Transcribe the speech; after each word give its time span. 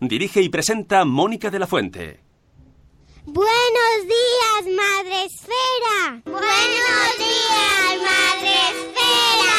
Dirige 0.00 0.40
y 0.42 0.48
presenta 0.48 1.04
Mónica 1.04 1.50
de 1.50 1.58
la 1.58 1.66
Fuente. 1.66 2.20
Buenos 3.24 4.02
días, 4.02 4.76
Madre 4.76 5.24
Esfera. 5.24 6.20
Buenos 6.24 7.18
días, 7.18 8.02
Madre 8.02 8.54
Esfera. 8.70 9.54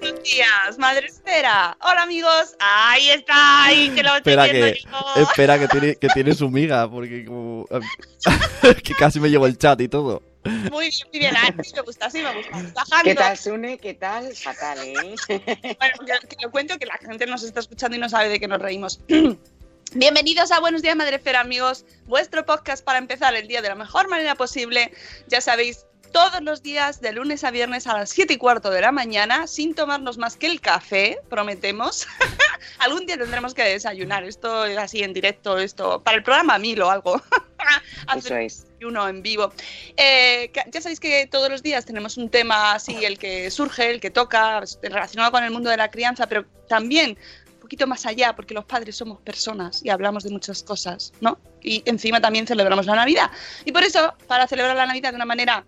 Buenos 0.00 0.22
días, 0.22 0.78
Madre 0.78 1.06
Esfera. 1.06 1.76
Hola, 1.82 2.02
amigos. 2.02 2.54
Ahí 2.60 3.10
está, 3.10 3.64
ahí 3.64 3.90
que 3.90 4.02
lo 4.02 4.16
estoy 4.16 4.32
Espera 4.32 4.44
viendo 4.44 4.66
que, 4.66 4.80
yo. 4.82 5.22
espera 5.22 5.58
que 5.58 5.68
tiene, 5.68 5.96
que 5.96 6.08
tiene 6.08 6.34
su 6.34 6.48
miga, 6.50 6.88
porque 6.90 7.24
como... 7.24 7.66
que 8.82 8.94
casi 8.94 9.20
me 9.20 9.28
llevo 9.30 9.46
el 9.46 9.58
chat 9.58 9.80
y 9.80 9.88
todo. 9.88 10.22
Muy 10.70 10.88
bien, 10.88 11.08
muy 11.12 11.20
bien. 11.20 11.36
Así 11.36 11.72
me 11.74 11.82
gusta, 11.82 12.06
así 12.06 12.22
me 12.22 12.34
gusta. 12.34 12.50
Bajando. 12.74 13.04
¿Qué 13.04 13.14
tal, 13.14 13.36
Sune? 13.36 13.78
¿Qué 13.78 13.94
tal? 13.94 14.34
Fatal, 14.34 14.78
¿eh? 14.78 15.14
Bueno, 15.78 15.94
que, 16.28 16.36
lo 16.42 16.50
cuento 16.50 16.78
que 16.78 16.86
la 16.86 16.96
gente 16.98 17.26
nos 17.26 17.42
está 17.42 17.60
escuchando 17.60 17.96
y 17.96 18.00
no 18.00 18.08
sabe 18.08 18.28
de 18.28 18.40
qué 18.40 18.48
nos 18.48 18.60
reímos. 18.60 19.00
Bienvenidos 19.92 20.50
a 20.50 20.60
Buenos 20.60 20.82
Días 20.82 20.96
Madre 20.96 21.16
Esfera, 21.16 21.40
amigos. 21.40 21.84
Vuestro 22.06 22.44
podcast 22.44 22.84
para 22.84 22.98
empezar 22.98 23.34
el 23.34 23.48
día 23.48 23.62
de 23.62 23.68
la 23.68 23.74
mejor 23.74 24.08
manera 24.08 24.34
posible. 24.34 24.92
Ya 25.28 25.40
sabéis, 25.40 25.86
todos 26.12 26.42
los 26.42 26.62
días, 26.62 27.00
de 27.00 27.12
lunes 27.12 27.44
a 27.44 27.50
viernes 27.50 27.86
a 27.86 27.92
las 27.92 28.10
7 28.10 28.34
y 28.34 28.36
cuarto 28.36 28.70
de 28.70 28.80
la 28.80 28.92
mañana, 28.92 29.46
sin 29.46 29.74
tomarnos 29.74 30.18
más 30.18 30.36
que 30.36 30.46
el 30.46 30.60
café, 30.60 31.18
prometemos. 31.28 32.06
Algún 32.78 33.06
día 33.06 33.18
tendremos 33.18 33.54
que 33.54 33.62
desayunar. 33.62 34.24
Esto 34.24 34.64
es 34.64 34.78
así 34.78 35.02
en 35.02 35.12
directo, 35.12 35.58
esto 35.58 36.02
para 36.02 36.16
el 36.16 36.22
programa 36.22 36.58
Mil 36.58 36.80
o 36.82 36.90
algo. 36.90 37.20
Eso 38.16 38.36
es. 38.36 38.65
Uno 38.84 39.08
en 39.08 39.22
vivo. 39.22 39.52
Eh, 39.96 40.50
ya 40.70 40.80
sabéis 40.80 41.00
que 41.00 41.26
todos 41.26 41.48
los 41.48 41.62
días 41.62 41.84
tenemos 41.84 42.16
un 42.16 42.28
tema 42.28 42.74
así, 42.74 43.04
el 43.04 43.18
que 43.18 43.50
surge, 43.50 43.90
el 43.90 44.00
que 44.00 44.10
toca, 44.10 44.62
relacionado 44.82 45.30
con 45.32 45.44
el 45.44 45.50
mundo 45.50 45.70
de 45.70 45.76
la 45.76 45.90
crianza, 45.90 46.26
pero 46.26 46.44
también 46.68 47.18
un 47.54 47.60
poquito 47.60 47.86
más 47.86 48.06
allá, 48.06 48.34
porque 48.36 48.54
los 48.54 48.64
padres 48.64 48.96
somos 48.96 49.20
personas 49.22 49.84
y 49.84 49.90
hablamos 49.90 50.24
de 50.24 50.30
muchas 50.30 50.62
cosas, 50.62 51.12
¿no? 51.20 51.38
Y 51.62 51.82
encima 51.86 52.20
también 52.20 52.46
celebramos 52.46 52.86
la 52.86 52.94
Navidad. 52.94 53.30
Y 53.64 53.72
por 53.72 53.82
eso, 53.82 54.14
para 54.26 54.46
celebrar 54.46 54.76
la 54.76 54.86
Navidad 54.86 55.10
de 55.10 55.16
una 55.16 55.24
manera 55.24 55.64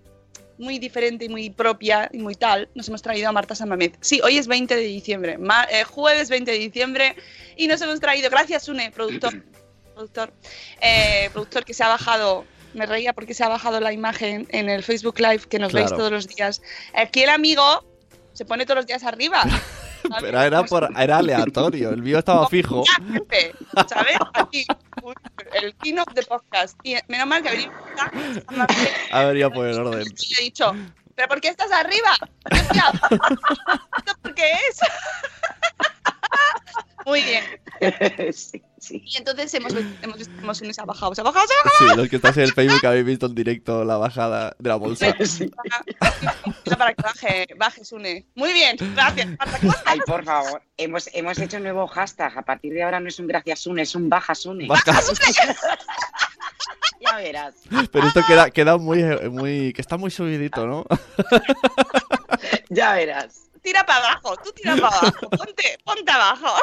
muy 0.59 0.78
diferente 0.78 1.25
y 1.25 1.28
muy 1.28 1.50
propia 1.50 2.09
y 2.12 2.19
muy 2.19 2.34
tal, 2.34 2.69
nos 2.75 2.88
hemos 2.88 3.00
traído 3.00 3.28
a 3.28 3.33
Marta 3.33 3.54
Samamed. 3.54 3.93
Sí, 4.00 4.21
hoy 4.22 4.38
es 4.38 4.47
20 4.47 4.75
de 4.75 4.83
diciembre, 4.83 5.38
eh, 5.71 5.84
jueves 5.84 6.28
20 6.28 6.50
de 6.50 6.59
diciembre, 6.59 7.16
y 7.56 7.69
nos 7.69 7.81
hemos 7.81 8.00
traído, 8.00 8.28
gracias 8.28 8.69
Une, 8.69 8.91
productor, 8.91 9.43
productor, 9.94 10.33
eh, 10.81 11.31
productor 11.33 11.65
que 11.65 11.75
se 11.75 11.84
ha 11.84 11.88
bajado, 11.88 12.44
me 12.75 12.87
reía 12.87 13.12
porque 13.12 13.34
se 13.34 13.45
ha 13.45 13.49
bajado 13.49 13.81
la 13.81 13.93
imagen 13.93 14.47
en 14.51 14.69
el 14.69 14.83
Facebook 14.83 15.19
Live 15.19 15.41
que 15.49 15.59
nos 15.59 15.73
veis 15.73 15.91
todos 15.91 16.11
los 16.11 16.29
días. 16.29 16.62
Aquí 16.95 17.23
el 17.23 17.31
amigo 17.31 17.84
se 18.33 18.45
pone 18.45 18.65
todos 18.65 18.77
los 18.77 18.87
días 18.87 19.03
arriba. 19.05 19.43
¿sabes? 20.03 20.23
Pero 20.23 20.41
era, 20.41 20.62
por, 20.65 20.89
era 20.97 21.17
aleatorio, 21.19 21.91
el 21.91 22.03
mío 22.03 22.19
estaba 22.19 22.49
fijo. 22.49 22.84
Ya, 22.99 23.12
jefe, 23.12 23.55
¿sabes? 23.89 24.17
Aquí, 24.34 24.65
el 25.53 25.75
keynote 25.77 26.15
de 26.15 26.23
podcast. 26.23 26.78
Y 26.83 26.97
menos 27.09 27.27
mal 27.27 27.43
que 27.43 27.51
venimos 27.51 27.77
Ha 29.11 29.25
venido 29.25 29.51
por 29.51 29.67
el 29.67 29.78
orden. 29.78 30.07
y 30.17 30.41
he 30.41 30.45
dicho, 30.45 30.73
¿pero 31.15 31.28
por 31.28 31.41
qué 31.41 31.49
estás 31.49 31.71
arriba? 31.73 32.17
Hostia, 32.51 32.93
¿esto 33.99 34.12
por 34.23 34.34
qué 34.34 34.53
es? 34.71 34.81
Muy 37.05 37.23
bien. 37.23 38.33
sí, 38.33 38.62
sí. 38.88 39.03
Y 39.04 39.16
entonces 39.16 39.53
hemos, 39.54 39.72
hemos 40.03 40.19
visto 40.19 40.32
cómo 40.41 40.54
Sune 40.54 40.72
se 40.72 40.81
ha 40.81 40.84
bajado, 40.84 41.15
se 41.15 41.21
ha 41.21 41.25
bajado, 41.25 41.47
se 41.47 41.54
ha 41.54 41.65
bajado. 41.65 41.91
Sí, 41.91 41.97
los 41.97 42.09
que 42.09 42.16
estáis 42.16 42.37
en 42.37 42.43
el 42.44 42.53
Facebook 42.53 42.87
habéis 42.87 43.04
visto 43.04 43.26
en 43.26 43.34
directo 43.34 43.84
la 43.84 43.97
bajada 43.97 44.56
de 44.59 44.69
la 44.69 44.76
bolsa. 44.76 45.15
Sí. 45.25 45.50
Para 46.76 46.94
que 46.94 47.03
baje, 47.03 47.47
baje 47.56 47.84
Sune. 47.84 48.27
Muy 48.34 48.53
bien, 48.53 48.77
gracias. 48.94 49.28
Marta, 49.38 49.59
¿cómo 49.59 49.72
estás? 49.72 49.84
Ay, 49.87 50.00
por 50.06 50.25
favor, 50.25 50.62
hemos, 50.77 51.09
hemos 51.12 51.38
hecho 51.38 51.56
un 51.59 51.65
nuevo 51.65 51.87
hashtag. 51.87 52.37
A 52.38 52.43
partir 52.43 52.72
de 52.72 52.82
ahora 52.82 53.00
no 53.00 53.09
es 53.09 53.19
un 53.19 53.27
gracias 53.27 53.60
Sune, 53.60 53.82
es 53.82 53.94
un 53.94 54.09
baja 54.09 54.34
Sune. 54.34 54.66
Baja. 54.66 54.93
Ya 57.00 57.16
verás. 57.16 57.54
Pero 57.93 58.09
esto 58.09 58.22
queda, 58.27 58.50
queda 58.50 58.77
muy, 58.77 59.04
muy... 59.31 59.72
que 59.72 59.81
está 59.81 59.97
muy 59.97 60.10
subidito, 60.10 60.66
¿no? 60.66 60.84
Ya 62.71 62.94
verás. 62.94 63.48
Tira 63.62 63.84
para 63.84 63.98
abajo, 63.98 64.37
tú 64.37 64.53
tira 64.53 64.77
para 64.77 64.88
abajo, 64.88 65.31
ponte, 65.31 65.78
ponte 65.84 66.10
abajo. 66.10 66.54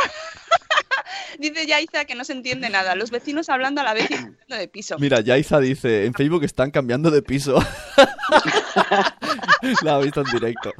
Dice 1.39 1.65
Yaiza 1.65 2.05
que 2.05 2.15
no 2.15 2.23
se 2.23 2.33
entiende 2.33 2.69
nada, 2.69 2.95
los 2.95 3.11
vecinos 3.11 3.49
hablando 3.49 3.81
a 3.81 3.83
la 3.83 3.93
vez 3.93 4.05
y 4.09 4.15
cambiando 4.15 4.55
de 4.55 4.67
piso. 4.67 4.97
Mira, 4.99 5.19
Yaiza 5.21 5.59
dice, 5.59 6.05
en 6.05 6.13
Facebook 6.13 6.43
están 6.43 6.71
cambiando 6.71 7.11
de 7.11 7.21
piso. 7.21 7.59
la 9.83 9.95
ha 9.95 9.99
visto 9.99 10.21
en 10.21 10.31
directo. 10.31 10.73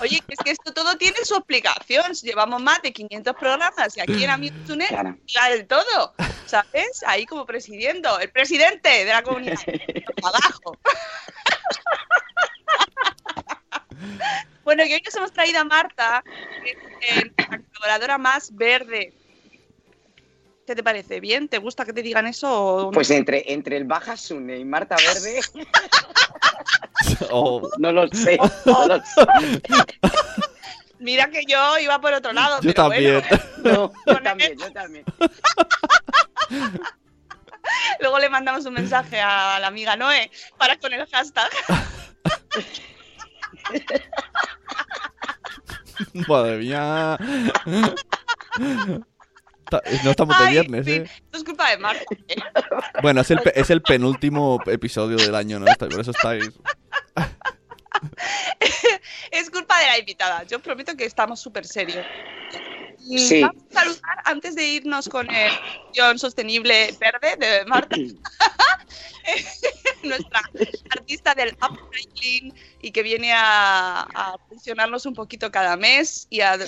Oye, 0.00 0.22
es 0.28 0.38
que 0.44 0.50
esto 0.50 0.72
todo 0.72 0.96
tiene 0.96 1.16
su 1.24 1.34
explicación. 1.36 2.12
Llevamos 2.22 2.62
más 2.62 2.82
de 2.82 2.92
500 2.92 3.34
programas 3.36 3.96
y 3.96 4.00
aquí 4.00 4.24
en 4.24 4.30
Amigos 4.30 4.58
Tune 4.66 4.86
Claro. 4.86 5.16
ya 5.26 5.48
del 5.50 5.66
todo, 5.66 6.14
¿sabes? 6.46 7.02
Ahí 7.06 7.26
como 7.26 7.46
presidiendo, 7.46 8.18
el 8.18 8.30
presidente 8.30 9.04
de 9.04 9.12
la 9.12 9.22
comunidad. 9.22 9.58
Abajo. 10.22 10.78
Bueno, 14.64 14.84
que 14.84 14.94
hoy 14.94 15.02
nos 15.04 15.14
hemos 15.16 15.32
traído 15.32 15.60
a 15.60 15.64
Marta, 15.64 16.22
que 16.62 16.70
es 16.70 17.24
la 17.36 17.60
colaboradora 17.74 18.18
más 18.18 18.54
verde. 18.54 19.12
¿Qué 20.66 20.74
te 20.76 20.82
parece? 20.82 21.20
¿Bien? 21.20 21.48
¿Te 21.48 21.58
gusta 21.58 21.84
que 21.84 21.92
te 21.92 22.02
digan 22.02 22.26
eso? 22.26 22.86
O? 22.86 22.90
Pues 22.92 23.10
entre, 23.10 23.52
entre 23.52 23.76
el 23.76 23.84
baja 23.84 24.16
Sune 24.16 24.58
y 24.58 24.64
Marta 24.64 24.96
Verde, 24.96 25.40
Oh, 27.30 27.68
no 27.78 27.90
lo 27.92 28.06
sé. 28.08 28.38
No 28.64 28.86
lo 28.86 28.96
sé. 28.98 29.02
Mira 31.00 31.28
que 31.30 31.42
yo 31.48 31.78
iba 31.80 32.00
por 32.00 32.12
otro 32.12 32.32
lado. 32.32 32.60
yo 32.60 32.72
pero 32.72 32.74
también. 32.74 33.22
Bueno, 33.62 33.92
No, 34.06 34.12
yo 34.14 34.22
también, 34.22 34.56
yo 34.56 34.72
también. 34.72 35.04
luego 38.00 38.18
le 38.20 38.28
mandamos 38.28 38.64
un 38.66 38.74
mensaje 38.74 39.20
a 39.20 39.58
la 39.58 39.66
amiga 39.66 39.96
Noé 39.96 40.30
para 40.58 40.78
con 40.78 40.92
el 40.92 41.04
hashtag. 41.06 41.50
Madre 46.28 46.58
mía. 46.58 47.18
Ta- 49.72 49.82
No 50.04 50.10
estamos 50.10 50.38
de 50.38 50.44
Ay, 50.44 50.52
viernes, 50.52 50.84
sí, 50.84 50.92
¿eh? 50.92 51.04
Esto 51.04 51.38
es 51.38 51.44
culpa 51.44 51.70
de 51.70 51.78
Marta. 51.78 52.04
¿eh? 52.28 52.36
Bueno, 53.02 53.22
es 53.22 53.30
el, 53.30 53.40
pe- 53.40 53.58
es 53.58 53.70
el 53.70 53.80
penúltimo 53.82 54.60
episodio 54.66 55.16
del 55.16 55.34
año, 55.34 55.58
¿no? 55.58 55.66
Está- 55.66 55.88
Por 55.88 56.00
eso 56.00 56.10
estáis... 56.10 56.50
Es 59.30 59.50
culpa 59.50 59.78
de 59.80 59.86
la 59.86 59.98
invitada. 59.98 60.42
Yo 60.44 60.58
os 60.58 60.62
prometo 60.62 60.96
que 60.96 61.04
estamos 61.04 61.40
súper 61.40 61.64
serios. 61.66 62.04
Y 63.08 63.18
Sí. 63.18 63.42
Vamos 63.42 63.62
a 63.70 63.74
saludar 63.80 64.18
antes 64.24 64.54
de 64.54 64.66
irnos 64.66 65.08
con 65.08 65.28
el 65.30 65.50
guion 65.94 66.18
sostenible 66.18 66.94
verde 67.00 67.36
de 67.38 67.64
Marta. 67.66 67.96
Nuestra 70.02 70.40
artista 70.90 71.34
del 71.34 71.56
upcycling 71.62 72.54
y 72.80 72.90
que 72.90 73.02
viene 73.02 73.32
a, 73.32 74.02
a 74.14 74.36
funcionarnos 74.48 75.06
un 75.06 75.14
poquito 75.14 75.50
cada 75.50 75.76
mes 75.76 76.26
y 76.30 76.40
a, 76.40 76.52
a 76.52 76.58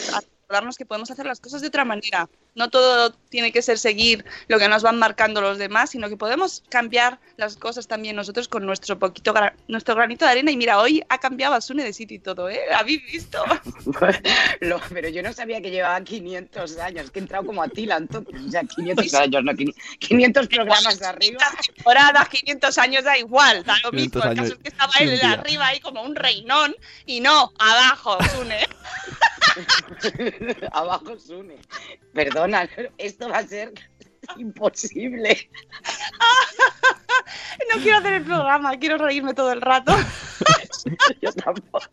recordarnos 0.45 0.77
que 0.77 0.85
podemos 0.85 1.11
hacer 1.11 1.25
las 1.27 1.41
cosas 1.41 1.63
de 1.63 1.69
otra 1.69 1.85
manera. 1.85 2.29
No 2.55 2.69
todo 2.71 3.11
tiene 3.31 3.51
que 3.51 3.63
ser 3.63 3.79
seguir 3.79 4.25
lo 4.47 4.59
que 4.59 4.69
nos 4.69 4.83
van 4.83 4.97
marcando 4.99 5.41
los 5.41 5.59
demás, 5.59 5.91
sino 5.91 6.09
que 6.09 6.17
podemos 6.17 6.63
cambiar 6.69 7.19
las 7.37 7.57
cosas 7.57 7.89
también 7.89 8.15
nosotros 8.15 8.47
con 8.47 8.65
nuestro 8.65 8.97
poquito 8.99 9.33
gra- 9.35 9.55
nuestro 9.67 9.97
granito 9.97 10.25
de 10.25 10.31
arena. 10.31 10.51
Y 10.53 10.57
mira, 10.57 10.79
hoy 10.79 11.03
ha 11.09 11.19
cambiado 11.19 11.55
a 11.55 11.61
Sune 11.61 11.83
de 11.83 11.93
sitio 11.93 12.17
y 12.17 12.21
todo, 12.21 12.49
¿eh? 12.49 12.61
¿Habéis 12.77 13.03
visto? 13.11 13.43
Lo- 14.61 14.81
pero 14.91 15.09
yo 15.09 15.23
no 15.23 15.33
sabía 15.33 15.61
que 15.61 15.71
llevaba 15.71 16.01
500 16.03 16.79
años, 16.79 17.11
que 17.11 17.19
he 17.19 17.23
entrado 17.23 17.47
como 17.47 17.63
Atila 17.63 17.97
entonces. 17.97 18.35
O 18.47 18.51
sea, 18.51 18.63
500 18.63 19.15
años, 19.15 19.43
no, 19.43 19.53
500 19.99 20.47
programas 20.47 21.01
de 21.01 21.07
arriba. 21.07 21.39
temporadas, 21.75 22.29
500 22.29 22.79
años, 22.79 23.03
da 23.05 23.19
igual, 23.19 23.65
da 23.65 23.77
lo 23.83 23.91
500 23.91 24.25
mismo. 24.25 24.31
El 24.31 24.37
caso 24.39 24.53
es 24.53 24.59
que 24.61 24.69
estaba 24.69 24.93
él 25.01 25.21
arriba 25.23 25.67
ahí 25.67 25.81
como 25.81 26.03
un 26.03 26.15
reinón 26.15 26.77
y 27.07 27.21
no, 27.21 27.53
abajo, 27.59 28.19
Sune. 28.37 28.69
Abajo 30.73 31.19
Sune. 31.19 31.57
Perdona, 32.13 32.69
esto 32.99 33.29
va 33.29 33.39
a 33.39 33.47
ser 33.47 33.73
imposible. 34.37 35.51
No 37.73 37.81
quiero 37.83 37.99
hacer 37.99 38.15
el 38.15 38.25
programa, 38.25 38.77
quiero 38.79 38.99
reírme 38.99 39.35
todo 39.35 39.53
el 39.53 39.61
rato. 39.61 39.95
Yo 41.23 41.33
tampoco. 41.33 41.89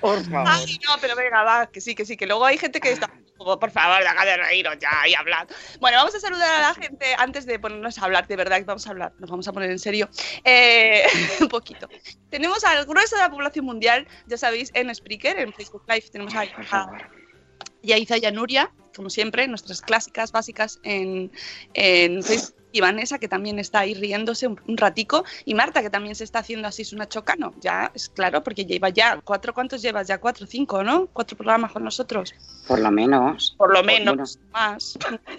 Por 0.00 0.24
favor. 0.24 0.48
Ay, 0.48 0.78
no, 0.86 0.96
pero 1.00 1.14
venga, 1.14 1.42
va, 1.42 1.66
que 1.66 1.80
sí, 1.80 1.94
que 1.94 2.04
sí, 2.04 2.16
que 2.16 2.26
luego 2.26 2.44
hay 2.44 2.58
gente 2.58 2.80
que 2.80 2.90
está 2.90 3.10
por 3.44 3.70
favor, 3.70 4.02
deja 4.02 4.24
de 4.24 4.36
reíros 4.36 4.76
ya 4.78 5.08
y 5.08 5.14
hablad. 5.14 5.48
Bueno, 5.80 5.98
vamos 5.98 6.14
a 6.14 6.20
saludar 6.20 6.54
a 6.56 6.68
la 6.68 6.74
gente 6.74 7.06
antes 7.18 7.46
de 7.46 7.58
ponernos 7.58 7.98
a 7.98 8.04
hablar, 8.04 8.26
de 8.26 8.36
verdad 8.36 8.58
que 8.58 8.64
vamos 8.64 8.86
a 8.86 8.90
hablar, 8.90 9.12
nos 9.18 9.30
vamos 9.30 9.48
a 9.48 9.52
poner 9.52 9.70
en 9.70 9.78
serio 9.78 10.08
eh, 10.44 11.02
un 11.40 11.48
poquito. 11.48 11.88
Tenemos 12.30 12.64
al 12.64 12.84
grueso 12.86 13.16
de 13.16 13.22
la 13.22 13.30
población 13.30 13.64
mundial, 13.64 14.06
ya 14.26 14.36
sabéis, 14.36 14.70
en 14.74 14.94
Spreaker, 14.94 15.38
en 15.38 15.52
Facebook 15.52 15.82
Live, 15.88 16.04
tenemos 16.12 16.34
a 16.34 16.44
Yaiza 17.82 18.18
y 18.18 18.26
a 18.26 18.30
Nuria, 18.30 18.72
como 18.94 19.10
siempre, 19.10 19.48
nuestras 19.48 19.80
clásicas 19.80 20.32
básicas 20.32 20.78
en, 20.84 21.32
en 21.74 22.22
Facebook. 22.22 22.61
Y 22.72 22.80
Vanessa, 22.80 23.18
que 23.18 23.28
también 23.28 23.58
está 23.58 23.80
ahí 23.80 23.94
riéndose 23.94 24.46
un, 24.46 24.60
un 24.66 24.76
ratico. 24.76 25.24
Y 25.44 25.54
Marta, 25.54 25.82
que 25.82 25.90
también 25.90 26.14
se 26.14 26.24
está 26.24 26.40
haciendo 26.40 26.66
así 26.68 26.82
una 26.92 27.08
chocano. 27.08 27.52
Ya, 27.60 27.90
es 27.94 28.08
claro, 28.08 28.42
porque 28.42 28.64
lleva 28.64 28.88
ya 28.88 29.20
cuatro, 29.22 29.54
¿cuántos 29.54 29.80
llevas? 29.82 30.08
Ya 30.08 30.18
cuatro, 30.18 30.46
cinco, 30.46 30.82
¿no? 30.82 31.06
Cuatro 31.12 31.36
programas 31.36 31.72
con 31.72 31.84
nosotros. 31.84 32.34
Por 32.66 32.80
lo 32.80 32.90
menos. 32.90 33.54
Por 33.58 33.68
lo 33.72 33.82
Pues 33.82 33.86
menos, 33.86 34.38
más. 34.52 34.98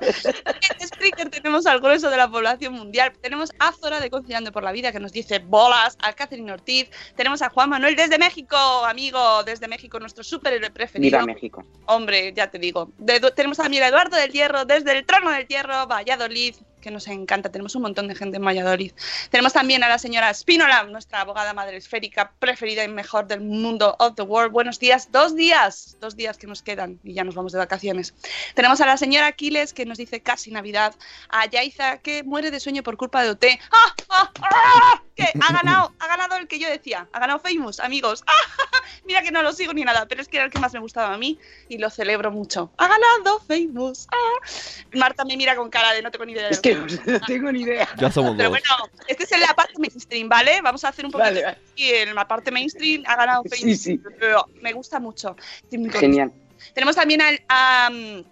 en 0.00 0.88
Spreaker 0.88 1.30
tenemos 1.30 1.66
al 1.66 1.80
grueso 1.80 2.10
de 2.10 2.16
la 2.16 2.28
población 2.30 2.74
mundial. 2.74 3.12
Tenemos 3.20 3.50
a 3.58 3.72
Zora 3.72 4.00
de 4.00 4.10
Conciliando 4.10 4.52
por 4.52 4.62
la 4.62 4.72
Vida, 4.72 4.92
que 4.92 5.00
nos 5.00 5.12
dice 5.12 5.38
bolas, 5.38 5.96
a 6.02 6.12
Catherine 6.12 6.50
Ortiz. 6.52 6.88
Tenemos 7.16 7.42
a 7.42 7.50
Juan 7.50 7.70
Manuel 7.70 7.96
desde 7.96 8.18
México, 8.18 8.56
amigo, 8.56 9.42
desde 9.44 9.68
México, 9.68 9.98
nuestro 10.00 10.24
superhéroe 10.24 10.70
preferido. 10.70 11.18
Viva 11.18 11.26
México. 11.34 11.64
Hombre, 11.86 12.32
ya 12.34 12.50
te 12.50 12.58
digo. 12.58 12.90
De- 12.98 13.20
tenemos 13.32 13.56
también 13.58 13.82
a 13.84 13.88
Eduardo 13.88 14.16
del 14.16 14.30
Hierro 14.30 14.64
desde 14.64 14.96
el 14.98 15.06
trono 15.06 15.30
del 15.30 15.46
Hierro, 15.46 15.86
Valladolid, 15.94 16.56
que 16.80 16.90
nos 16.90 17.06
encanta. 17.08 17.50
Tenemos 17.50 17.74
un 17.74 17.82
montón 17.82 18.08
de 18.08 18.14
gente 18.14 18.36
en 18.36 18.44
Valladolid. 18.44 18.92
Tenemos 19.30 19.52
también 19.52 19.82
a 19.84 19.88
la 19.88 19.98
señora 19.98 20.34
Spinola, 20.34 20.84
nuestra 20.84 21.20
abogada 21.20 21.54
madre 21.54 21.76
esférica 21.76 22.32
preferida 22.38 22.84
y 22.84 22.88
mejor 22.88 23.26
del 23.26 23.40
mundo 23.40 23.96
of 24.00 24.14
the 24.16 24.22
world. 24.22 24.52
Buenos 24.52 24.78
días, 24.78 25.10
dos 25.10 25.34
días, 25.34 25.96
dos 26.00 26.16
días 26.16 26.36
que 26.36 26.46
nos 26.46 26.62
quedan 26.62 27.00
y 27.02 27.14
ya 27.14 27.24
nos 27.24 27.34
vamos 27.34 27.52
de 27.52 27.58
vacaciones. 27.58 28.14
Tenemos 28.54 28.80
a 28.80 28.86
la 28.86 28.96
señora 28.96 29.28
Aquiles, 29.28 29.72
que 29.72 29.86
nos 29.86 29.98
dice 29.98 30.20
casi 30.20 30.50
Navidad. 30.50 30.94
A 31.28 31.46
Yaiza, 31.46 31.98
que 31.98 32.22
muere 32.22 32.50
de 32.50 32.60
sueño 32.60 32.82
por 32.82 32.96
culpa 32.96 33.22
de 33.22 33.30
OT. 33.30 33.44
¡Ah! 33.70 33.94
¡Ah! 34.10 34.32
¡Ah! 34.42 35.02
Que 35.14 35.32
ha 35.40 35.52
ganado, 35.52 35.94
ha 36.00 36.06
ganado 36.08 36.36
el 36.36 36.48
que 36.48 36.58
yo 36.58 36.68
decía. 36.68 37.08
Ha 37.12 37.20
ganado 37.20 37.38
Famous, 37.38 37.78
amigos. 37.80 38.24
¡Ah! 38.26 38.73
Mira 39.06 39.22
que 39.22 39.30
no 39.30 39.42
lo 39.42 39.52
sigo 39.52 39.72
ni 39.72 39.82
nada, 39.82 40.06
pero 40.06 40.22
es 40.22 40.28
que 40.28 40.36
era 40.38 40.46
el 40.46 40.52
que 40.52 40.58
más 40.58 40.72
me 40.72 40.78
gustaba 40.80 41.12
a 41.14 41.18
mí 41.18 41.38
y 41.68 41.78
lo 41.78 41.90
celebro 41.90 42.30
mucho. 42.30 42.70
Ha 42.78 42.88
ganado 42.88 43.40
Famous. 43.46 44.06
¡Ah! 44.10 44.46
Marta 44.94 45.24
me 45.24 45.36
mira 45.36 45.54
con 45.56 45.68
cara 45.70 45.92
de 45.92 46.02
no 46.02 46.10
tengo 46.10 46.24
ni 46.24 46.32
idea. 46.32 46.44
de 46.44 46.50
Es 46.50 46.60
que 46.60 46.74
no 47.06 47.20
tengo 47.26 47.52
ni 47.52 47.62
idea. 47.62 47.88
Ya 47.98 48.10
somos 48.10 48.34
Pero 48.36 48.50
dos. 48.50 48.60
bueno, 48.60 48.90
este 49.08 49.24
es 49.24 49.32
en 49.32 49.40
la 49.40 49.54
parte 49.54 49.74
mainstream, 49.78 50.28
¿vale? 50.28 50.60
Vamos 50.62 50.84
a 50.84 50.88
hacer 50.88 51.04
un 51.04 51.10
poquito. 51.10 51.28
Vale, 51.28 51.42
vale. 51.44 51.58
Y 51.76 51.90
en 51.90 52.14
la 52.14 52.26
parte 52.26 52.50
mainstream 52.50 53.02
ha 53.06 53.16
ganado 53.16 53.42
Sí, 53.50 53.60
Famous. 53.60 53.80
sí. 53.80 54.00
Pero 54.18 54.46
Me 54.62 54.72
gusta 54.72 54.98
mucho. 55.00 55.36
Genial. 55.70 56.32
Tenemos 56.72 56.96
también 56.96 57.20
a, 57.20 57.30
a, 57.48 57.90
mm, 57.90 58.24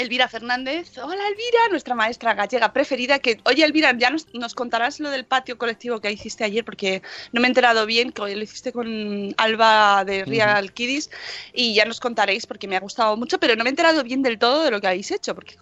Elvira 0.00 0.28
Fernández. 0.28 0.96
Hola 0.98 1.28
Elvira, 1.28 1.68
nuestra 1.70 1.94
maestra 1.94 2.32
gallega 2.32 2.72
preferida. 2.72 3.18
Que, 3.18 3.38
oye 3.44 3.64
Elvira, 3.64 3.94
ya 3.96 4.08
nos, 4.08 4.32
nos 4.34 4.54
contarás 4.54 4.98
lo 4.98 5.10
del 5.10 5.26
patio 5.26 5.58
colectivo 5.58 6.00
que 6.00 6.10
hiciste 6.10 6.42
ayer 6.42 6.64
porque 6.64 7.02
no 7.32 7.40
me 7.40 7.46
he 7.46 7.50
enterado 7.50 7.84
bien, 7.84 8.10
que 8.10 8.22
lo 8.34 8.42
hiciste 8.42 8.72
con 8.72 9.34
Alba 9.36 10.04
de 10.06 10.24
Real 10.24 10.72
Kiddies 10.72 11.10
y 11.52 11.74
ya 11.74 11.84
nos 11.84 12.00
contaréis 12.00 12.46
porque 12.46 12.66
me 12.66 12.76
ha 12.76 12.80
gustado 12.80 13.16
mucho, 13.16 13.38
pero 13.38 13.56
no 13.56 13.64
me 13.64 13.68
he 13.68 13.72
enterado 13.72 14.02
bien 14.02 14.22
del 14.22 14.38
todo 14.38 14.64
de 14.64 14.70
lo 14.70 14.80
que 14.80 14.86
habéis 14.86 15.10
hecho 15.10 15.34
porque 15.34 15.56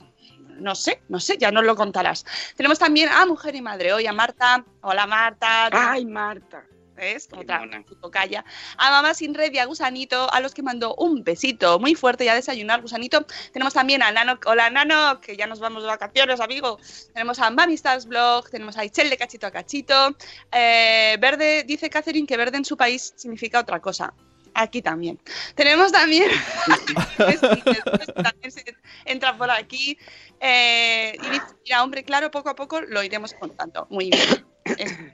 no 0.58 0.74
sé, 0.74 1.02
no 1.08 1.18
sé, 1.20 1.36
ya 1.38 1.50
nos 1.50 1.64
lo 1.64 1.74
contarás. 1.74 2.24
Tenemos 2.56 2.78
también 2.78 3.08
a 3.08 3.26
Mujer 3.26 3.56
y 3.56 3.62
Madre 3.62 3.92
hoy, 3.92 4.06
a 4.06 4.12
Marta. 4.12 4.64
Hola 4.82 5.06
Marta. 5.06 5.68
Ay, 5.72 6.04
Marta. 6.04 6.64
¿Ves? 6.98 7.28
Otra 7.30 7.64
tocaya. 8.00 8.44
A 8.76 8.90
Mamá 8.90 9.14
Sin 9.14 9.32
Red 9.32 9.52
y 9.52 9.58
a 9.58 9.66
Gusanito, 9.66 10.32
a 10.32 10.40
los 10.40 10.52
que 10.52 10.64
mandó 10.64 10.96
un 10.96 11.22
besito 11.22 11.78
muy 11.78 11.94
fuerte 11.94 12.24
y 12.24 12.28
a 12.28 12.34
desayunar, 12.34 12.82
Gusanito. 12.82 13.24
Tenemos 13.52 13.72
también 13.72 14.02
a 14.02 14.10
Nano, 14.10 14.36
hola 14.46 14.68
Nano, 14.68 15.20
que 15.20 15.36
ya 15.36 15.46
nos 15.46 15.60
vamos 15.60 15.84
de 15.84 15.88
vacaciones, 15.88 16.40
amigo. 16.40 16.78
Tenemos 17.14 17.38
a 17.38 17.50
Mami 17.50 17.74
Stars 17.74 18.06
Blog, 18.06 18.50
tenemos 18.50 18.76
a 18.76 18.84
Ichel 18.84 19.10
de 19.10 19.16
Cachito 19.16 19.46
a 19.46 19.52
Cachito. 19.52 20.16
Eh, 20.50 21.16
verde, 21.20 21.62
dice 21.62 21.88
Catherine 21.88 22.26
que 22.26 22.36
verde 22.36 22.56
en 22.56 22.64
su 22.64 22.76
país 22.76 23.12
significa 23.14 23.60
otra 23.60 23.80
cosa. 23.80 24.12
Aquí 24.54 24.82
también. 24.82 25.20
Tenemos 25.54 25.92
también. 25.92 26.32
también 27.16 28.50
se 28.50 28.64
entra 29.04 29.38
por 29.38 29.52
aquí. 29.52 29.96
Eh, 30.40 31.16
y 31.16 31.30
dice, 31.30 31.46
mira, 31.64 31.84
hombre, 31.84 32.02
claro, 32.02 32.32
poco 32.32 32.48
a 32.48 32.56
poco 32.56 32.80
lo 32.80 33.04
iremos 33.04 33.34
contando. 33.34 33.86
Muy 33.88 34.10
bien. 34.10 34.47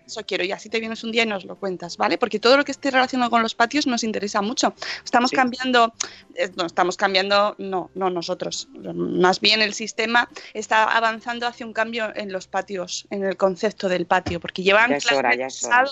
Eso 0.06 0.24
quiero, 0.26 0.44
y 0.44 0.52
así 0.52 0.68
te 0.68 0.80
vienes 0.80 1.04
un 1.04 1.12
día 1.12 1.22
y 1.22 1.26
nos 1.26 1.44
lo 1.44 1.56
cuentas, 1.56 1.96
¿vale? 1.96 2.18
Porque 2.18 2.38
todo 2.40 2.56
lo 2.56 2.64
que 2.64 2.72
esté 2.72 2.90
relacionado 2.90 3.30
con 3.30 3.42
los 3.42 3.54
patios 3.54 3.86
nos 3.86 4.04
interesa 4.04 4.42
mucho. 4.42 4.74
Estamos 5.04 5.30
Sí. 5.30 5.36
cambiando, 5.36 5.92
eh, 6.34 6.50
no, 6.56 6.66
estamos 6.66 6.96
cambiando, 6.96 7.54
no, 7.58 7.90
no 7.94 8.10
nosotros, 8.10 8.68
más 8.94 9.40
bien 9.40 9.62
el 9.62 9.74
sistema 9.74 10.28
está 10.52 10.84
avanzando 10.84 11.46
hacia 11.46 11.66
un 11.66 11.72
cambio 11.72 12.12
en 12.14 12.32
los 12.32 12.46
patios, 12.46 13.06
en 13.10 13.24
el 13.24 13.36
concepto 13.36 13.88
del 13.88 14.06
patio, 14.06 14.40
porque 14.40 14.62
llevan 14.62 14.90
Ya 14.90 14.96
es 14.96 15.12
hora, 15.12 15.34
ya 15.34 15.46
es 15.46 15.64
hora. 15.64 15.84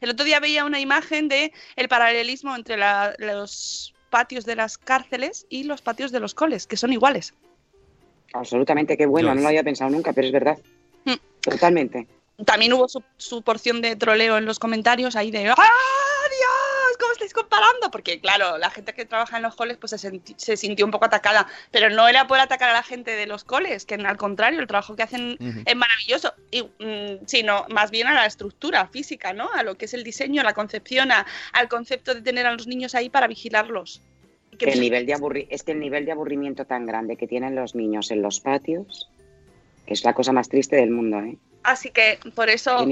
El 0.00 0.10
otro 0.10 0.24
día 0.24 0.40
veía 0.40 0.64
una 0.64 0.80
imagen 0.80 1.28
de 1.28 1.52
el 1.76 1.88
paralelismo 1.88 2.54
entre 2.54 2.76
la- 2.76 3.14
los 3.18 3.94
patios 4.10 4.44
de 4.44 4.56
las 4.56 4.78
cárceles 4.78 5.46
y 5.48 5.64
los 5.64 5.80
patios 5.82 6.12
de 6.12 6.20
los 6.20 6.34
coles, 6.34 6.66
que 6.66 6.76
son 6.76 6.92
iguales. 6.92 7.34
Absolutamente, 8.32 8.96
qué 8.96 9.06
bueno. 9.06 9.28
Dios. 9.28 9.36
No 9.36 9.42
lo 9.42 9.48
había 9.48 9.62
pensado 9.62 9.90
nunca, 9.90 10.12
pero 10.12 10.26
es 10.26 10.32
verdad. 10.32 10.58
Mm. 11.04 11.14
Totalmente. 11.40 12.06
También 12.44 12.72
hubo 12.74 12.86
su, 12.88 13.02
su 13.16 13.42
porción 13.42 13.80
de 13.80 13.96
troleo 13.96 14.36
en 14.36 14.44
los 14.44 14.58
comentarios 14.58 15.16
ahí 15.16 15.30
de 15.30 15.48
¡Ah, 15.48 15.54
Dios! 15.54 16.96
¿Cómo 17.00 17.12
estáis 17.12 17.32
comparando? 17.32 17.90
Porque, 17.90 18.20
claro, 18.20 18.58
la 18.58 18.68
gente 18.70 18.92
que 18.94 19.04
trabaja 19.06 19.36
en 19.38 19.42
los 19.42 19.54
coles 19.54 19.76
pues 19.78 19.90
se, 19.90 19.96
senti- 19.98 20.34
se 20.36 20.56
sintió 20.56 20.84
un 20.84 20.90
poco 20.90 21.06
atacada, 21.06 21.46
pero 21.70 21.88
no 21.90 22.08
era 22.08 22.26
por 22.26 22.38
atacar 22.38 22.70
a 22.70 22.72
la 22.74 22.82
gente 22.82 23.12
de 23.12 23.26
los 23.26 23.44
coles, 23.44 23.86
que 23.86 23.94
al 23.94 24.16
contrario, 24.16 24.60
el 24.60 24.66
trabajo 24.66 24.96
que 24.96 25.02
hacen 25.02 25.36
es 25.64 25.76
maravilloso, 25.76 26.34
y, 26.50 26.62
mm, 26.62 27.24
sino 27.26 27.64
más 27.70 27.90
bien 27.90 28.06
a 28.06 28.14
la 28.14 28.26
estructura 28.26 28.86
física, 28.88 29.32
¿no? 29.32 29.48
A 29.54 29.62
lo 29.62 29.76
que 29.76 29.86
es 29.86 29.94
el 29.94 30.04
diseño, 30.04 30.40
a 30.42 30.44
la 30.44 30.52
concepción, 30.54 31.12
a- 31.12 31.26
al 31.52 31.68
concepto 31.68 32.14
de 32.14 32.20
tener 32.22 32.46
a 32.46 32.52
los 32.52 32.66
niños 32.66 32.94
ahí 32.94 33.08
para 33.08 33.28
vigilarlos. 33.28 34.02
Que 34.58 34.66
El 34.70 34.80
nivel 34.80 35.04
de 35.06 35.14
aburri- 35.14 35.46
es 35.50 35.62
que 35.62 35.72
el 35.72 35.80
nivel 35.80 36.04
de 36.06 36.12
aburrimiento 36.12 36.64
tan 36.64 36.86
grande 36.86 37.16
que 37.16 37.26
tienen 37.26 37.54
los 37.54 37.74
niños 37.74 38.10
en 38.10 38.20
los 38.22 38.40
patios 38.40 39.08
es 39.86 40.02
la 40.04 40.14
cosa 40.14 40.32
más 40.32 40.48
triste 40.48 40.76
del 40.76 40.90
mundo, 40.90 41.20
¿eh? 41.20 41.36
Así 41.66 41.90
que 41.90 42.18
por 42.34 42.48
eso... 42.48 42.86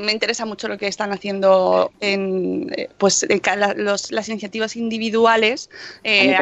Me 0.00 0.12
interesa 0.12 0.46
mucho 0.46 0.66
lo 0.66 0.78
que 0.78 0.86
están 0.86 1.12
haciendo 1.12 1.92
en 2.00 2.72
eh, 2.74 2.88
pues 2.96 3.26
la- 3.54 3.74
los- 3.74 4.10
las 4.10 4.26
iniciativas 4.30 4.76
individuales 4.76 5.68
eh, 6.04 6.34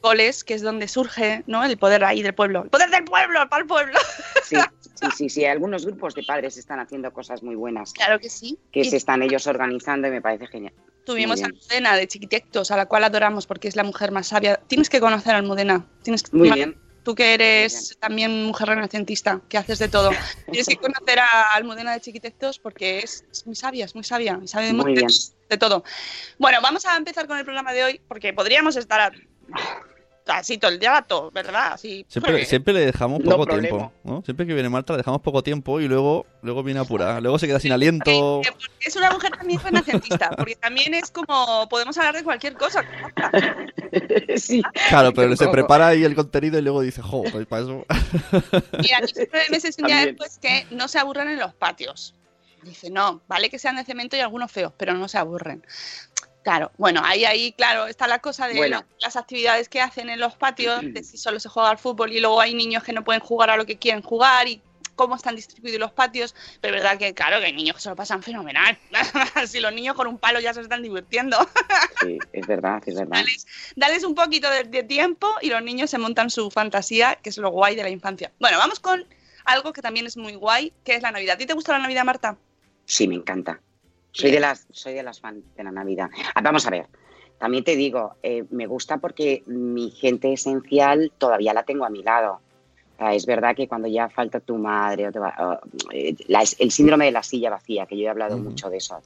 coles 0.00 0.44
que 0.44 0.54
es 0.54 0.62
donde 0.62 0.86
surge 0.86 1.42
no 1.48 1.64
el 1.64 1.76
poder 1.76 2.04
ahí 2.04 2.22
del 2.22 2.34
pueblo 2.34 2.62
el 2.62 2.70
poder 2.70 2.88
del 2.90 3.02
pueblo 3.02 3.40
para 3.50 3.62
el 3.62 3.66
pueblo 3.68 3.98
Sí, 4.44 4.56
sí, 4.94 5.08
sí, 5.16 5.28
sí. 5.28 5.44
Algunos 5.44 5.84
grupos 5.84 6.14
de 6.14 6.22
padres 6.22 6.56
están 6.56 6.78
haciendo 6.78 7.12
cosas 7.12 7.42
muy 7.42 7.56
buenas 7.56 7.92
claro 7.94 8.20
que 8.20 8.28
sí 8.30 8.56
que 8.70 8.80
Y 8.80 8.84
se 8.84 8.96
están 8.98 9.22
ellos 9.22 9.48
organizando 9.48 10.06
y 10.06 10.12
me 10.12 10.22
parece 10.22 10.46
genial. 10.46 10.72
tuvimos 11.04 11.42
a. 11.42 11.46
Almudena 11.46 11.96
de 11.96 12.06
Chiquitectos 12.06 12.70
a 12.70 12.76
la 12.76 12.86
cual 12.86 13.02
adoramos 13.02 13.48
porque 13.48 13.66
es 13.66 13.74
la 13.74 13.82
mujer 13.82 14.12
más 14.12 14.28
sabia 14.28 14.60
tienes 14.68 14.88
que 14.88 15.00
conocer 15.00 15.34
a 15.34 15.38
Almudena 15.38 15.84
tienes 16.04 16.22
que- 16.22 16.36
Muy 16.36 16.52
bien. 16.52 16.76
Tú 17.02 17.14
que 17.16 17.34
eres 17.34 17.96
también 17.98 18.44
mujer 18.44 18.68
renacentista, 18.68 19.40
que 19.48 19.58
haces 19.58 19.78
de 19.80 19.88
todo. 19.88 20.10
Tienes 20.52 20.68
que 20.68 20.76
conocer 20.76 21.18
a 21.18 21.52
Almudena 21.54 21.92
de 21.92 22.00
Chiquitectos 22.00 22.58
porque 22.60 23.00
es, 23.00 23.24
es 23.32 23.44
muy 23.46 23.56
sabia, 23.56 23.84
es 23.86 23.94
muy 23.94 24.04
sabia. 24.04 24.38
y 24.42 24.46
Sabe 24.46 24.66
de, 24.72 24.72
de 25.48 25.58
todo. 25.58 25.82
Bueno, 26.38 26.58
vamos 26.62 26.86
a 26.86 26.96
empezar 26.96 27.26
con 27.26 27.38
el 27.38 27.44
programa 27.44 27.72
de 27.72 27.82
hoy 27.84 28.00
porque 28.06 28.32
podríamos 28.32 28.76
estar 28.76 29.00
a- 29.00 29.12
así 30.26 30.58
todo 30.58 30.70
el 30.70 30.80
rato, 30.80 31.30
¿verdad? 31.32 31.72
Así, 31.72 32.04
Siempre, 32.08 32.44
siempre 32.44 32.74
le 32.74 32.86
dejamos 32.86 33.20
No 33.20 33.30
poco 33.32 33.46
tiempo, 33.46 33.92
¿no? 34.04 34.22
Siempre 34.24 34.46
que 34.46 34.54
viene 34.54 34.68
Marta 34.68 34.92
le 34.92 34.98
dejamos 34.98 35.20
poco 35.20 35.42
tiempo 35.42 35.80
y 35.80 35.88
luego, 35.88 36.26
luego 36.42 36.62
viene 36.62 36.80
apurada. 36.80 37.20
Luego 37.20 37.38
se 37.38 37.46
queda 37.46 37.60
sin 37.60 37.72
aliento. 37.72 38.40
Es 38.80 38.96
una 38.96 39.10
mujer 39.10 39.32
también 39.32 39.60
renacentista, 39.60 40.30
porque 40.30 40.56
también 40.56 40.94
es 40.94 41.10
como, 41.10 41.68
podemos 41.68 41.96
hablar 41.98 42.14
de 42.14 42.24
cualquier 42.24 42.54
cosa. 42.54 42.84
sí. 44.36 44.62
Claro, 44.88 45.12
pero 45.12 45.36
se 45.36 45.48
prepara 45.48 45.88
ahí 45.88 46.04
el 46.04 46.14
contenido 46.14 46.58
y 46.58 46.62
luego 46.62 46.80
dice, 46.80 47.02
jo, 47.02 47.22
pues 47.30 47.46
para 47.46 47.62
eso. 47.62 47.86
Mira, 48.82 49.00
meses 49.50 49.78
y 49.78 49.82
un 49.82 49.86
día 49.86 49.96
También. 49.96 50.16
después 50.16 50.38
que 50.38 50.66
no 50.70 50.88
se 50.88 50.98
aburren 50.98 51.28
en 51.28 51.38
los 51.38 51.54
patios. 51.54 52.14
Dice, 52.62 52.90
no, 52.90 53.22
vale 53.26 53.50
que 53.50 53.58
sean 53.58 53.74
de 53.74 53.84
cemento 53.84 54.16
y 54.16 54.20
algunos 54.20 54.50
feos, 54.50 54.72
pero 54.76 54.94
no 54.94 55.08
se 55.08 55.18
aburren. 55.18 55.64
Claro, 56.42 56.72
bueno, 56.76 57.02
ahí, 57.04 57.24
ahí, 57.24 57.52
claro, 57.52 57.86
está 57.86 58.06
la 58.08 58.18
cosa 58.18 58.48
de 58.48 58.56
Bueno. 58.56 58.84
las 59.00 59.16
actividades 59.16 59.68
que 59.68 59.80
hacen 59.80 60.10
en 60.10 60.18
los 60.18 60.34
patios, 60.34 60.80
de 60.82 61.04
si 61.04 61.16
solo 61.16 61.38
se 61.38 61.48
juega 61.48 61.70
al 61.70 61.78
fútbol 61.78 62.12
y 62.12 62.20
luego 62.20 62.40
hay 62.40 62.54
niños 62.54 62.82
que 62.82 62.92
no 62.92 63.04
pueden 63.04 63.20
jugar 63.20 63.50
a 63.50 63.56
lo 63.56 63.64
que 63.64 63.78
quieren 63.78 64.02
jugar 64.02 64.48
y 64.48 64.60
cómo 64.96 65.16
están 65.16 65.36
distribuidos 65.36 65.78
los 65.80 65.92
patios. 65.92 66.34
Pero 66.60 66.76
es 66.76 66.82
verdad 66.82 66.98
que, 66.98 67.14
claro, 67.14 67.38
que 67.38 67.46
hay 67.46 67.52
niños 67.52 67.76
que 67.76 67.82
se 67.82 67.88
lo 67.88 67.96
pasan 67.96 68.22
fenomenal. 68.22 68.76
si 69.46 69.60
los 69.60 69.72
niños 69.72 69.94
con 69.94 70.06
un 70.08 70.18
palo 70.18 70.40
ya 70.40 70.52
se 70.52 70.60
están 70.60 70.82
divirtiendo. 70.82 71.38
Sí, 72.00 72.18
es 72.32 72.46
verdad, 72.48 72.82
es 72.84 72.96
verdad. 72.96 73.18
Dales, 73.18 73.46
dales 73.76 74.02
un 74.02 74.16
poquito 74.16 74.50
de, 74.50 74.64
de 74.64 74.82
tiempo 74.82 75.32
y 75.40 75.50
los 75.50 75.62
niños 75.62 75.88
se 75.88 75.98
montan 75.98 76.30
su 76.30 76.50
fantasía, 76.50 77.14
que 77.22 77.30
es 77.30 77.38
lo 77.38 77.50
guay 77.50 77.76
de 77.76 77.84
la 77.84 77.90
infancia. 77.90 78.32
Bueno, 78.40 78.58
vamos 78.58 78.80
con 78.80 79.06
algo 79.44 79.72
que 79.72 79.82
también 79.82 80.06
es 80.06 80.16
muy 80.16 80.34
guay, 80.34 80.72
que 80.84 80.96
es 80.96 81.02
la 81.02 81.12
Navidad. 81.12 81.34
¿A 81.36 81.38
ti 81.38 81.46
te 81.46 81.54
gusta 81.54 81.72
la 81.72 81.78
Navidad, 81.78 82.04
Marta? 82.04 82.36
Sí, 82.84 83.06
me 83.06 83.14
encanta. 83.14 83.60
Soy 84.12 84.30
de 84.30 84.40
las, 84.40 84.66
soy 84.70 84.94
de 84.94 85.02
las 85.02 85.20
fans 85.20 85.42
de 85.56 85.64
la 85.64 85.72
Navidad. 85.72 86.10
Ah, 86.34 86.40
vamos 86.42 86.66
a 86.66 86.70
ver. 86.70 86.86
También 87.38 87.64
te 87.64 87.74
digo, 87.76 88.14
eh, 88.22 88.44
me 88.50 88.66
gusta 88.66 88.98
porque 88.98 89.42
mi 89.46 89.90
gente 89.90 90.32
esencial 90.32 91.10
todavía 91.18 91.52
la 91.54 91.64
tengo 91.64 91.84
a 91.84 91.90
mi 91.90 92.02
lado. 92.02 92.40
Es 93.10 93.26
verdad 93.26 93.56
que 93.56 93.66
cuando 93.66 93.88
ya 93.88 94.08
falta 94.10 94.38
tu 94.38 94.56
madre, 94.58 95.08
o 95.08 95.12
te 95.12 95.18
va- 95.18 95.60
eh, 95.92 96.14
la- 96.28 96.44
el 96.58 96.70
síndrome 96.70 97.06
de 97.06 97.10
la 97.12 97.22
silla 97.24 97.50
vacía, 97.50 97.86
que 97.86 97.96
yo 97.96 98.04
he 98.04 98.08
hablado 98.08 98.38
mucho 98.38 98.70
de 98.70 98.76
eso, 98.76 99.00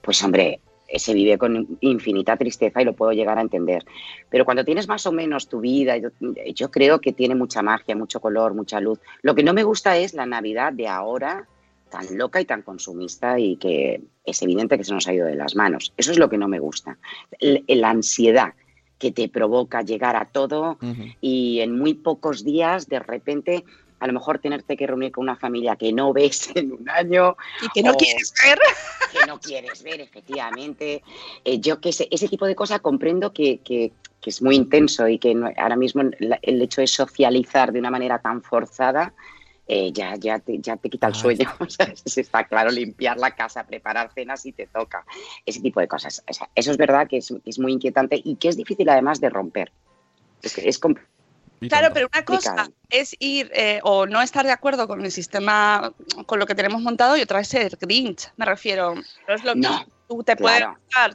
pues 0.00 0.22
hombre, 0.22 0.60
se 0.96 1.12
vive 1.12 1.36
con 1.36 1.76
infinita 1.80 2.36
tristeza 2.36 2.80
y 2.80 2.84
lo 2.86 2.94
puedo 2.94 3.12
llegar 3.12 3.36
a 3.36 3.42
entender. 3.42 3.84
Pero 4.30 4.44
cuando 4.46 4.64
tienes 4.64 4.88
más 4.88 5.04
o 5.06 5.12
menos 5.12 5.48
tu 5.48 5.60
vida, 5.60 5.96
yo, 5.98 6.08
yo 6.54 6.70
creo 6.70 7.00
que 7.00 7.12
tiene 7.12 7.34
mucha 7.34 7.60
magia, 7.60 7.94
mucho 7.96 8.20
color, 8.20 8.54
mucha 8.54 8.80
luz. 8.80 8.98
Lo 9.20 9.34
que 9.34 9.42
no 9.42 9.52
me 9.52 9.64
gusta 9.64 9.96
es 9.98 10.14
la 10.14 10.24
Navidad 10.24 10.72
de 10.72 10.88
ahora, 10.88 11.46
tan 11.94 12.18
loca 12.18 12.40
y 12.40 12.44
tan 12.44 12.62
consumista 12.62 13.38
y 13.38 13.56
que 13.56 14.00
es 14.24 14.42
evidente 14.42 14.76
que 14.76 14.82
se 14.84 14.92
nos 14.92 15.06
ha 15.06 15.14
ido 15.14 15.26
de 15.26 15.36
las 15.36 15.54
manos. 15.54 15.92
Eso 15.96 16.10
es 16.10 16.18
lo 16.18 16.28
que 16.28 16.36
no 16.38 16.48
me 16.48 16.58
gusta. 16.58 16.98
L- 17.38 17.62
La 17.68 17.90
ansiedad 17.90 18.54
que 18.98 19.12
te 19.12 19.28
provoca 19.28 19.82
llegar 19.82 20.16
a 20.16 20.24
todo 20.24 20.78
Ujú. 20.82 21.04
y 21.20 21.60
en 21.60 21.78
muy 21.78 21.94
pocos 21.94 22.44
días 22.44 22.88
de 22.88 22.98
repente 22.98 23.64
a 24.00 24.06
lo 24.08 24.12
mejor 24.12 24.38
tenerte 24.40 24.76
que 24.76 24.86
reunir 24.88 25.12
con 25.12 25.22
una 25.22 25.36
familia 25.36 25.76
que 25.76 25.92
no 25.92 26.12
ves 26.12 26.50
en 26.56 26.72
un 26.72 26.88
año 26.90 27.36
Y 27.62 27.68
que 27.74 27.82
no 27.84 27.94
quieres 27.94 28.34
ver. 28.44 28.58
que 29.12 29.26
no 29.26 29.38
quieres 29.40 29.82
ver, 29.84 30.00
efectivamente. 30.00 31.02
Eh, 31.44 31.60
yo 31.60 31.80
que 31.80 31.92
sé, 31.92 32.08
ese 32.10 32.28
tipo 32.28 32.44
de 32.46 32.56
cosas 32.56 32.80
comprendo 32.80 33.32
que, 33.32 33.60
que- 33.60 33.92
que 34.20 34.30
es 34.30 34.40
muy 34.42 34.56
intenso 34.56 35.06
y 35.06 35.18
que 35.18 35.34
no- 35.34 35.50
ahora 35.56 35.76
mismo 35.76 36.02
el 36.42 36.62
hecho 36.62 36.80
de 36.80 36.86
socializar 36.86 37.72
de 37.72 37.78
una 37.78 37.90
manera 37.90 38.18
tan 38.20 38.42
forzada 38.42 39.12
eh, 39.66 39.92
ya, 39.92 40.14
ya, 40.16 40.38
te, 40.38 40.58
ya 40.60 40.76
te 40.76 40.90
quita 40.90 41.06
el 41.08 41.14
sueño. 41.14 41.48
O 41.60 41.70
sea, 41.70 41.86
eso 41.86 42.20
está 42.20 42.44
claro, 42.44 42.70
limpiar 42.70 43.18
la 43.18 43.34
casa, 43.34 43.66
preparar 43.66 44.10
cenas 44.14 44.42
si 44.42 44.52
te 44.52 44.66
toca. 44.66 45.04
Ese 45.46 45.60
tipo 45.60 45.80
de 45.80 45.88
cosas. 45.88 46.22
O 46.28 46.32
sea, 46.32 46.48
eso 46.54 46.70
es 46.70 46.76
verdad 46.76 47.08
que 47.08 47.18
es, 47.18 47.32
es 47.44 47.58
muy 47.58 47.72
inquietante 47.72 48.20
y 48.22 48.36
que 48.36 48.48
es 48.48 48.56
difícil 48.56 48.88
además 48.88 49.20
de 49.20 49.30
romper. 49.30 49.72
Es, 50.42 50.54
que 50.54 50.68
es 50.68 50.80
compl- 50.80 51.06
Y 51.60 51.68
Claro, 51.68 51.92
pero 51.94 52.08
una 52.12 52.24
cosa 52.24 52.50
Complicado. 52.50 52.74
es 52.90 53.16
ir 53.18 53.50
eh, 53.54 53.80
o 53.82 54.06
no 54.06 54.20
estar 54.20 54.44
de 54.44 54.52
acuerdo 54.52 54.86
con 54.86 55.02
el 55.04 55.10
sistema, 55.10 55.92
con 56.26 56.38
lo 56.38 56.46
que 56.46 56.54
tenemos 56.54 56.82
montado, 56.82 57.16
y 57.16 57.22
otra 57.22 57.40
es 57.40 57.48
ser 57.48 57.78
Grinch, 57.80 58.30
me 58.36 58.44
refiero. 58.44 58.94
No 58.94 59.34
es 59.34 59.44
lo 59.44 59.54
tú 60.06 60.22
te 60.22 60.36
puedes 60.36 60.64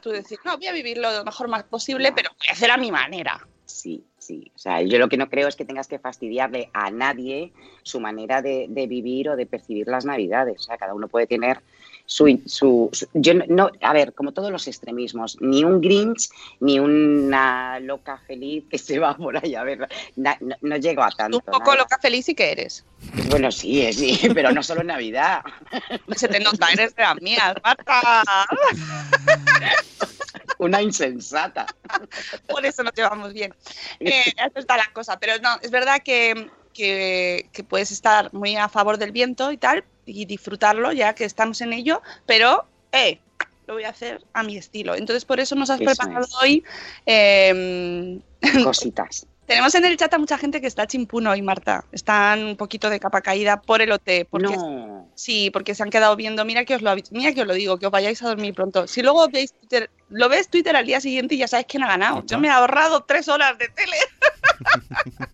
tú 0.02 0.10
decir, 0.10 0.38
no, 0.44 0.56
voy 0.56 0.66
a 0.66 0.72
vivir 0.72 0.98
lo 0.98 1.24
mejor 1.24 1.46
más 1.48 1.62
posible, 1.62 2.12
pero 2.12 2.30
voy 2.38 2.48
a 2.48 2.52
hacer 2.52 2.70
a 2.72 2.76
mi 2.76 2.90
manera. 2.90 3.46
Sí, 3.64 4.04
sí. 4.30 4.52
O 4.54 4.58
sea, 4.58 4.80
yo 4.82 4.98
lo 4.98 5.08
que 5.08 5.16
no 5.16 5.28
creo 5.28 5.48
es 5.48 5.56
que 5.56 5.64
tengas 5.64 5.88
que 5.88 5.98
fastidiarle 5.98 6.70
a 6.72 6.90
nadie 6.90 7.52
su 7.82 7.98
manera 8.00 8.42
de, 8.42 8.66
de 8.68 8.86
vivir 8.86 9.28
o 9.28 9.36
de 9.36 9.46
percibir 9.46 9.88
las 9.88 10.04
navidades. 10.04 10.60
O 10.60 10.62
sea, 10.62 10.78
cada 10.78 10.94
uno 10.94 11.08
puede 11.08 11.26
tener 11.26 11.60
su... 12.06 12.40
su, 12.46 12.88
su- 12.92 13.08
yo 13.14 13.34
no- 13.34 13.44
no, 13.48 13.70
a 13.80 13.92
ver, 13.92 14.12
como 14.14 14.30
todos 14.32 14.50
los 14.52 14.66
extremismos, 14.68 15.36
ni 15.40 15.64
un 15.64 15.80
Grinch, 15.80 16.28
ni 16.60 16.78
una 16.78 17.80
loca 17.80 18.18
feliz 18.26 18.64
que 18.70 18.78
se 18.78 18.98
va 19.00 19.16
por 19.16 19.36
ahí 19.36 19.54
a 19.56 19.64
ver. 19.64 19.88
na- 20.16 20.36
no, 20.40 20.54
no 20.60 20.76
llego 20.76 21.02
a 21.02 21.10
tanto. 21.10 21.38
un 21.38 21.44
poco 21.44 21.72
nada. 21.72 21.78
loca 21.82 21.98
feliz 21.98 22.28
y 22.28 22.34
que 22.36 22.52
eres. 22.52 22.84
Bueno, 23.30 23.50
sí, 23.50 23.92
sí, 23.92 24.28
pero 24.34 24.52
no 24.52 24.62
solo 24.62 24.82
en 24.82 24.88
Navidad. 24.88 25.40
Se 26.16 26.28
te 26.28 26.38
nota, 26.40 26.68
eres 26.72 26.94
de 26.94 27.02
las 27.02 27.20
mías, 27.20 27.54
Marta. 27.64 28.00
Una 30.60 30.82
insensata. 30.82 31.66
Por 32.48 32.64
eso 32.66 32.82
nos 32.82 32.92
llevamos 32.94 33.32
bien. 33.32 33.54
Eh, 34.00 34.32
esto 34.36 34.60
está 34.60 34.76
la 34.76 34.90
cosa. 34.92 35.18
Pero 35.18 35.34
no, 35.42 35.50
es 35.62 35.70
verdad 35.70 36.00
que, 36.04 36.50
que, 36.72 37.48
que 37.52 37.64
puedes 37.64 37.90
estar 37.90 38.32
muy 38.32 38.56
a 38.56 38.68
favor 38.68 38.96
del 38.98 39.12
viento 39.12 39.52
y 39.52 39.56
tal, 39.56 39.84
y 40.06 40.24
disfrutarlo 40.26 40.92
ya 40.92 41.14
que 41.14 41.24
estamos 41.24 41.60
en 41.60 41.72
ello, 41.72 42.02
pero, 42.26 42.66
eh, 42.92 43.20
lo 43.66 43.74
voy 43.74 43.84
a 43.84 43.90
hacer 43.90 44.24
a 44.32 44.42
mi 44.42 44.56
estilo. 44.56 44.94
Entonces, 44.96 45.24
por 45.24 45.38
eso 45.38 45.54
nos 45.54 45.70
has 45.70 45.80
Eso 45.80 45.90
preparado 45.94 46.26
es. 46.26 46.34
hoy. 46.42 46.64
eh, 47.06 48.20
Cositas. 48.64 49.26
Tenemos 49.50 49.74
en 49.74 49.84
el 49.84 49.96
chat 49.96 50.14
a 50.14 50.18
mucha 50.18 50.38
gente 50.38 50.60
que 50.60 50.68
está 50.68 50.86
chimpuno 50.86 51.32
hoy, 51.32 51.42
Marta. 51.42 51.84
Están 51.90 52.44
un 52.44 52.56
poquito 52.56 52.88
de 52.88 53.00
capa 53.00 53.20
caída 53.20 53.60
por 53.60 53.82
el 53.82 53.90
OT. 53.90 54.24
Porque 54.30 54.56
No. 54.56 55.08
Sí, 55.16 55.50
porque 55.50 55.74
se 55.74 55.82
han 55.82 55.90
quedado 55.90 56.14
viendo, 56.14 56.44
mira 56.44 56.64
que 56.64 56.76
os 56.76 56.82
lo, 56.82 56.94
mira 57.10 57.34
que 57.34 57.40
os 57.40 57.48
lo 57.48 57.54
digo, 57.54 57.76
que 57.76 57.86
os 57.86 57.90
vayáis 57.90 58.22
a 58.22 58.28
dormir 58.28 58.54
pronto. 58.54 58.86
Si 58.86 59.02
luego 59.02 59.28
veis 59.28 59.52
Twitter, 59.52 59.90
lo 60.08 60.28
ves 60.28 60.48
Twitter 60.48 60.76
al 60.76 60.86
día 60.86 61.00
siguiente 61.00 61.34
y 61.34 61.38
ya 61.38 61.48
sabes 61.48 61.66
quién 61.68 61.82
ha 61.82 61.88
ganado. 61.88 62.22
Yo 62.26 62.38
me 62.38 62.46
he 62.46 62.50
ahorrado 62.52 63.02
tres 63.02 63.26
horas 63.28 63.58
de 63.58 63.68
tele. 63.68 63.96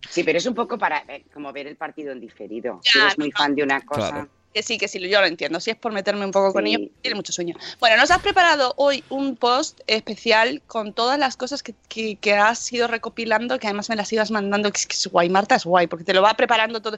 Sí, 0.09 0.23
pero 0.23 0.39
es 0.39 0.45
un 0.47 0.55
poco 0.55 0.79
para 0.79 1.03
eh, 1.09 1.25
como 1.31 1.53
ver 1.53 1.67
el 1.67 1.75
partido 1.75 2.11
en 2.11 2.19
diferido. 2.19 2.79
Ya, 2.83 2.91
si 2.91 2.99
eres 2.99 3.19
muy 3.19 3.31
fan 3.31 3.53
de 3.53 3.61
una 3.61 3.81
cosa. 3.81 4.09
Claro. 4.09 4.29
Que 4.53 4.63
sí, 4.63 4.77
que 4.79 4.87
sí, 4.87 4.99
yo 5.07 5.19
lo 5.21 5.27
entiendo. 5.27 5.59
Si 5.59 5.69
es 5.69 5.75
por 5.77 5.91
meterme 5.91 6.25
un 6.25 6.31
poco 6.31 6.51
con 6.53 6.65
ellos, 6.65 6.89
tiene 7.01 7.15
mucho 7.15 7.31
sueño. 7.31 7.55
Bueno, 7.79 7.97
nos 7.97 8.09
has 8.09 8.19
preparado 8.21 8.73
hoy 8.77 9.03
un 9.09 9.35
post 9.35 9.81
especial 9.85 10.63
con 10.65 10.93
todas 10.93 11.19
las 11.19 11.37
cosas 11.37 11.61
que, 11.61 11.75
que- 11.89 12.15
que 12.15 12.33
has 12.33 12.71
ido 12.73 12.87
recopilando, 12.87 13.59
que 13.59 13.67
además 13.67 13.89
me 13.89 13.95
las 13.95 14.11
ibas 14.13 14.31
mandando, 14.31 14.71
que 14.71 14.77
es, 14.79 14.87
que 14.87 14.95
es 14.95 15.07
guay, 15.07 15.29
Marta, 15.29 15.55
es 15.55 15.65
guay, 15.65 15.85
porque 15.87 16.05
te 16.05 16.13
lo 16.13 16.21
va 16.23 16.33
preparando 16.33 16.81
todo. 16.81 16.97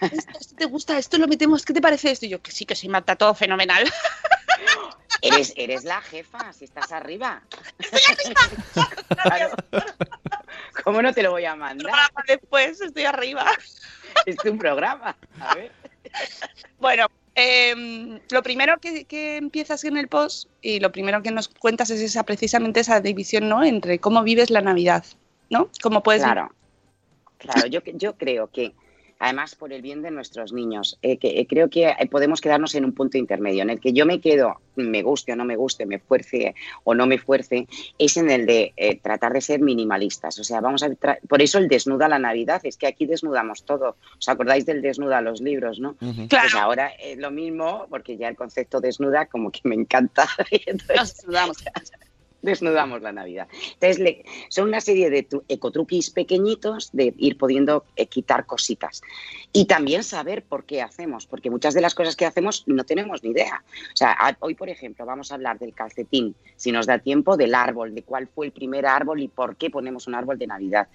Esto, 0.00 0.32
esto 0.38 0.54
te 0.56 0.64
gusta, 0.66 0.96
esto 0.98 1.18
lo 1.18 1.26
metemos, 1.26 1.64
¿qué 1.64 1.72
te 1.72 1.80
parece 1.80 2.10
esto? 2.12 2.26
Y 2.26 2.28
yo, 2.28 2.40
que 2.40 2.52
sí, 2.52 2.66
que 2.66 2.76
sí, 2.76 2.88
Marta, 2.88 3.16
todo 3.16 3.34
fenomenal. 3.34 3.84
Eres, 5.22 5.54
eres 5.56 5.84
la 5.84 6.00
jefa, 6.02 6.52
si 6.52 6.66
estás 6.66 6.92
arriba. 6.92 7.42
Claro. 9.22 9.54
¿Cómo 10.84 11.00
no 11.02 11.12
te 11.12 11.22
lo 11.22 11.30
voy 11.30 11.44
a 11.46 11.56
mandar? 11.56 11.84
Programa 11.90 12.24
Después 12.28 12.80
estoy 12.80 13.04
arriba. 13.04 13.46
Es 14.26 14.36
tu 14.36 14.56
programa. 14.58 15.16
A 15.40 15.54
ver. 15.54 15.72
Bueno, 16.78 17.06
em, 17.34 18.20
lo 18.30 18.42
primero 18.42 18.78
que, 18.78 19.04
que 19.04 19.36
empiezas 19.36 19.84
en 19.84 19.96
el 19.96 20.08
post 20.08 20.50
y 20.60 20.78
lo 20.80 20.92
primero 20.92 21.22
que 21.22 21.30
nos 21.30 21.48
cuentas 21.48 21.90
es 21.90 22.00
esa 22.00 22.22
precisamente 22.22 22.80
esa 22.80 23.00
división, 23.00 23.48
¿no? 23.48 23.64
Entre 23.64 23.98
cómo 23.98 24.22
vives 24.22 24.50
la 24.50 24.60
Navidad, 24.60 25.04
¿no? 25.48 25.70
Cómo 25.82 26.02
puedes 26.02 26.22
Claro. 26.22 26.50
Claro, 27.38 27.66
yo, 27.66 27.80
yo 27.84 28.16
creo 28.16 28.48
que, 28.50 28.74
además 29.18 29.54
por 29.54 29.72
el 29.72 29.82
bien 29.82 30.02
de 30.02 30.10
nuestros 30.10 30.52
niños, 30.52 30.98
eh, 31.02 31.16
que, 31.18 31.40
eh, 31.40 31.46
creo 31.48 31.70
que 31.70 31.86
eh, 31.88 32.08
podemos 32.10 32.40
quedarnos 32.40 32.74
en 32.74 32.84
un 32.84 32.92
punto 32.92 33.16
intermedio, 33.18 33.62
en 33.62 33.70
el 33.70 33.80
que 33.80 33.92
yo 33.92 34.04
me 34.06 34.20
quedo, 34.20 34.60
me 34.76 35.02
guste 35.02 35.32
o 35.32 35.36
no 35.36 35.44
me 35.44 35.56
guste, 35.56 35.86
me 35.86 35.98
fuerce 35.98 36.54
o 36.84 36.94
no 36.94 37.06
me 37.06 37.18
fuerce, 37.18 37.66
es 37.98 38.16
en 38.16 38.30
el 38.30 38.44
de 38.46 38.72
eh, 38.76 38.96
tratar 39.00 39.32
de 39.32 39.40
ser 39.40 39.60
minimalistas. 39.60 40.38
O 40.38 40.44
sea, 40.44 40.60
vamos 40.60 40.82
a 40.82 40.88
tra- 40.90 41.18
por 41.28 41.40
eso 41.42 41.58
el 41.58 41.68
desnuda 41.68 42.08
la 42.08 42.18
Navidad, 42.18 42.60
es 42.64 42.76
que 42.76 42.86
aquí 42.86 43.06
desnudamos 43.06 43.64
todo. 43.64 43.96
¿Os 44.18 44.28
acordáis 44.28 44.66
del 44.66 44.82
desnuda 44.82 45.20
los 45.22 45.40
libros, 45.40 45.80
no? 45.80 45.96
Ujú. 46.00 46.28
Claro. 46.28 46.48
Pues 46.50 46.54
ahora 46.54 46.88
es 46.88 47.16
lo 47.18 47.30
mismo, 47.30 47.86
porque 47.88 48.16
ya 48.16 48.28
el 48.28 48.36
concepto 48.36 48.80
desnuda 48.80 49.26
como 49.26 49.50
que 49.50 49.60
me 49.64 49.74
encanta. 49.74 50.28
Entonces, 50.66 50.96
nos 50.96 51.10
saludamos. 51.12 51.56
Desnudamos 52.42 53.02
la 53.02 53.12
Navidad. 53.12 53.48
Entonces, 53.74 53.98
le- 53.98 54.24
son 54.48 54.68
una 54.68 54.80
serie 54.80 55.10
de 55.10 55.26
ecotruquis 55.48 56.10
pequeñitos 56.10 56.90
de 56.92 57.14
ir 57.18 57.36
pudiendo 57.38 57.84
eh, 57.96 58.06
quitar 58.06 58.46
cositas. 58.46 59.02
Y 59.52 59.64
también 59.66 60.04
saber 60.04 60.42
por 60.44 60.64
qué 60.64 60.82
hacemos, 60.82 61.26
porque 61.26 61.50
muchas 61.50 61.72
de 61.74 61.80
las 61.80 61.94
cosas 61.94 62.14
que 62.14 62.26
hacemos 62.26 62.64
no 62.66 62.84
tenemos 62.84 63.22
ni 63.24 63.30
idea. 63.30 63.64
O 63.92 63.96
sea, 63.96 64.12
a- 64.12 64.36
hoy, 64.40 64.54
por 64.54 64.68
ejemplo, 64.68 65.06
vamos 65.06 65.32
a 65.32 65.36
hablar 65.36 65.58
del 65.58 65.72
calcetín, 65.74 66.34
si 66.56 66.72
nos 66.72 66.86
da 66.86 66.98
tiempo, 66.98 67.36
del 67.36 67.54
árbol, 67.54 67.94
de 67.94 68.02
cuál 68.02 68.28
fue 68.28 68.46
el 68.46 68.52
primer 68.52 68.86
árbol 68.86 69.20
y 69.20 69.28
por 69.28 69.56
qué 69.56 69.70
ponemos 69.70 70.06
un 70.06 70.14
árbol 70.14 70.38
de 70.38 70.46
Navidad. 70.46 70.88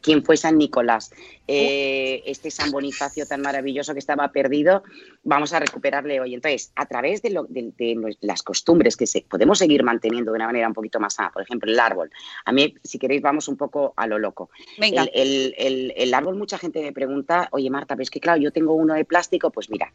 ¿Quién 0.00 0.24
fue 0.24 0.36
San 0.36 0.56
Nicolás? 0.58 1.12
Eh, 1.46 2.22
este 2.26 2.50
San 2.50 2.70
Bonifacio 2.70 3.26
tan 3.26 3.42
maravilloso 3.42 3.92
que 3.92 3.98
estaba 4.00 4.28
perdido, 4.32 4.82
vamos 5.22 5.52
a 5.52 5.60
recuperarle 5.60 6.20
hoy. 6.20 6.34
Entonces, 6.34 6.72
a 6.74 6.86
través 6.86 7.22
de, 7.22 7.30
lo- 7.30 7.44
de- 7.44 7.72
de 7.76 8.16
las 8.20 8.42
costumbres 8.42 8.96
que 8.96 9.06
se, 9.06 9.22
podemos 9.22 9.58
seguir 9.58 9.82
manteniendo 9.82 10.32
de 10.32 10.36
una 10.36 10.46
manera 10.46 10.68
un 10.68 10.74
poquito 10.74 10.85
más 11.00 11.14
sana, 11.14 11.30
por 11.30 11.42
ejemplo, 11.42 11.70
el 11.70 11.78
árbol. 11.78 12.10
A 12.44 12.52
mí, 12.52 12.74
si 12.82 12.98
queréis, 12.98 13.22
vamos 13.22 13.48
un 13.48 13.56
poco 13.56 13.92
a 13.96 14.06
lo 14.06 14.18
loco. 14.18 14.50
Venga. 14.78 15.02
El, 15.02 15.10
el- 15.14 15.54
el- 15.58 15.94
el 15.96 16.14
árbol, 16.14 16.36
mucha 16.36 16.58
gente 16.58 16.82
me 16.82 16.92
pregunta, 16.92 17.48
oye 17.52 17.70
Marta, 17.70 17.94
pero 17.94 18.02
es 18.02 18.10
que 18.10 18.20
claro, 18.20 18.40
yo 18.40 18.52
tengo 18.52 18.74
uno 18.74 18.94
de 18.94 19.04
plástico, 19.04 19.50
pues 19.50 19.70
mira, 19.70 19.92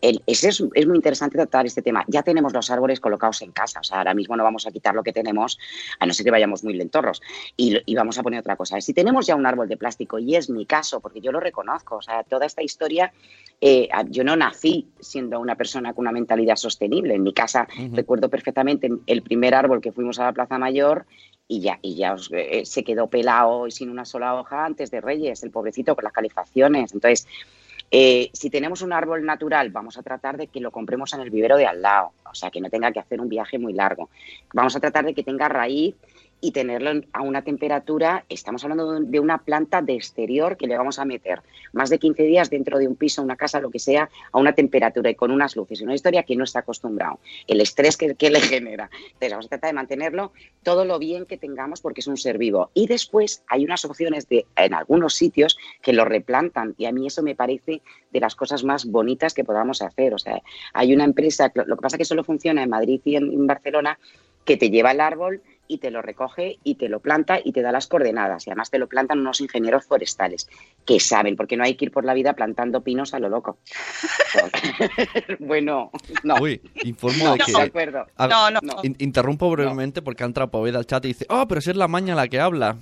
es, 0.00 0.44
es 0.44 0.60
muy 0.86 0.96
interesante 0.96 1.36
tratar 1.36 1.66
este 1.66 1.82
tema. 1.82 2.04
Ya 2.08 2.22
tenemos 2.22 2.52
los 2.52 2.70
árboles 2.70 3.00
colocados 3.00 3.42
en 3.42 3.52
casa, 3.52 3.80
o 3.80 3.84
sea, 3.84 3.98
ahora 3.98 4.14
mismo 4.14 4.36
no 4.36 4.44
vamos 4.44 4.66
a 4.66 4.70
quitar 4.70 4.94
lo 4.94 5.02
que 5.02 5.12
tenemos, 5.12 5.58
a 5.98 6.06
no 6.06 6.12
ser 6.12 6.24
que 6.24 6.30
vayamos 6.30 6.64
muy 6.64 6.74
lentorros, 6.74 7.20
y, 7.56 7.78
y 7.84 7.94
vamos 7.94 8.18
a 8.18 8.22
poner 8.22 8.40
otra 8.40 8.56
cosa. 8.56 8.80
Si 8.80 8.92
tenemos 8.94 9.26
ya 9.26 9.36
un 9.36 9.46
árbol 9.46 9.68
de 9.68 9.76
plástico, 9.76 10.18
y 10.18 10.36
es 10.36 10.48
mi 10.50 10.66
caso, 10.66 11.00
porque 11.00 11.20
yo 11.20 11.32
lo 11.32 11.40
reconozco, 11.40 11.96
o 11.96 12.02
sea, 12.02 12.22
toda 12.24 12.46
esta 12.46 12.62
historia, 12.62 13.12
eh, 13.60 13.88
yo 14.08 14.22
no 14.24 14.36
nací 14.36 14.86
siendo 15.00 15.40
una 15.40 15.56
persona 15.56 15.92
con 15.92 16.02
una 16.04 16.12
mentalidad 16.12 16.56
sostenible. 16.56 17.14
En 17.14 17.22
mi 17.22 17.32
casa 17.32 17.66
recuerdo 17.92 18.28
perfectamente 18.28 18.88
el 19.06 19.22
primer 19.22 19.54
árbol 19.54 19.80
que 19.80 19.90
fuimos 19.92 20.18
a 20.20 20.27
la 20.28 20.34
Plaza 20.34 20.58
Mayor 20.58 21.06
y 21.46 21.60
ya, 21.60 21.78
y 21.82 21.96
ya 21.96 22.12
os- 22.14 22.30
eh, 22.32 22.64
se 22.64 22.84
quedó 22.84 23.08
pelado 23.08 23.66
y 23.66 23.70
sin 23.70 23.90
una 23.90 24.04
sola 24.04 24.34
hoja 24.34 24.64
antes 24.64 24.90
de 24.90 25.00
Reyes, 25.00 25.42
el 25.42 25.50
pobrecito 25.50 25.94
con 25.94 26.04
las 26.04 26.12
calefacciones. 26.12 26.92
Entonces, 26.92 27.26
eh, 27.90 28.28
si 28.34 28.50
tenemos 28.50 28.82
un 28.82 28.92
árbol 28.92 29.24
natural, 29.24 29.70
vamos 29.70 29.96
a 29.96 30.02
tratar 30.02 30.36
de 30.36 30.48
que 30.48 30.60
lo 30.60 30.70
compremos 30.70 31.14
en 31.14 31.20
el 31.20 31.30
vivero 31.30 31.56
de 31.56 31.66
al 31.66 31.80
lado, 31.80 32.12
o 32.30 32.34
sea, 32.34 32.50
que 32.50 32.60
no 32.60 32.70
tenga 32.70 32.92
que 32.92 33.00
hacer 33.00 33.20
un 33.20 33.28
viaje 33.28 33.58
muy 33.58 33.72
largo. 33.72 34.08
Vamos 34.52 34.74
a 34.76 34.80
tratar 34.80 35.04
de 35.04 35.14
que 35.14 35.22
tenga 35.22 35.48
raíz 35.48 35.94
y 36.40 36.52
tenerlo 36.52 36.90
en- 36.90 37.06
a 37.12 37.22
una 37.22 37.42
temperatura, 37.42 38.24
estamos 38.28 38.62
hablando 38.62 38.92
de 38.92 38.98
un- 39.00 39.10
de 39.10 39.18
una 39.18 39.38
planta 39.38 39.82
de 39.82 39.94
exterior 39.94 40.56
que 40.56 40.68
le 40.68 40.78
vamos 40.78 41.00
a 41.00 41.04
meter 41.04 41.42
más 41.72 41.90
de 41.90 41.98
15 41.98 42.22
días 42.22 42.48
dentro 42.48 42.78
de 42.78 42.86
un 42.86 42.94
piso, 42.94 43.22
una 43.22 43.34
casa, 43.34 43.60
lo 43.60 43.70
que 43.70 43.80
sea, 43.80 44.08
a 44.30 44.38
una 44.38 44.52
temperatura 44.52 45.10
y 45.10 45.16
con 45.16 45.32
unas 45.32 45.56
luces. 45.56 45.80
Una 45.80 45.94
historia 45.96 46.22
que 46.22 46.36
no 46.36 46.44
está 46.44 46.60
acostumbrado, 46.60 47.18
el 47.48 47.60
estrés 47.60 47.96
que, 47.96 48.14
que 48.14 48.30
le 48.30 48.40
genera. 48.40 48.88
Entonces 49.06 49.30
vamos 49.32 49.46
a 49.46 49.48
tratar 49.48 49.70
de 49.70 49.74
mantenerlo 49.74 50.32
todo 50.62 50.84
lo 50.84 51.00
bien 51.00 51.26
que 51.26 51.38
tengamos 51.38 51.80
porque 51.80 52.02
es 52.02 52.06
un 52.06 52.16
ser 52.16 52.38
vivo. 52.38 52.70
Y 52.72 52.86
después 52.86 53.42
hay 53.48 53.64
unas 53.64 53.84
opciones 53.84 54.28
de, 54.28 54.46
en 54.54 54.74
algunos 54.74 55.14
sitios 55.14 55.58
que 55.82 55.92
lo 55.92 56.04
replantan 56.04 56.74
y 56.78 56.84
a 56.84 56.92
mí 56.92 57.08
eso 57.08 57.20
me 57.24 57.34
parece 57.34 57.82
de 58.12 58.20
las 58.20 58.36
cosas 58.36 58.62
más 58.62 58.86
bonitas 58.86 59.34
que 59.34 59.42
podamos 59.42 59.82
hacer. 59.82 60.14
O 60.14 60.18
sea, 60.18 60.40
hay 60.72 60.94
una 60.94 61.02
empresa, 61.04 61.50
lo 61.54 61.74
que 61.76 61.82
pasa 61.82 61.96
es 61.96 61.98
que 61.98 62.04
solo 62.18 62.24
funciona 62.24 62.62
en 62.64 62.70
Madrid 62.70 63.00
y 63.04 63.14
en, 63.16 63.24
en 63.32 63.46
Barcelona, 63.46 63.98
que 64.44 64.56
te 64.56 64.70
lleva 64.70 64.90
el 64.92 65.00
árbol 65.00 65.40
y 65.70 65.78
te 65.78 65.90
lo 65.90 66.00
recoge 66.00 66.58
y 66.64 66.76
te 66.76 66.88
lo 66.88 66.98
planta 67.00 67.38
y 67.44 67.52
te 67.52 67.60
da 67.60 67.70
las 67.70 67.86
coordenadas. 67.86 68.46
Y 68.46 68.50
además 68.50 68.70
te 68.70 68.78
lo 68.78 68.86
plantan 68.88 69.18
unos 69.20 69.40
ingenieros 69.42 69.84
forestales 69.84 70.48
que 70.86 70.98
saben, 70.98 71.36
porque 71.36 71.56
no 71.58 71.64
hay 71.64 71.74
que 71.76 71.84
ir 71.84 71.90
por 71.92 72.04
la 72.06 72.14
vida 72.14 72.32
plantando 72.32 72.80
pinos 72.82 73.12
a 73.14 73.18
lo 73.20 73.28
loco. 73.28 73.58
bueno, 75.38 75.90
no. 76.24 76.36
Uy, 76.40 76.60
informo 76.84 77.24
No, 77.26 77.32
de 77.34 77.38
que... 77.40 77.52
de 77.52 77.62
acuerdo. 77.62 78.06
A- 78.16 78.26
No, 78.28 78.50
no. 78.50 78.60
in- 78.82 78.96
interrumpo 78.98 79.50
brevemente 79.50 80.00
porque 80.02 80.22
ha 80.24 80.26
entrado 80.26 80.50
Poveda 80.50 80.78
al 80.78 80.86
chat 80.86 81.04
y 81.04 81.08
dice, 81.08 81.26
oh, 81.28 81.46
pero 81.46 81.60
si 81.60 81.70
es 81.70 81.76
la 81.76 81.86
maña 81.88 82.14
la 82.14 82.28
que 82.28 82.40
habla. 82.40 82.76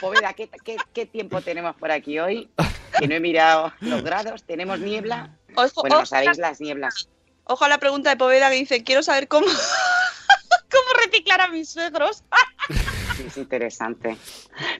Poveda, 0.00 0.32
¿qué, 0.34 0.48
qué, 0.64 0.76
qué 0.92 1.06
tiempo 1.06 1.40
tenemos 1.40 1.74
por 1.76 1.90
aquí 1.90 2.18
hoy? 2.18 2.50
Que 2.98 3.08
no 3.08 3.14
he 3.14 3.20
mirado 3.20 3.72
los 3.80 4.02
grados. 4.02 4.42
¿Tenemos 4.44 4.78
niebla? 4.78 5.30
Ojo, 5.54 5.80
Bueno, 5.82 5.96
ojo, 5.96 6.02
no 6.02 6.06
sabéis 6.06 6.38
las 6.38 6.60
nieblas. 6.60 7.08
ojo 7.44 7.64
a 7.64 7.68
la 7.68 7.78
pregunta 7.78 8.10
de 8.10 8.16
Poveda 8.16 8.50
que 8.50 8.56
dice, 8.56 8.84
quiero 8.84 9.02
saber 9.02 9.28
cómo, 9.28 9.46
cómo 10.70 11.00
reciclar 11.04 11.40
a 11.40 11.48
mis 11.48 11.70
suegros. 11.70 12.24
Sí, 13.16 13.24
es 13.26 13.36
interesante. 13.36 14.16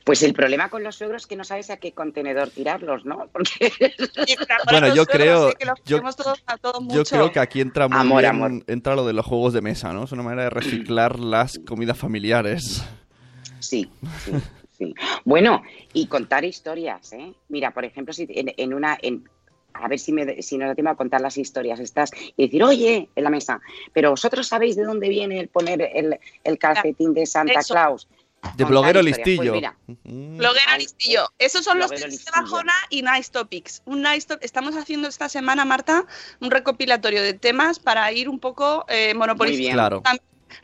Pues 0.04 0.22
el 0.22 0.32
problema 0.34 0.68
con 0.68 0.82
los 0.82 0.96
suegros 0.96 1.22
es 1.22 1.26
que 1.26 1.36
no 1.36 1.44
sabes 1.44 1.70
a 1.70 1.76
qué 1.78 1.92
contenedor 1.92 2.50
tirarlos, 2.50 3.04
¿no? 3.04 3.28
Porque 3.32 3.72
Bueno, 4.70 4.94
yo 4.94 5.06
creo- 5.06 5.54
que 5.54 5.64
yo- 5.64 5.74
queremos 5.84 6.16
todos 6.16 6.42
a 6.46 6.56
todos 6.58 6.82
Yo 6.88 7.04
creo 7.04 7.32
que 7.32 7.40
aquí 7.40 7.60
entra 7.60 7.88
muy 7.88 7.98
Amor, 7.98 8.20
bien- 8.22 8.30
amor. 8.34 8.50
entra 8.66 8.94
lo 8.94 9.06
de 9.06 9.12
los 9.12 9.24
juegos 9.26 9.52
de 9.52 9.60
mesa, 9.62 9.92
¿no? 9.92 10.04
Es 10.04 10.12
una 10.12 10.22
manera 10.22 10.44
de 10.44 10.50
reciclar 10.50 11.18
las 11.20 11.58
comidas 11.66 11.98
familiares. 11.98 12.84
Sí, 13.60 13.90
sí, 14.24 14.32
sí. 14.76 14.94
Bueno, 15.24 15.62
y 15.92 16.06
contar 16.06 16.44
historias, 16.44 17.12
¿eh? 17.12 17.32
Mira, 17.48 17.72
por 17.72 17.84
ejemplo, 17.84 18.12
si 18.12 18.26
en, 18.28 18.52
en 18.56 18.74
una... 18.74 18.98
En, 19.00 19.28
a 19.78 19.88
ver 19.88 19.98
si, 19.98 20.10
me, 20.10 20.40
si 20.40 20.56
nos 20.56 20.68
da 20.68 20.74
tiempo 20.74 20.90
a 20.90 20.96
contar 20.96 21.20
las 21.20 21.36
historias 21.36 21.78
estas 21.80 22.10
y 22.34 22.44
decir, 22.46 22.64
oye, 22.64 23.10
en 23.14 23.24
la 23.24 23.28
mesa, 23.28 23.60
pero 23.92 24.08
vosotros 24.08 24.46
sabéis 24.48 24.74
de 24.74 24.84
dónde 24.84 25.06
viene 25.10 25.38
el 25.38 25.48
poner 25.48 25.90
el, 25.94 26.18
el 26.44 26.58
calcetín 26.58 27.12
de 27.12 27.26
Santa 27.26 27.60
Eso. 27.60 27.74
Claus. 27.74 28.08
De 28.56 28.64
bloguero. 28.64 29.00
Pues 29.00 29.16
listillo. 29.16 29.52
mira, 29.52 29.76
Mm. 30.04 30.36
Bloguero 30.38 30.76
listillo. 30.78 31.28
Esos 31.38 31.64
son 31.64 31.78
los 31.78 31.90
tips 31.90 32.24
de 32.24 32.30
bajona 32.34 32.72
y 32.90 33.02
nice 33.02 33.30
topics. 33.30 33.82
Un 33.86 34.02
nice 34.02 34.26
top- 34.26 34.38
Estamos 34.42 34.76
haciendo 34.76 35.08
esta 35.08 35.28
semana, 35.28 35.64
Marta, 35.64 36.04
un 36.40 36.50
recopilatorio 36.50 37.22
de 37.22 37.34
temas 37.34 37.78
para 37.78 38.10
ir 38.12 38.28
un 38.28 38.38
poco 38.38 38.84
eh, 38.88 39.08
Muy 39.14 39.18
monopolizando, 39.20 39.58
bien. 39.62 39.72
Claro. 39.74 40.02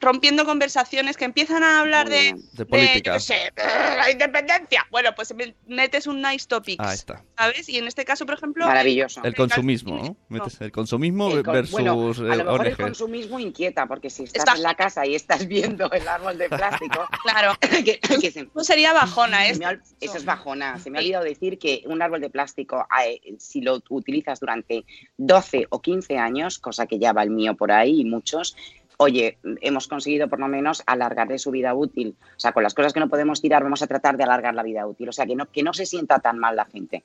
Rompiendo 0.01 0.45
conversaciones 0.45 1.17
que 1.17 1.25
empiezan 1.25 1.63
a 1.63 1.81
hablar 1.81 2.09
de. 2.09 2.17
De 2.17 2.33
de, 2.33 2.39
yo 2.59 2.67
política. 2.67 3.21
sé, 3.21 3.53
la 3.97 4.11
independencia. 4.11 4.87
Bueno, 4.91 5.11
pues 5.15 5.35
me- 5.35 5.55
metes 5.67 6.07
un 6.07 6.23
nice 6.23 6.47
topics, 6.47 6.85
Ahí 6.87 6.95
está. 6.95 7.23
¿sabes? 7.37 7.69
Y 7.69 7.79
en 7.79 7.87
este 7.87 8.05
caso, 8.05 8.25
por 8.27 8.35
ejemplo, 8.35 8.67
Maravilloso. 8.67 9.21
El 9.25 9.35
consumismo, 9.35 9.99
¿no? 9.99 10.17
Metes 10.29 10.61
el 10.61 10.73
consumismo 10.73 11.31
El 11.33 11.43
con- 11.43 11.55
versus 11.55 11.73
bueno, 11.73 11.93
a 11.93 12.11
eh, 12.13 12.37
lo 12.37 12.45
mejor 12.45 12.67
el 12.67 12.77
consumismo 12.77 13.39
inquieta, 13.41 13.87
porque 13.87 14.11
si 14.11 14.25
estás 14.25 14.41
Está- 14.45 14.57
en 14.57 14.63
la 14.63 14.75
casa 14.75 15.07
y 15.07 15.15
estás 15.15 15.47
viendo 15.47 15.91
el 15.93 16.07
árbol 16.07 16.39
de 16.39 16.49
plástico, 16.49 17.07
claro, 17.25 17.55
que, 17.85 17.99
que 18.01 18.31
se- 18.31 18.49
no 18.55 18.65
sería 18.65 18.93
bajona, 18.93 19.49
¿eh? 19.49 19.55
ol- 19.55 19.81
eso 20.01 20.17
es 20.17 20.25
bajona. 20.25 20.79
Se 20.79 20.91
me 20.91 20.99
ha 20.99 21.01
olvidado 21.01 21.25
decir 21.25 21.59
que 21.59 21.83
un 21.87 22.03
árbol 22.03 22.21
de 22.21 22.31
plástico, 22.31 22.87
eh, 23.05 23.21
si 23.39 23.61
lo 23.61 23.83
utilizas 23.91 24.41
durante 24.41 24.85
12 25.17 25.67
o 25.71 25.81
15 25.81 26.19
años, 26.19 26.59
cosa 26.59 26.87
que 26.87 26.99
ya 26.99 27.13
va 27.13 27.23
el 27.23 27.31
mío 27.31 27.55
por 27.57 27.73
ahí 27.73 28.01
y 28.01 28.05
muchos, 28.05 28.57
oye, 29.03 29.39
hemos 29.61 29.89
conseguido 29.89 30.29
por 30.29 30.39
lo 30.39 30.49
menos 30.49 30.83
alargarle 30.87 31.39
su 31.39 31.51
vida 31.51 31.75
útil. 31.75 32.17
O 32.37 32.41
sea, 32.41 32.53
con 32.53 32.63
las 32.63 32.75
cosas 32.75 32.93
que 32.93 33.01
no 33.01 33.09
podemos 33.09 33.41
tirar, 33.41 33.63
vamos 33.63 33.83
a 33.83 33.87
tratar 33.87 34.17
de 34.17 34.25
alargar 34.25 34.55
la 34.55 34.63
vida 34.63 34.87
útil. 34.87 35.09
O 35.09 35.13
sea, 35.13 35.27
que 35.27 35.35
no, 35.35 35.47
que 35.47 35.63
no 35.63 35.75
se 35.75 35.87
sienta 35.87 36.19
tan 36.19 36.39
mal 36.39 36.57
la 36.57 36.65
gente. 36.65 37.03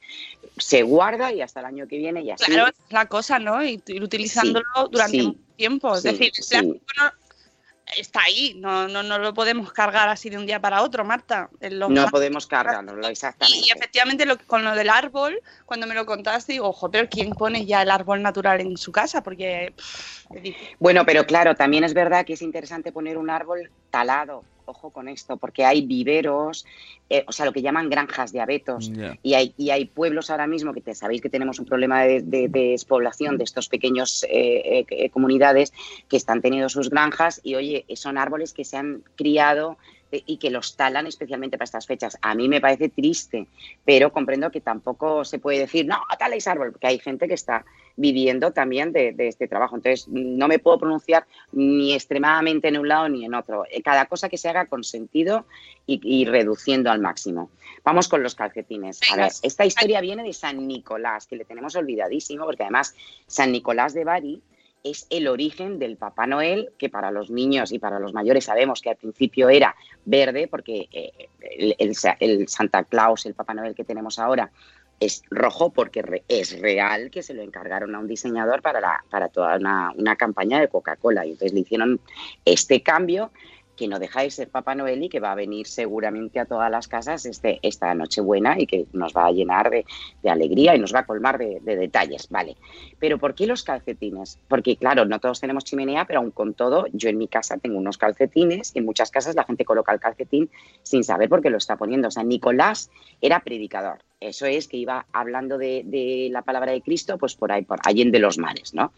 Se 0.58 0.84
guarda 0.84 1.34
y 1.34 1.42
hasta 1.42 1.60
el 1.60 1.66
año 1.66 1.88
que 1.88 1.98
viene 1.98 2.22
y 2.22 2.32
así. 2.32 2.46
Claro, 2.46 2.70
es 2.70 2.92
la 2.92 3.08
cosa, 3.08 3.40
¿no? 3.40 3.64
Y 3.64 3.82
utilizándolo 4.02 4.66
durante 4.92 5.18
sí, 5.18 5.28
mucho 5.28 5.40
tiempo. 5.56 5.96
Es 5.96 6.02
sí, 6.02 6.10
decir, 6.10 6.32
está 7.96 8.22
ahí, 8.22 8.56
no, 8.58 8.88
no, 8.88 9.04
no 9.04 9.18
lo 9.18 9.34
podemos 9.34 9.72
cargar 9.72 10.10
así 10.10 10.30
de 10.30 10.38
un 10.38 10.46
día 10.46 10.60
para 10.60 10.82
otro, 10.82 11.06
Marta. 11.06 11.50
Los 11.62 11.90
No 11.90 12.08
podemos 12.08 12.48
cargarlo, 12.48 13.08
exactamente. 13.08 13.68
Y 13.68 13.72
efectivamente 13.72 14.26
lo, 14.26 14.38
con 14.38 14.64
lo 14.64 14.76
del 14.76 14.90
árbol, 14.90 15.40
cuando 15.66 15.88
me 15.88 15.96
lo 15.96 16.06
contaste, 16.06 16.54
digo, 16.54 16.68
ojo, 16.68 16.92
pero 16.92 17.08
¿quién 17.10 17.32
pone 17.32 17.66
ya 17.66 17.82
el 17.82 17.92
árbol 17.92 18.22
natural 18.22 18.62
en 18.62 18.78
su 18.78 18.92
casa? 18.92 19.24
Porque 19.24 19.74
pff. 19.76 20.28
Bueno, 20.80 21.06
pero 21.06 21.26
claro, 21.26 21.56
también 21.56 21.84
es 21.84 21.94
verdad 21.94 22.26
que 22.26 22.34
es 22.34 22.42
interesante 22.42 22.92
poner 22.92 23.18
un 23.18 23.30
árbol 23.30 23.72
talado. 23.90 24.44
Ojo 24.70 24.90
con 24.92 25.08
esto, 25.08 25.38
porque 25.38 25.64
hay 25.64 25.86
viveros, 25.86 26.66
eh, 27.10 27.24
o 27.26 27.32
sea, 27.32 27.46
lo 27.46 27.54
que 27.54 27.62
llaman 27.62 27.90
granjas 27.90 28.34
de 28.34 28.42
abetos. 28.42 28.90
Y 29.24 29.34
hay, 29.34 29.54
y 29.58 29.70
hay 29.70 29.86
pueblos 29.86 30.30
ahora 30.30 30.46
mismo 30.46 30.74
que 30.74 30.82
te, 30.82 30.94
sabéis 30.94 31.22
que 31.22 31.30
tenemos 31.30 31.58
un 31.60 31.66
problema 31.66 32.04
de, 32.04 32.22
de- 32.22 32.50
de 32.50 32.72
despoblación 32.72 33.38
de 33.38 33.46
estos 33.46 33.70
pequeños 33.70 34.26
eh, 34.30 34.86
eh, 34.90 35.10
comunidades 35.10 35.72
que 36.10 36.18
están 36.18 36.42
teniendo 36.42 36.68
sus 36.68 36.90
granjas 36.90 37.40
y 37.46 37.56
oye, 37.56 37.86
son 37.96 38.18
árboles 38.18 38.52
que 38.52 38.66
se 38.66 38.76
han 38.76 39.04
criado 39.16 39.78
y 40.12 40.38
que 40.38 40.50
los 40.50 40.76
talan 40.76 41.08
especialmente 41.08 41.58
para 41.58 41.66
estas 41.66 41.86
fechas. 41.86 42.18
A 42.22 42.36
mí 42.36 42.48
me 42.48 42.62
parece 42.62 42.90
triste, 42.90 43.48
pero 43.86 44.12
comprendo 44.12 44.52
que 44.52 44.62
tampoco 44.62 45.26
se 45.26 45.40
puede 45.40 45.60
decir, 45.60 45.86
no, 45.86 45.98
taléis 46.18 46.48
árbol, 46.48 46.72
porque 46.72 46.88
hay 46.88 47.00
gente 47.00 47.28
que 47.28 47.34
está 47.34 47.66
viviendo 47.96 48.52
también 48.52 48.92
de, 48.92 49.12
de 49.12 49.28
este 49.28 49.48
trabajo. 49.48 49.76
Entonces, 49.76 50.08
no 50.08 50.48
me 50.48 50.60
puedo 50.60 50.78
pronunciar 50.78 51.26
ni 51.52 51.94
extremadamente 51.94 52.68
en 52.68 52.78
un 52.78 52.88
lado 52.88 53.10
ni 53.10 53.26
en 53.26 53.34
otro. 53.34 53.66
Eh, 53.72 53.82
Cada 53.82 54.06
cosa 54.06 54.30
que 54.30 54.38
se 54.38 54.50
haga 54.50 54.66
con 54.68 54.84
sentido 54.84 55.46
y, 55.86 56.00
y 56.04 56.26
reduciendo 56.26 56.92
al 56.92 57.02
máximo. 57.02 57.50
Vamos 57.84 58.08
con 58.08 58.22
los 58.22 58.36
calcetines. 58.36 59.00
A 59.12 59.16
Venga. 59.16 59.28
ver, 59.28 59.34
esta 59.42 59.66
historia 59.66 60.02
viene 60.02 60.24
de 60.24 60.34
San 60.34 60.68
Nicolás, 60.68 61.26
que 61.26 61.36
le 61.38 61.46
tenemos 61.46 61.76
olvidadísimo, 61.76 62.46
porque 62.46 62.64
además 62.64 62.96
San 63.26 63.52
Nicolás 63.52 63.94
de 63.94 64.04
Bari 64.04 64.42
es 64.84 65.08
el 65.10 65.28
origen 65.28 65.80
del 65.80 65.98
Papá 65.98 66.28
Noel, 66.28 66.70
que 66.78 66.90
para 66.90 67.12
los 67.12 67.30
niños 67.30 67.72
y 67.72 67.80
para 67.80 68.00
los 68.00 68.14
mayores 68.14 68.46
sabemos 68.46 68.82
que 68.82 68.90
al 68.90 68.96
principio 68.96 69.50
era 69.50 69.76
verde, 70.06 70.48
porque 70.48 70.88
eh, 70.92 71.30
el, 71.42 71.76
el 71.78 71.96
Sa- 71.96 72.18
el 72.20 72.48
Santa 72.48 72.84
Claus, 72.84 73.26
el 73.26 73.34
Papá 73.34 73.54
Noel 73.54 73.76
que 73.76 73.84
tenemos 73.84 74.20
ahora, 74.20 74.52
es 75.00 75.22
rojo 75.30 75.72
porque 75.72 76.24
es 76.28 76.60
real 76.60 77.12
que 77.12 77.22
se 77.22 77.36
lo 77.36 77.44
encargaron 77.44 77.94
a 77.94 78.00
un 78.00 78.08
diseñador 78.08 78.64
para, 78.64 79.04
para 79.12 79.30
toda 79.30 79.58
una, 79.58 79.92
una 79.96 80.16
campaña 80.16 80.60
de 80.60 80.70
Coca-Cola. 80.70 81.24
Y 81.26 81.32
entonces 81.32 81.54
le 81.54 81.60
hicieron 81.60 82.00
este 82.46 82.82
cambio 82.82 83.32
que 83.78 83.88
no 83.88 84.00
deja 84.00 84.24
de 84.24 84.32
ser 84.32 84.50
Papá 84.50 84.76
Noel 84.76 85.04
y 85.04 85.10
que 85.10 85.22
va 85.22 85.32
a 85.32 85.36
venir 85.36 85.68
seguramente 85.68 86.40
a 86.42 86.46
todas 86.46 86.70
las 86.70 86.90
casas 86.90 87.26
este, 87.26 87.60
esta 87.62 87.94
Nochebuena 87.94 88.60
y 88.60 88.68
que 88.68 88.88
nos 88.92 89.14
va 89.14 89.28
a 89.28 89.32
llenar 89.32 89.70
de, 89.70 89.86
de 90.22 90.30
alegría 90.30 90.76
y 90.76 90.80
nos 90.80 90.94
va 90.94 91.00
a 91.00 91.06
colmar 91.06 91.38
de, 91.38 91.60
de 91.62 91.76
detalles, 91.78 92.28
¿vale? 92.30 92.58
Pero 93.00 93.18
¿por 93.18 93.36
qué 93.36 93.48
los 93.48 93.64
calcetines? 93.64 94.40
Porque 94.50 94.76
claro, 94.76 95.06
no 95.06 95.20
todos 95.20 95.40
tenemos 95.40 95.64
chimenea, 95.64 96.06
pero 96.06 96.20
aún 96.20 96.32
con 96.32 96.54
todo, 96.54 96.88
yo 96.92 97.08
en 97.08 97.18
mi 97.18 97.28
casa 97.28 97.58
tengo 97.58 97.78
unos 97.78 97.98
calcetines 97.98 98.72
y 98.76 98.80
en 98.80 98.86
muchas 98.86 99.12
casas 99.12 99.36
la 99.36 99.44
gente 99.44 99.64
coloca 99.64 99.94
el 99.94 100.00
calcetín 100.00 100.50
sin 100.84 101.04
saber 101.04 101.30
por 101.30 101.42
qué 101.42 101.50
lo 101.50 101.58
está 101.58 101.78
poniendo. 101.78 102.08
O 102.08 102.12
sea, 102.12 102.24
Nicolás 102.24 102.90
era 103.22 103.40
predicador. 103.40 104.00
eso 104.20 104.48
es 104.48 104.68
que 104.68 104.78
iba 104.78 105.06
hablando 105.14 105.58
de, 105.60 105.84
de 105.86 106.30
la 106.32 106.42
palabra 106.42 106.72
de 106.72 106.82
Cristo, 106.82 107.18
pues 107.18 107.36
por 107.36 107.52
ahí, 107.52 107.64
por 107.64 107.80
allende 107.84 108.18
los 108.18 108.40
mares, 108.40 108.74
¿no? 108.74 108.92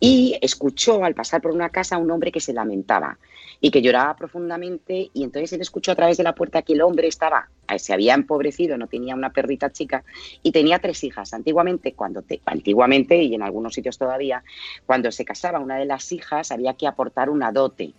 Y 0.00 0.36
escuchó 0.42 1.04
al 1.04 1.14
pasar 1.14 1.40
por 1.40 1.52
una 1.52 1.70
casa 1.70 1.94
a 1.94 1.98
un 1.98 2.10
hombre 2.10 2.32
que 2.32 2.40
se 2.40 2.52
lamentaba 2.52 3.18
y 3.60 3.70
que 3.70 3.80
lloraba 3.80 4.15
profundamente 4.16 5.10
y 5.12 5.24
entonces 5.24 5.52
él 5.52 5.60
escuchó 5.60 5.92
a 5.92 5.94
través 5.94 6.16
de 6.16 6.24
la 6.24 6.34
puerta 6.34 6.62
que 6.62 6.72
el 6.72 6.82
hombre 6.82 7.08
estaba, 7.08 7.48
eh, 7.68 7.78
se 7.78 7.92
había 7.92 8.14
empobrecido, 8.14 8.76
no 8.76 8.86
tenía 8.86 9.14
una 9.14 9.32
perrita 9.32 9.70
chica 9.70 10.04
y 10.42 10.52
tenía 10.52 10.78
tres 10.78 11.04
hijas. 11.04 11.32
Antiguamente, 11.34 11.92
cuando 11.92 12.22
te, 12.22 12.40
antiguamente 12.46 13.22
y 13.22 13.34
en 13.34 13.42
algunos 13.42 13.74
sitios 13.74 13.98
todavía, 13.98 14.42
cuando 14.86 15.12
se 15.12 15.24
casaba 15.24 15.60
una 15.60 15.76
de 15.76 15.84
las 15.84 16.10
hijas 16.12 16.50
había 16.52 16.74
que 16.74 16.86
aportar 16.86 17.30
una 17.30 17.52
dote. 17.52 17.94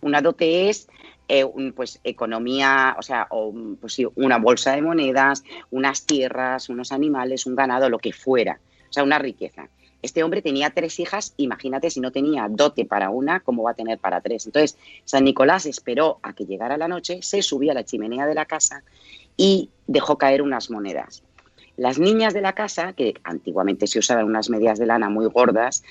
Una 0.00 0.20
dote 0.20 0.68
es 0.68 0.88
eh, 1.28 1.44
pues 1.74 2.00
economía, 2.04 2.94
o 2.98 3.02
sea, 3.02 3.26
o, 3.30 3.52
pues, 3.80 4.00
una 4.14 4.38
bolsa 4.38 4.76
de 4.76 4.82
monedas, 4.82 5.42
unas 5.70 6.06
tierras, 6.06 6.68
unos 6.68 6.92
animales, 6.92 7.46
un 7.46 7.56
ganado, 7.56 7.88
lo 7.90 7.98
que 7.98 8.12
fuera, 8.12 8.60
o 8.88 8.92
sea, 8.92 9.02
una 9.02 9.18
riqueza. 9.18 9.68
Este 10.06 10.22
hombre 10.22 10.40
tenía 10.40 10.70
tres 10.70 11.00
hijas, 11.00 11.34
imagínate 11.36 11.90
si 11.90 11.98
no 11.98 12.12
tenía 12.12 12.46
dote 12.48 12.84
para 12.84 13.10
una, 13.10 13.40
¿cómo 13.40 13.64
va 13.64 13.72
a 13.72 13.74
tener 13.74 13.98
para 13.98 14.20
tres? 14.20 14.46
Entonces, 14.46 14.78
San 15.04 15.24
Nicolás 15.24 15.66
esperó 15.66 16.20
a 16.22 16.32
que 16.32 16.46
llegara 16.46 16.76
la 16.76 16.86
noche, 16.86 17.18
se 17.22 17.42
subió 17.42 17.72
a 17.72 17.74
la 17.74 17.82
chimenea 17.82 18.24
de 18.24 18.34
la 18.36 18.44
casa 18.44 18.84
y 19.36 19.68
dejó 19.88 20.16
caer 20.16 20.42
unas 20.42 20.70
monedas. 20.70 21.24
Las 21.76 21.98
niñas 21.98 22.34
de 22.34 22.40
la 22.40 22.52
casa, 22.52 22.92
que 22.92 23.14
antiguamente 23.24 23.88
se 23.88 23.98
usaban 23.98 24.26
unas 24.26 24.48
medias 24.48 24.78
de 24.78 24.86
lana 24.86 25.10
muy 25.10 25.26
gordas, 25.26 25.82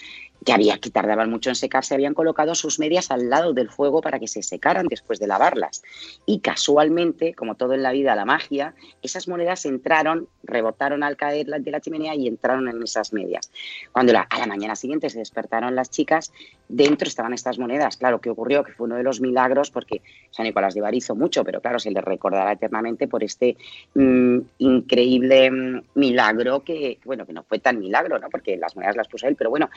que 0.45 0.53
había 0.53 0.77
que 0.77 0.91
tardaban 0.91 1.29
mucho 1.29 1.49
en 1.49 1.55
secarse, 1.55 1.95
habían 1.95 2.13
colocado 2.13 2.53
sus 2.53 2.79
medias 2.79 3.09
al 3.09 3.29
lado 3.29 3.53
del 3.53 3.69
fuego 3.71 4.01
para 4.01 4.19
que 4.19 4.27
se 4.27 4.43
secaran 4.43 4.85
después 4.87 5.19
de 5.19 5.27
lavarlas. 5.27 5.81
Y 6.25 6.39
casualmente, 6.39 7.33
como 7.33 7.55
todo 7.55 7.73
en 7.73 7.81
la 7.81 7.91
vida, 7.91 8.15
la 8.15 8.25
magia, 8.25 8.75
esas 9.01 9.27
monedas 9.27 9.65
entraron, 9.65 10.27
rebotaron 10.43 11.01
al 11.03 11.17
caer 11.17 11.47
de 11.47 11.71
la 11.71 11.81
chimenea 11.81 12.15
y 12.15 12.27
entraron 12.27 12.69
en 12.69 12.81
esas 12.83 13.11
medias. 13.11 13.51
Cuando 13.91 14.13
la, 14.13 14.21
a 14.21 14.39
la 14.39 14.45
mañana 14.45 14.75
siguiente 14.75 15.09
se 15.09 15.17
despertaron 15.17 15.75
las 15.75 15.89
chicas, 15.89 16.31
dentro 16.69 17.07
estaban 17.07 17.33
estas 17.33 17.57
monedas. 17.57 17.97
Claro, 17.97 18.21
¿qué 18.21 18.29
ocurrió? 18.29 18.63
Que 18.63 18.71
fue 18.71 18.85
uno 18.85 18.97
de 18.97 19.03
los 19.03 19.19
milagros, 19.21 19.71
porque 19.71 20.03
San 20.29 20.45
Nicolás 20.45 20.75
de 20.75 20.81
Bar 20.81 20.93
hizo 20.93 21.15
mucho, 21.15 21.43
pero 21.43 21.59
claro, 21.59 21.79
se 21.79 21.89
le 21.89 22.01
recordará 22.01 22.51
eternamente 22.51 23.07
por 23.07 23.23
este 23.23 23.57
mmm, 23.95 24.39
increíble 24.59 25.49
mmm, 25.49 25.81
milagro 25.95 26.63
que, 26.63 26.99
bueno, 27.03 27.25
que 27.25 27.33
no 27.33 27.43
fue 27.43 27.57
tan 27.57 27.79
milagro, 27.79 28.19
¿no? 28.19 28.29
Porque 28.29 28.57
las 28.57 28.75
monedas 28.75 28.95
las 28.95 29.07
puso 29.07 29.27
él, 29.27 29.35
pero 29.35 29.49
bueno, 29.49 29.69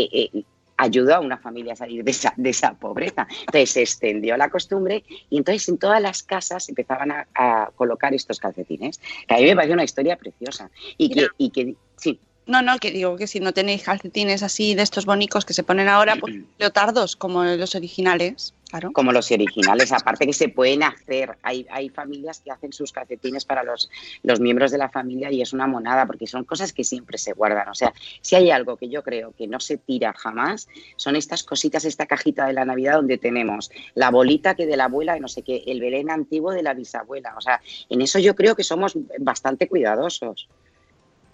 eh, 0.00 0.30
eh, 0.34 0.44
ayudó 0.76 1.16
a 1.16 1.20
una 1.20 1.38
familia 1.38 1.72
a 1.72 1.76
salir 1.76 2.04
de 2.04 2.10
esa, 2.10 2.32
de 2.36 2.50
esa, 2.50 2.74
pobreza. 2.74 3.26
Entonces 3.40 3.70
se 3.70 3.82
extendió 3.82 4.36
la 4.36 4.48
costumbre 4.48 5.04
y 5.28 5.38
entonces 5.38 5.68
en 5.68 5.78
todas 5.78 6.00
las 6.00 6.22
casas 6.22 6.68
empezaban 6.68 7.10
a, 7.10 7.26
a 7.34 7.70
colocar 7.74 8.14
estos 8.14 8.38
calcetines, 8.38 9.00
que 9.26 9.34
a 9.34 9.38
mí 9.38 9.44
me 9.44 9.56
parece 9.56 9.74
una 9.74 9.84
historia 9.84 10.16
preciosa. 10.16 10.70
Y 10.96 11.10
que, 11.10 11.28
y 11.36 11.50
que 11.50 11.74
sí. 11.96 12.20
No, 12.48 12.62
no, 12.62 12.78
que 12.78 12.90
digo 12.90 13.16
que 13.16 13.26
si 13.26 13.40
no 13.40 13.52
tenéis 13.52 13.82
calcetines 13.82 14.42
así 14.42 14.74
de 14.74 14.80
estos 14.80 15.04
bonicos 15.04 15.44
que 15.44 15.52
se 15.52 15.62
ponen 15.62 15.86
ahora, 15.86 16.16
pues 16.16 16.34
leotardos 16.58 17.14
como 17.14 17.44
los 17.44 17.74
originales. 17.74 18.54
Claro. 18.70 18.90
Como 18.92 19.12
los 19.12 19.30
originales, 19.30 19.92
aparte 19.92 20.26
que 20.26 20.32
se 20.34 20.50
pueden 20.50 20.82
hacer, 20.82 21.38
hay, 21.42 21.66
hay 21.70 21.88
familias 21.88 22.40
que 22.40 22.50
hacen 22.50 22.72
sus 22.72 22.92
calcetines 22.92 23.46
para 23.46 23.62
los, 23.62 23.90
los 24.22 24.40
miembros 24.40 24.70
de 24.70 24.76
la 24.76 24.90
familia 24.90 25.30
y 25.30 25.40
es 25.40 25.54
una 25.54 25.66
monada, 25.66 26.06
porque 26.06 26.26
son 26.26 26.44
cosas 26.44 26.74
que 26.74 26.84
siempre 26.84 27.16
se 27.16 27.32
guardan. 27.32 27.68
O 27.68 27.74
sea, 27.74 27.94
si 28.20 28.36
hay 28.36 28.50
algo 28.50 28.76
que 28.76 28.90
yo 28.90 29.02
creo 29.02 29.32
que 29.36 29.46
no 29.46 29.60
se 29.60 29.78
tira 29.78 30.12
jamás, 30.14 30.68
son 30.96 31.16
estas 31.16 31.44
cositas, 31.44 31.86
esta 31.86 32.06
cajita 32.06 32.46
de 32.46 32.52
la 32.52 32.66
Navidad 32.66 32.94
donde 32.94 33.16
tenemos 33.16 33.70
la 33.94 34.10
bolita 34.10 34.54
que 34.54 34.66
de 34.66 34.76
la 34.76 34.84
abuela, 34.84 35.18
no 35.18 35.28
sé 35.28 35.42
qué, 35.42 35.64
el 35.66 35.80
Belén 35.80 36.10
antiguo 36.10 36.52
de 36.52 36.62
la 36.62 36.74
bisabuela. 36.74 37.34
O 37.38 37.40
sea, 37.40 37.60
en 37.88 38.02
eso 38.02 38.18
yo 38.18 38.34
creo 38.34 38.54
que 38.54 38.64
somos 38.64 38.98
bastante 39.18 39.66
cuidadosos. 39.66 40.48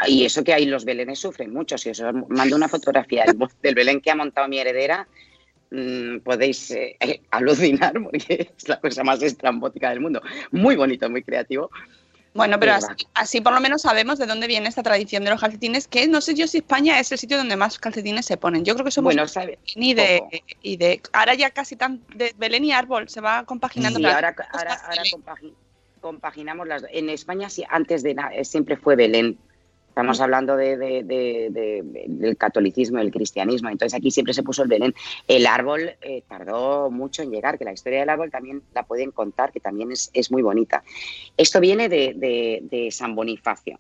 Y 0.07 0.25
eso 0.25 0.43
que 0.43 0.53
ahí 0.53 0.67
los 0.67 0.85
belenes 0.85 1.19
sufren 1.19 1.53
mucho. 1.53 1.79
Si 1.79 1.91
os 1.91 2.03
mando 2.29 2.57
una 2.57 2.69
fotografía 2.69 3.25
del, 3.63 3.75
Belén 3.75 4.01
que 4.01 4.11
ha 4.11 4.15
montado 4.15 4.49
mi 4.49 4.59
heredera, 4.59 5.07
mmm, 5.71 6.19
podéis 6.19 6.71
eh, 6.73 6.97
eh, 7.01 7.21
alucinar 7.31 7.95
porque 8.03 8.53
es 8.59 8.69
la 8.69 8.81
cosa 8.81 9.05
más 9.05 9.23
estrambótica 9.23 9.91
del 9.91 10.01
mundo. 10.01 10.21
Muy 10.51 10.77
bonito, 10.77 11.09
muy 11.09 11.23
creativo. 11.23 11.71
Bueno, 12.35 12.59
pero 12.59 12.73
así, 12.73 13.07
así, 13.15 13.41
por 13.41 13.55
lo 13.55 13.61
menos 13.61 13.83
sabemos 13.83 14.19
de 14.19 14.27
dónde 14.27 14.49
viene 14.49 14.69
esta 14.69 14.83
tradición 14.83 15.23
de 15.23 15.31
los 15.31 15.41
calcetines, 15.41 15.87
que 15.87 16.09
no 16.09 16.21
sé 16.21 16.35
yo 16.35 16.49
si 16.49 16.59
España 16.59 16.99
es 16.99 17.13
el 17.13 17.19
sitio 17.19 17.37
donde 17.37 17.57
más 17.57 17.79
calcetines 17.79 18.27
se 18.27 18.37
ponen. 18.37 18.65
Yo 18.65 18.75
creo 18.75 18.85
que 18.85 18.91
somos 18.91 19.15
bueno, 19.15 19.29
sabe, 19.29 19.61
y 19.77 19.95
de, 19.95 20.21
y 20.61 20.77
de 20.77 21.01
ahora 21.13 21.35
ya 21.35 21.51
casi 21.51 21.77
tan 21.77 22.03
de 22.17 22.35
Belén 22.37 22.65
y 22.65 22.73
árbol 22.73 23.09
se 23.09 23.21
va 23.21 23.45
compaginando. 23.45 24.01
Sí, 24.01 24.07
ahora, 24.07 24.35
ahora, 24.53 24.75
ahora 24.75 25.03
compagi, 25.13 25.55
compaginamos 26.01 26.67
las 26.67 26.85
En 26.91 27.09
España 27.09 27.49
sí, 27.49 27.65
antes 27.71 28.03
de 28.03 28.15
nada 28.15 28.33
siempre 28.43 28.77
fue 28.77 28.97
Belén. 28.97 29.39
Estamos 29.95 30.21
hablando 30.21 30.57
de, 30.57 30.77
de, 30.77 31.05
de, 31.05 31.83
del 32.09 32.37
catolicismo, 32.37 32.99
del 32.99 33.13
cristianismo. 33.13 33.69
Entonces 33.69 33.97
aquí 33.97 34.11
siempre 34.11 34.35
se 34.35 34.43
puso 34.43 34.65
el 34.65 34.69
Belén. 34.69 34.93
El 35.29 35.47
árbol 35.47 35.93
eh, 36.03 36.25
tardó 36.27 36.91
mucho 36.91 37.23
en 37.23 37.31
llegar, 37.31 37.59
que 37.59 37.65
la 37.65 37.73
historia 37.73 38.01
del 38.01 38.09
árbol 38.09 38.29
también 38.29 38.61
la 38.75 38.83
pueden 38.83 39.13
contar, 39.13 39.53
que 39.53 39.61
también 39.61 39.93
es, 39.93 40.11
es 40.13 40.33
muy 40.33 40.43
bonita. 40.43 40.83
Esto 41.37 41.61
viene 41.61 41.89
de, 41.89 42.89
San 42.91 43.15
Bonifacio. 43.15 43.79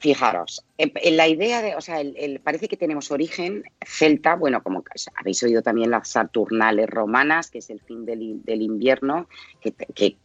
Fijaros, 0.00 0.66
en 0.76 1.16
la 1.16 1.28
idea 1.28 1.62
de, 1.62 1.76
o 1.76 1.80
sea, 1.80 2.00
el, 2.00 2.16
el, 2.18 2.40
parece 2.40 2.66
que 2.66 2.76
tenemos 2.76 3.12
origen 3.12 3.62
celta, 3.86 4.34
bueno, 4.34 4.60
como 4.64 4.82
habéis 5.14 5.40
oído 5.44 5.62
también 5.62 5.92
las 5.92 6.08
Saturnales 6.08 6.90
romanas, 6.90 7.48
que 7.48 7.58
es 7.58 7.70
el 7.70 7.80
fin 7.80 8.04
del, 8.04 8.42
del 8.44 8.60
invierno, 8.60 9.28
que, 9.60 9.72
que 9.72 10.16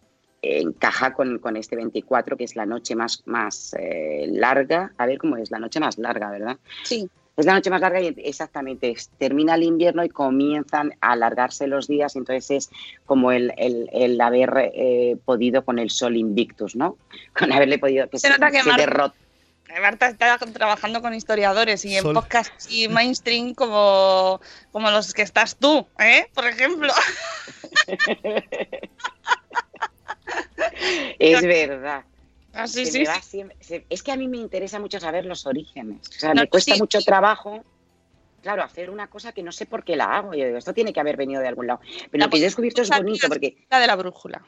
encaja 0.41 1.13
con, 1.13 1.39
con, 1.39 1.57
este 1.57 1.75
24, 1.75 2.37
que 2.37 2.43
es 2.43 2.55
la 2.55 2.65
noche 2.65 2.95
más, 2.95 3.23
más 3.25 3.75
eh, 3.79 4.27
larga. 4.31 4.91
A 4.97 5.05
ver 5.05 5.17
cómo 5.17 5.37
es, 5.37 5.51
la 5.51 5.59
noche 5.59 5.79
más 5.79 5.97
larga, 5.97 6.29
¿verdad? 6.29 6.57
Sí. 6.83 7.09
Es 7.37 7.45
la 7.45 7.53
noche 7.53 7.69
más 7.69 7.79
larga 7.79 8.01
y 8.01 8.13
exactamente, 8.17 8.93
termina 9.17 9.55
el 9.55 9.63
invierno 9.63 10.03
y 10.03 10.09
comienzan 10.09 10.93
a 10.99 11.13
alargarse 11.13 11.67
los 11.67 11.87
días, 11.87 12.17
entonces 12.17 12.51
es 12.51 12.69
como 13.05 13.31
el, 13.31 13.53
el, 13.55 13.89
el 13.93 14.19
haber 14.19 14.71
eh, 14.73 15.15
podido 15.23 15.63
con 15.63 15.79
el 15.79 15.89
sol 15.89 16.17
invictus, 16.17 16.75
¿no? 16.75 16.97
Con 17.37 17.53
haberle 17.53 17.79
podido... 17.79 18.09
Que 18.09 18.19
se, 18.19 18.29
nota 18.29 18.51
que 18.51 18.61
se 18.61 18.73
derrota. 18.73 19.15
Marta 19.81 20.07
está 20.07 20.37
trabajando 20.37 21.01
con 21.01 21.13
historiadores 21.13 21.85
y 21.85 21.95
en 21.95 22.01
Sol. 22.01 22.15
podcast 22.15 22.51
y 22.69 22.87
mainstream 22.87 23.53
como, 23.53 24.41
como 24.71 24.89
los 24.89 25.13
que 25.13 25.21
estás 25.21 25.55
tú, 25.55 25.87
¿eh? 25.99 26.27
Por 26.33 26.47
ejemplo. 26.47 26.91
es 31.19 31.41
verdad. 31.41 32.03
Ah, 32.53 32.67
sí, 32.67 32.85
se, 32.85 33.05
es 33.89 34.03
que 34.03 34.11
a 34.11 34.15
mí 34.15 34.27
me 34.27 34.37
interesa 34.37 34.79
mucho 34.79 34.99
saber 34.99 35.25
los 35.25 35.45
orígenes. 35.45 36.07
O 36.07 36.11
sea, 36.11 36.33
no, 36.33 36.41
me 36.41 36.47
cuesta 36.47 36.73
sí. 36.73 36.79
mucho 36.79 36.99
trabajo, 37.01 37.63
claro, 38.41 38.63
hacer 38.63 38.89
una 38.89 39.07
cosa 39.07 39.31
que 39.31 39.43
no 39.43 39.51
sé 39.51 39.65
por 39.65 39.83
qué 39.83 39.95
la 39.95 40.05
hago. 40.05 40.33
Yo 40.33 40.45
digo, 40.45 40.57
esto 40.57 40.73
tiene 40.73 40.91
que 40.91 40.99
haber 40.99 41.15
venido 41.15 41.41
de 41.41 41.47
algún 41.47 41.67
lado. 41.67 41.79
Pero 42.09 42.19
la 42.19 42.25
lo 42.25 42.31
que 42.31 42.37
yo 42.37 42.43
he 42.43 42.47
descubierto 42.47 42.81
es 42.81 42.89
bonito 42.89 43.27
porque... 43.27 43.57
La 43.69 43.79
de 43.79 43.87
la 43.87 43.95
brújula. 43.95 44.43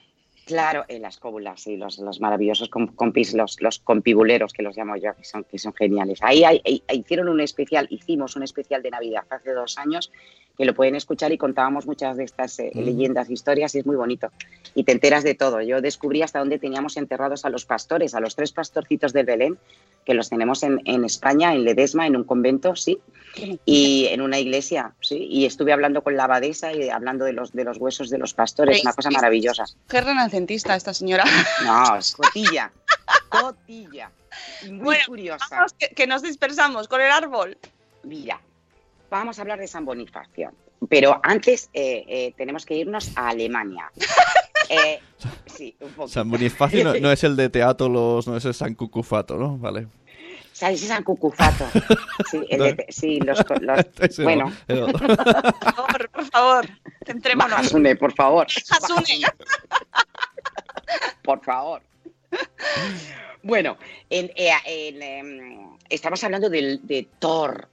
Claro, 0.45 0.85
en 0.87 1.03
las 1.03 1.17
cóbulas, 1.17 1.61
sí, 1.61 1.77
los, 1.77 1.99
los 1.99 2.19
maravillosos 2.19 2.69
compis, 2.69 3.33
los, 3.33 3.61
los 3.61 3.79
compibuleros 3.79 4.53
que 4.53 4.63
los 4.63 4.75
llamo 4.75 4.97
yo, 4.97 5.15
que 5.15 5.23
son, 5.23 5.43
que 5.43 5.59
son 5.59 5.73
geniales. 5.73 6.19
Ahí, 6.23 6.43
hicieron 6.91 7.29
un 7.29 7.39
especial, 7.41 7.87
hicimos 7.91 8.35
un 8.35 8.43
especial 8.43 8.81
de 8.81 8.89
Navidad 8.89 9.23
hace 9.29 9.53
dos 9.53 9.77
años 9.77 10.11
que 10.57 10.65
lo 10.65 10.73
pueden 10.73 10.95
escuchar 10.95 11.31
y 11.31 11.37
contábamos 11.37 11.85
muchas 11.85 12.17
de 12.17 12.23
estas 12.23 12.59
eh, 12.59 12.71
mm. 12.73 12.79
leyendas, 12.79 13.29
historias 13.29 13.73
y 13.75 13.79
es 13.79 13.85
muy 13.85 13.95
bonito. 13.95 14.29
Y 14.75 14.83
te 14.83 14.91
enteras 14.91 15.23
de 15.23 15.35
todo. 15.35 15.61
Yo 15.61 15.81
descubrí 15.81 16.21
hasta 16.21 16.39
dónde 16.39 16.59
teníamos 16.59 16.97
enterrados 16.97 17.45
a 17.45 17.49
los 17.49 17.65
pastores, 17.65 18.15
a 18.15 18.19
los 18.19 18.35
tres 18.35 18.51
pastorcitos 18.51 19.13
de 19.13 19.23
Belén, 19.23 19.57
que 20.05 20.13
los 20.13 20.29
tenemos 20.29 20.63
en, 20.63 20.81
en 20.85 21.05
España, 21.05 21.53
en 21.53 21.63
Ledesma, 21.63 22.07
en 22.07 22.15
un 22.15 22.23
convento, 22.23 22.75
sí, 22.75 22.99
y 23.65 24.07
en 24.09 24.21
una 24.21 24.39
iglesia, 24.39 24.93
sí. 24.99 25.27
Y 25.29 25.45
estuve 25.45 25.73
hablando 25.73 26.03
con 26.03 26.17
la 26.17 26.23
abadesa 26.23 26.73
y 26.73 26.89
hablando 26.89 27.25
de 27.25 27.33
los, 27.33 27.51
de 27.51 27.63
los 27.63 27.77
huesos 27.77 28.09
de 28.09 28.17
los 28.17 28.33
pastores, 28.33 28.77
sí, 28.77 28.81
una 28.83 28.93
cosa 28.93 29.11
maravillosa. 29.11 29.65
Qué 29.87 30.01
renacentista 30.01 30.75
esta 30.75 30.93
señora. 30.93 31.23
No, 31.63 31.95
es 31.95 32.15
cotilla, 32.15 32.71
cotilla. 33.29 34.11
Muy 34.67 34.79
bueno, 34.79 35.03
curiosa. 35.07 35.45
Vamos, 35.51 35.73
que, 35.73 35.89
que 35.89 36.07
nos 36.07 36.21
dispersamos 36.21 36.87
con 36.87 37.01
el 37.01 37.11
árbol. 37.11 37.57
Mira, 38.03 38.41
vamos 39.19 39.37
a 39.37 39.41
hablar 39.41 39.59
de 39.59 39.67
San 39.67 39.85
Bonifacio. 39.85 40.51
Pero 40.89 41.19
antes 41.21 41.69
eh, 41.73 42.03
eh, 42.07 42.33
tenemos 42.35 42.65
que 42.65 42.75
irnos 42.75 43.15
a 43.15 43.29
Alemania. 43.29 43.91
Eh, 44.69 45.01
sí, 45.47 45.75
un 45.81 45.89
poco. 45.89 46.07
San 46.07 46.31
Bonifacio 46.31 46.81
no, 46.85 46.93
no, 46.93 47.11
es 47.11 47.25
el 47.25 47.35
de 47.35 47.49
teatro, 47.49 47.89
los, 47.89 48.25
no 48.25 48.37
es 48.37 48.45
el 48.45 48.53
San 48.53 48.73
Cucufato, 48.73 49.35
¿no? 49.35 49.57
Vale. 49.57 49.87
¿Sabes? 50.53 50.81
Es 50.81 50.87
San 50.87 51.03
Cucufato. 51.03 51.65
Sí, 52.29 52.39
el 52.47 52.77
de, 52.77 52.85
sí 52.87 53.19
los, 53.19 53.43
los 53.59 54.17
bueno. 54.23 54.53
No, 54.69 54.87
no. 54.87 54.93
por 54.93 55.17
favor, 55.17 56.09
por 56.09 56.25
favor, 56.25 56.65
centrémonos. 57.05 57.59
Hasune, 57.59 57.97
por 57.97 58.13
favor. 58.13 58.47
Hasune. 58.47 59.25
Por 61.21 61.43
favor. 61.43 61.81
Bueno, 63.43 63.77
en, 64.09 64.31
en, 64.37 65.01
en, 65.01 65.77
estamos 65.89 66.23
hablando 66.23 66.49
de, 66.49 66.79
de 66.81 67.09
Thor, 67.19 67.67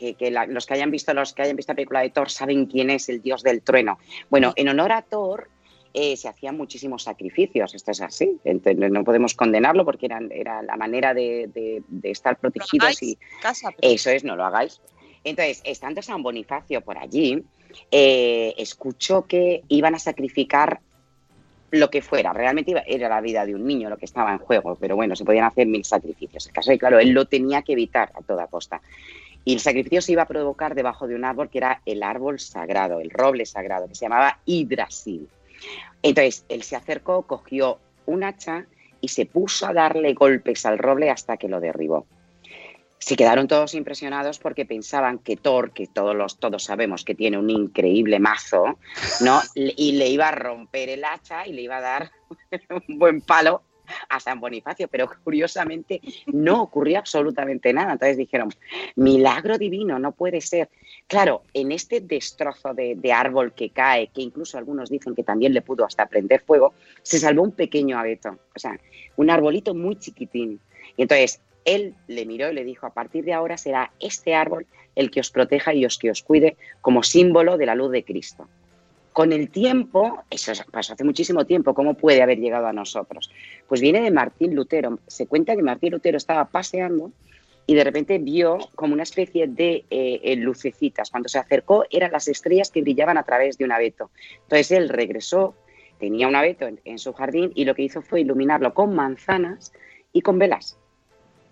que, 0.00 0.14
que 0.14 0.30
la, 0.30 0.46
los 0.46 0.66
que 0.66 0.74
hayan 0.74 0.90
visto 0.90 1.12
los 1.14 1.32
que 1.34 1.42
hayan 1.42 1.54
visto 1.56 1.72
la 1.72 1.76
película 1.76 2.00
de 2.00 2.10
Thor 2.10 2.30
saben 2.30 2.66
quién 2.66 2.90
es 2.90 3.08
el 3.08 3.20
dios 3.22 3.42
del 3.42 3.60
trueno. 3.62 3.98
Bueno, 4.30 4.52
en 4.56 4.68
honor 4.68 4.92
a 4.92 5.02
Thor, 5.02 5.48
eh, 5.92 6.16
se 6.16 6.28
hacían 6.28 6.56
muchísimos 6.56 7.02
sacrificios. 7.02 7.74
Esto 7.74 7.90
es 7.90 8.00
así. 8.00 8.38
Entonces, 8.44 8.90
no 8.90 9.04
podemos 9.04 9.34
condenarlo 9.34 9.84
porque 9.84 10.06
era, 10.06 10.20
era 10.30 10.62
la 10.62 10.76
manera 10.76 11.12
de, 11.14 11.50
de- 11.52 11.82
de 11.88 12.10
estar 12.10 12.36
protegidos 12.38 13.02
y 13.02 13.18
Casa, 13.42 13.70
pero- 13.76 13.92
eso 13.92 14.10
es, 14.10 14.24
no 14.24 14.36
lo 14.36 14.44
hagáis. 14.44 14.80
Entonces, 15.22 15.60
estando 15.64 16.00
San 16.00 16.22
Bonifacio 16.22 16.80
por 16.80 16.96
allí, 16.96 17.42
eh, 17.90 18.54
escuchó 18.56 19.26
que 19.26 19.62
iban 19.68 19.94
a 19.94 19.98
sacrificar 19.98 20.80
lo 21.72 21.88
que 21.90 22.02
fuera. 22.02 22.32
Realmente 22.32 22.70
iba- 22.72 22.82
era 22.86 23.08
la 23.08 23.20
vida 23.20 23.44
de 23.46 23.54
un 23.54 23.64
niño 23.66 23.88
lo 23.90 23.96
que 23.96 24.04
estaba 24.06 24.32
en 24.32 24.38
juego, 24.38 24.76
pero 24.80 24.96
bueno, 24.96 25.14
se 25.14 25.24
podían 25.24 25.44
hacer 25.44 25.66
mil 25.66 25.84
sacrificios. 25.84 26.46
El 26.46 26.52
caso 26.52 26.70
es 26.70 26.74
que, 26.76 26.78
claro, 26.80 26.98
él 26.98 27.10
lo 27.10 27.26
tenía 27.26 27.62
que 27.62 27.72
evitar 27.72 28.10
a 28.14 28.22
toda 28.22 28.46
costa. 28.48 28.80
Y 29.44 29.54
el 29.54 29.60
sacrificio 29.60 30.02
se 30.02 30.12
iba 30.12 30.22
a 30.22 30.28
provocar 30.28 30.74
debajo 30.74 31.06
de 31.06 31.14
un 31.14 31.24
árbol 31.24 31.48
que 31.48 31.58
era 31.58 31.82
el 31.86 32.02
árbol 32.02 32.38
sagrado, 32.38 33.00
el 33.00 33.10
roble 33.10 33.46
sagrado, 33.46 33.88
que 33.88 33.94
se 33.94 34.04
llamaba 34.04 34.38
Yggdrasil. 34.44 35.28
Entonces, 36.02 36.44
él 36.48 36.62
se 36.62 36.76
acercó, 36.76 37.22
cogió 37.22 37.78
un 38.06 38.24
hacha 38.24 38.66
y 39.00 39.08
se 39.08 39.26
puso 39.26 39.66
a 39.66 39.72
darle 39.72 40.14
golpes 40.14 40.66
al 40.66 40.78
roble 40.78 41.10
hasta 41.10 41.36
que 41.36 41.48
lo 41.48 41.60
derribó. 41.60 42.06
Se 42.98 43.16
quedaron 43.16 43.48
todos 43.48 43.74
impresionados 43.74 44.38
porque 44.38 44.66
pensaban 44.66 45.18
que 45.18 45.36
Thor, 45.36 45.72
que 45.72 45.86
todos, 45.86 46.14
los, 46.14 46.38
todos 46.38 46.64
sabemos 46.64 47.02
que 47.02 47.14
tiene 47.14 47.38
un 47.38 47.48
increíble 47.48 48.18
mazo, 48.18 48.78
¿no? 49.22 49.40
Y 49.54 49.92
le 49.92 50.08
iba 50.08 50.28
a 50.28 50.32
romper 50.32 50.90
el 50.90 51.04
hacha 51.04 51.46
y 51.46 51.54
le 51.54 51.62
iba 51.62 51.78
a 51.78 51.80
dar 51.80 52.10
un 52.88 52.98
buen 52.98 53.22
palo 53.22 53.62
a 54.08 54.20
San 54.20 54.40
Bonifacio, 54.40 54.88
pero 54.88 55.10
curiosamente 55.22 56.00
no 56.26 56.62
ocurrió 56.62 56.98
absolutamente 56.98 57.72
nada. 57.72 57.92
Entonces 57.92 58.16
dijeron, 58.16 58.50
milagro 58.96 59.58
divino, 59.58 59.98
no 59.98 60.12
puede 60.12 60.40
ser. 60.40 60.68
Claro, 61.06 61.42
en 61.54 61.72
este 61.72 62.00
destrozo 62.00 62.74
de, 62.74 63.12
árbol 63.12 63.52
que 63.52 63.70
cae, 63.70 64.08
que 64.08 64.22
incluso 64.22 64.56
algunos 64.56 64.88
dicen 64.88 65.14
que 65.14 65.24
también 65.24 65.52
le 65.52 65.62
pudo 65.62 65.84
hasta 65.84 66.06
prender 66.06 66.42
fuego, 66.42 66.74
se 67.02 67.18
salvó 67.18 67.42
un 67.42 67.52
pequeño 67.52 67.98
abeto, 67.98 68.38
o 68.54 68.58
sea, 68.58 68.78
un 69.16 69.30
arbolito 69.30 69.74
muy 69.74 69.96
chiquitín. 69.96 70.60
Y 70.96 71.02
entonces 71.02 71.40
él 71.64 71.94
le 72.06 72.26
miró 72.26 72.50
y 72.50 72.54
le 72.54 72.64
dijo, 72.64 72.86
a 72.86 72.94
partir 72.94 73.24
de 73.24 73.32
ahora 73.32 73.56
será 73.56 73.92
este 74.00 74.34
árbol 74.34 74.66
el 74.94 75.10
que 75.10 75.20
os 75.20 75.30
proteja 75.30 75.74
y 75.74 75.84
os 75.84 75.98
que 75.98 76.10
os 76.10 76.22
cuide 76.22 76.56
como 76.80 77.02
símbolo 77.02 77.56
de 77.56 77.66
la 77.66 77.74
luz 77.74 77.90
de 77.90 78.04
Cristo. 78.04 78.48
Con 79.12 79.32
el 79.32 79.50
tiempo, 79.50 80.22
eso 80.30 80.52
pasó 80.70 80.92
hace 80.92 81.02
muchísimo 81.04 81.44
tiempo, 81.44 81.74
¿cómo 81.74 81.94
puede 81.94 82.22
haber 82.22 82.38
llegado 82.38 82.66
a 82.68 82.72
nosotros? 82.72 83.30
Pues 83.68 83.80
viene 83.80 84.00
de 84.02 84.10
Martín 84.12 84.54
Lutero. 84.54 85.00
Se 85.08 85.26
cuenta 85.26 85.56
que 85.56 85.62
Martín 85.62 85.92
Lutero 85.92 86.16
estaba 86.16 86.44
paseando 86.44 87.10
y 87.66 87.74
de 87.74 87.84
repente 87.84 88.18
vio 88.18 88.58
como 88.76 88.94
una 88.94 89.02
especie 89.02 89.48
de 89.48 89.84
eh, 89.90 90.20
eh, 90.22 90.36
lucecitas. 90.36 91.10
Cuando 91.10 91.28
se 91.28 91.38
acercó 91.38 91.84
eran 91.90 92.12
las 92.12 92.28
estrellas 92.28 92.70
que 92.70 92.82
brillaban 92.82 93.18
a 93.18 93.24
través 93.24 93.58
de 93.58 93.64
un 93.64 93.72
abeto. 93.72 94.10
Entonces 94.42 94.70
él 94.70 94.88
regresó, 94.88 95.54
tenía 95.98 96.28
un 96.28 96.36
abeto 96.36 96.68
en, 96.84 96.98
su 96.98 97.12
jardín 97.12 97.50
y 97.54 97.64
lo 97.64 97.74
que 97.74 97.82
hizo 97.82 98.02
fue 98.02 98.20
iluminarlo 98.20 98.74
con 98.74 98.94
manzanas 98.94 99.72
y 100.12 100.20
con 100.20 100.38
velas. 100.38 100.78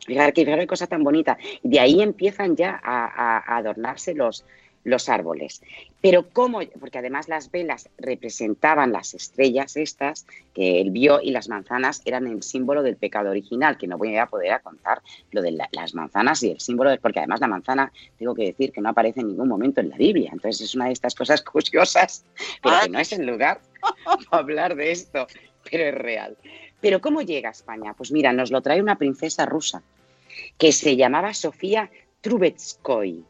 Fijar 0.06 0.32
qué 0.32 0.66
cosa 0.66 0.86
tan 0.86 1.02
bonita. 1.02 1.36
De 1.62 1.80
ahí 1.80 2.00
empiezan 2.00 2.56
ya 2.56 2.80
a- 2.82 3.38
a 3.38 3.56
adornarse 3.56 4.14
los, 4.14 4.44
los 4.84 5.08
árboles. 5.08 5.60
Pero 6.00 6.28
cómo, 6.30 6.60
porque 6.80 6.98
además 6.98 7.28
las 7.28 7.50
velas 7.50 7.88
representaban 7.98 8.92
las 8.92 9.14
estrellas 9.14 9.76
estas 9.76 10.26
que 10.54 10.80
él 10.80 10.90
vio 10.90 11.20
y 11.20 11.30
las 11.30 11.48
manzanas 11.48 12.00
eran 12.04 12.26
el 12.26 12.42
símbolo 12.42 12.82
del 12.82 12.96
pecado 12.96 13.30
original, 13.30 13.76
que 13.76 13.86
no 13.86 13.98
voy 13.98 14.16
a 14.16 14.26
poder 14.26 14.60
contar 14.62 15.02
lo 15.32 15.42
de 15.42 15.50
la- 15.52 15.68
las 15.72 15.94
manzanas 15.94 16.42
y 16.42 16.50
el 16.52 16.60
símbolo, 16.60 16.96
porque 17.00 17.18
además 17.18 17.40
la 17.40 17.48
manzana, 17.48 17.92
tengo 18.18 18.34
que 18.34 18.44
decir 18.44 18.72
que 18.72 18.80
no 18.80 18.88
aparece 18.90 19.20
en 19.20 19.28
ningún 19.28 19.48
momento 19.48 19.80
en 19.80 19.90
la 19.90 19.96
Biblia. 19.96 20.30
Entonces 20.32 20.60
es 20.62 20.74
una 20.74 20.86
de 20.86 20.92
estas 20.92 21.14
cosas 21.14 21.42
curiosas, 21.42 22.24
pero 22.62 22.76
que 22.84 22.88
no 22.88 22.98
es 22.98 23.12
el 23.12 23.26
lugar 23.26 23.60
para 24.30 24.42
hablar 24.42 24.74
de 24.76 24.90
esto, 24.92 25.26
pero 25.70 25.84
es 25.84 25.94
real. 25.94 26.36
Pero 26.80 27.00
¿cómo 27.00 27.22
llega 27.22 27.48
a 27.48 27.52
España? 27.52 27.92
Pues 27.94 28.12
mira, 28.12 28.32
nos 28.32 28.50
lo 28.52 28.62
trae 28.62 28.80
una 28.80 28.96
princesa 28.96 29.44
rusa 29.46 29.82
que 30.56 30.70
se 30.72 30.96
llamaba 30.96 31.34
Sofía 31.34 31.90
Trubetskoy. 32.20 33.24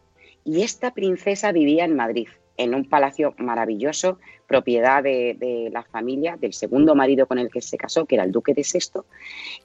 Y 0.48 0.62
esta 0.62 0.94
princesa 0.94 1.52
vivía 1.52 1.84
en 1.84 1.94
Madrid, 1.94 2.26
en 2.56 2.74
un 2.74 2.88
palacio 2.88 3.34
maravilloso, 3.36 4.18
propiedad 4.46 5.02
de, 5.02 5.68
la 5.70 5.82
familia 5.82 6.38
del 6.40 6.54
segundo 6.54 6.94
marido 6.94 7.26
con 7.26 7.38
el 7.38 7.50
que 7.50 7.60
se 7.60 7.76
casó, 7.76 8.06
que 8.06 8.14
era 8.14 8.24
el 8.24 8.32
duque 8.32 8.54
de 8.54 8.64
Sexto. 8.64 9.04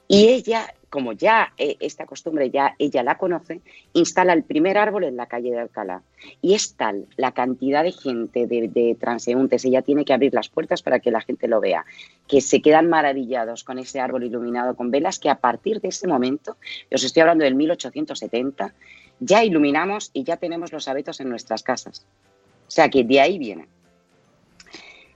Y 0.06 0.28
ella, 0.28 0.74
como 0.90 1.14
ya 1.14 1.54
eh, 1.56 1.78
esta 1.80 2.04
costumbre 2.04 2.50
ya 2.50 2.74
ella 2.78 3.02
la 3.02 3.16
conoce, 3.16 3.62
instala 3.94 4.34
el 4.34 4.42
primer 4.42 4.76
árbol 4.76 5.04
en 5.04 5.16
la 5.16 5.24
calle 5.24 5.52
de 5.52 5.60
Alcalá. 5.60 6.02
Y 6.42 6.52
es 6.52 6.74
tal 6.74 7.06
la 7.16 7.32
cantidad 7.32 7.82
de 7.82 7.92
gente, 7.92 8.46
de, 8.46 8.68
de 8.68 8.94
transeúntes, 9.00 9.64
ella 9.64 9.80
tiene 9.80 10.04
que 10.04 10.12
abrir 10.12 10.34
las 10.34 10.50
puertas 10.50 10.82
para 10.82 11.00
que 11.00 11.10
la 11.10 11.22
gente 11.22 11.48
lo 11.48 11.62
vea, 11.62 11.86
que 12.28 12.42
se 12.42 12.60
quedan 12.60 12.90
maravillados 12.90 13.64
con 13.64 13.78
ese 13.78 14.00
árbol 14.00 14.24
iluminado 14.24 14.76
con 14.76 14.90
velas, 14.90 15.18
que 15.18 15.30
a 15.30 15.36
partir 15.36 15.80
de 15.80 15.88
ese 15.88 16.06
momento, 16.06 16.58
os 16.92 17.02
estoy 17.02 17.22
hablando 17.22 17.44
del 17.44 17.54
1870, 17.54 18.74
ya 19.24 19.42
iluminamos 19.42 20.10
y 20.12 20.24
ya 20.24 20.36
tenemos 20.36 20.72
los 20.72 20.86
abetos 20.88 21.20
en 21.20 21.28
nuestras 21.28 21.62
casas. 21.62 22.04
O 22.68 22.70
sea 22.70 22.88
que 22.88 23.04
de 23.04 23.20
ahí 23.20 23.38
viene. 23.38 23.68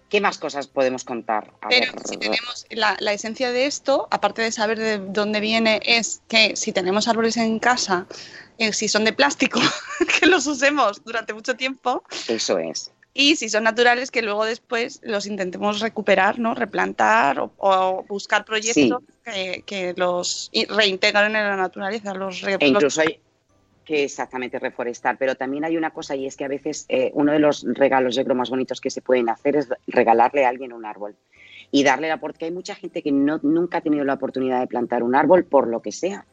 ¿Qué 0.08 0.22
más 0.22 0.38
cosas 0.38 0.66
podemos 0.66 1.04
contar? 1.04 1.52
A 1.60 1.68
Pero 1.68 1.92
ver, 1.92 2.02
si 2.06 2.16
tenemos 2.16 2.66
la, 2.70 2.96
la 3.00 3.12
esencia 3.12 3.52
de 3.52 3.66
esto, 3.66 4.08
aparte 4.10 4.40
de 4.40 4.50
saber 4.52 4.78
de 4.78 4.98
dónde 4.98 5.40
viene, 5.40 5.80
es 5.84 6.22
que 6.28 6.56
si 6.56 6.72
tenemos 6.72 7.08
árboles 7.08 7.36
en 7.36 7.58
casa, 7.58 8.06
eh, 8.56 8.72
si 8.72 8.88
son 8.88 9.04
de 9.04 9.12
plástico, 9.12 9.60
que 10.20 10.26
los 10.26 10.46
usemos 10.46 11.04
durante 11.04 11.34
mucho 11.34 11.56
tiempo. 11.56 12.04
Eso 12.26 12.58
es. 12.58 12.90
Y 13.12 13.36
si 13.36 13.50
son 13.50 13.64
naturales, 13.64 14.10
que 14.10 14.22
luego 14.22 14.46
después 14.46 15.00
los 15.02 15.26
intentemos 15.26 15.80
recuperar, 15.80 16.38
¿no? 16.38 16.54
Replantar 16.54 17.40
o, 17.40 17.52
o 17.58 18.04
buscar 18.08 18.44
proyectos 18.46 19.02
que, 19.24 19.62
que 19.66 19.92
los 19.96 20.50
reintegren 20.68 21.36
en 21.36 21.44
la 21.44 21.56
naturaleza. 21.56 22.14
Los, 22.14 22.42
E 22.44 22.56
incluso 22.60 23.00
hay 23.00 23.20
que 23.88 24.04
exactamente 24.04 24.58
reforestar, 24.58 25.16
pero 25.16 25.34
también 25.34 25.64
hay 25.64 25.78
una 25.78 25.92
cosa 25.92 26.14
y 26.14 26.26
es 26.26 26.36
que 26.36 26.44
a 26.44 26.48
veces 26.48 26.84
eh, 26.90 27.10
uno 27.14 27.32
de 27.32 27.38
los 27.38 27.64
regalos 27.66 28.14
yo 28.14 28.22
creo 28.22 28.36
más 28.36 28.50
bonitos 28.50 28.82
que 28.82 28.90
se 28.90 29.00
pueden 29.00 29.30
hacer 29.30 29.56
es 29.56 29.70
regalarle 29.86 30.44
a 30.44 30.50
alguien 30.50 30.74
un 30.74 30.84
árbol 30.84 31.16
y 31.70 31.84
darle 31.84 32.08
la 32.08 32.20
porque 32.20 32.44
hay 32.44 32.50
mucha 32.50 32.74
gente 32.74 33.02
que 33.02 33.12
no, 33.12 33.40
nunca 33.42 33.78
ha 33.78 33.80
tenido 33.80 34.04
la 34.04 34.12
oportunidad 34.12 34.60
de 34.60 34.66
plantar 34.66 35.02
un 35.02 35.14
árbol 35.14 35.46
por 35.46 35.68
lo 35.68 35.80
que 35.80 35.92
sea. 35.92 36.26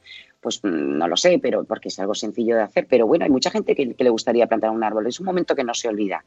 Pues 0.45 0.59
mm, 0.63 0.97
no 0.99 1.07
lo 1.07 1.17
sé, 1.17 1.39
pero 1.41 1.63
porque 1.63 1.87
es 1.89 1.97
algo 1.97 2.13
sencillo 2.13 2.55
de 2.55 2.61
hacer. 2.61 2.85
Pero 2.87 3.07
bueno, 3.07 3.25
hay 3.25 3.31
mucha 3.31 3.49
gente 3.49 3.75
que, 3.75 3.95
le 3.97 4.09
gustaría 4.11 4.45
plantar 4.45 4.69
un 4.69 4.83
árbol. 4.83 5.07
Es 5.07 5.19
un 5.19 5.25
momento 5.25 5.55
que 5.55 5.63
no 5.63 5.73
se 5.73 5.87
olvida. 5.89 6.23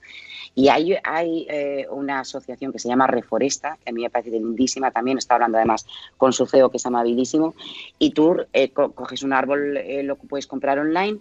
Y 0.56 0.68
hay, 0.70 0.96
hay 1.04 1.46
eh, 1.48 1.86
una 1.90 2.20
asociación 2.20 2.72
que 2.72 2.80
se 2.80 2.88
llama 2.88 3.06
Reforesta, 3.06 3.78
que 3.84 3.90
a 3.90 3.92
mí 3.92 4.02
me 4.02 4.10
parece 4.10 4.30
lindísima 4.32 4.90
también. 4.90 5.18
Está 5.18 5.34
hablando 5.34 5.56
además 5.58 5.86
con 6.16 6.32
su 6.32 6.46
CEO, 6.46 6.68
que 6.68 6.78
es 6.78 6.86
amabilísimo. 6.86 7.54
Y 7.96 8.10
tú 8.10 8.38
eh, 8.52 8.70
co- 8.70 8.90
coges 8.90 9.22
un 9.22 9.32
árbol, 9.32 9.76
eh, 9.76 10.02
lo 10.02 10.16
puedes 10.16 10.48
comprar 10.48 10.80
online. 10.80 11.20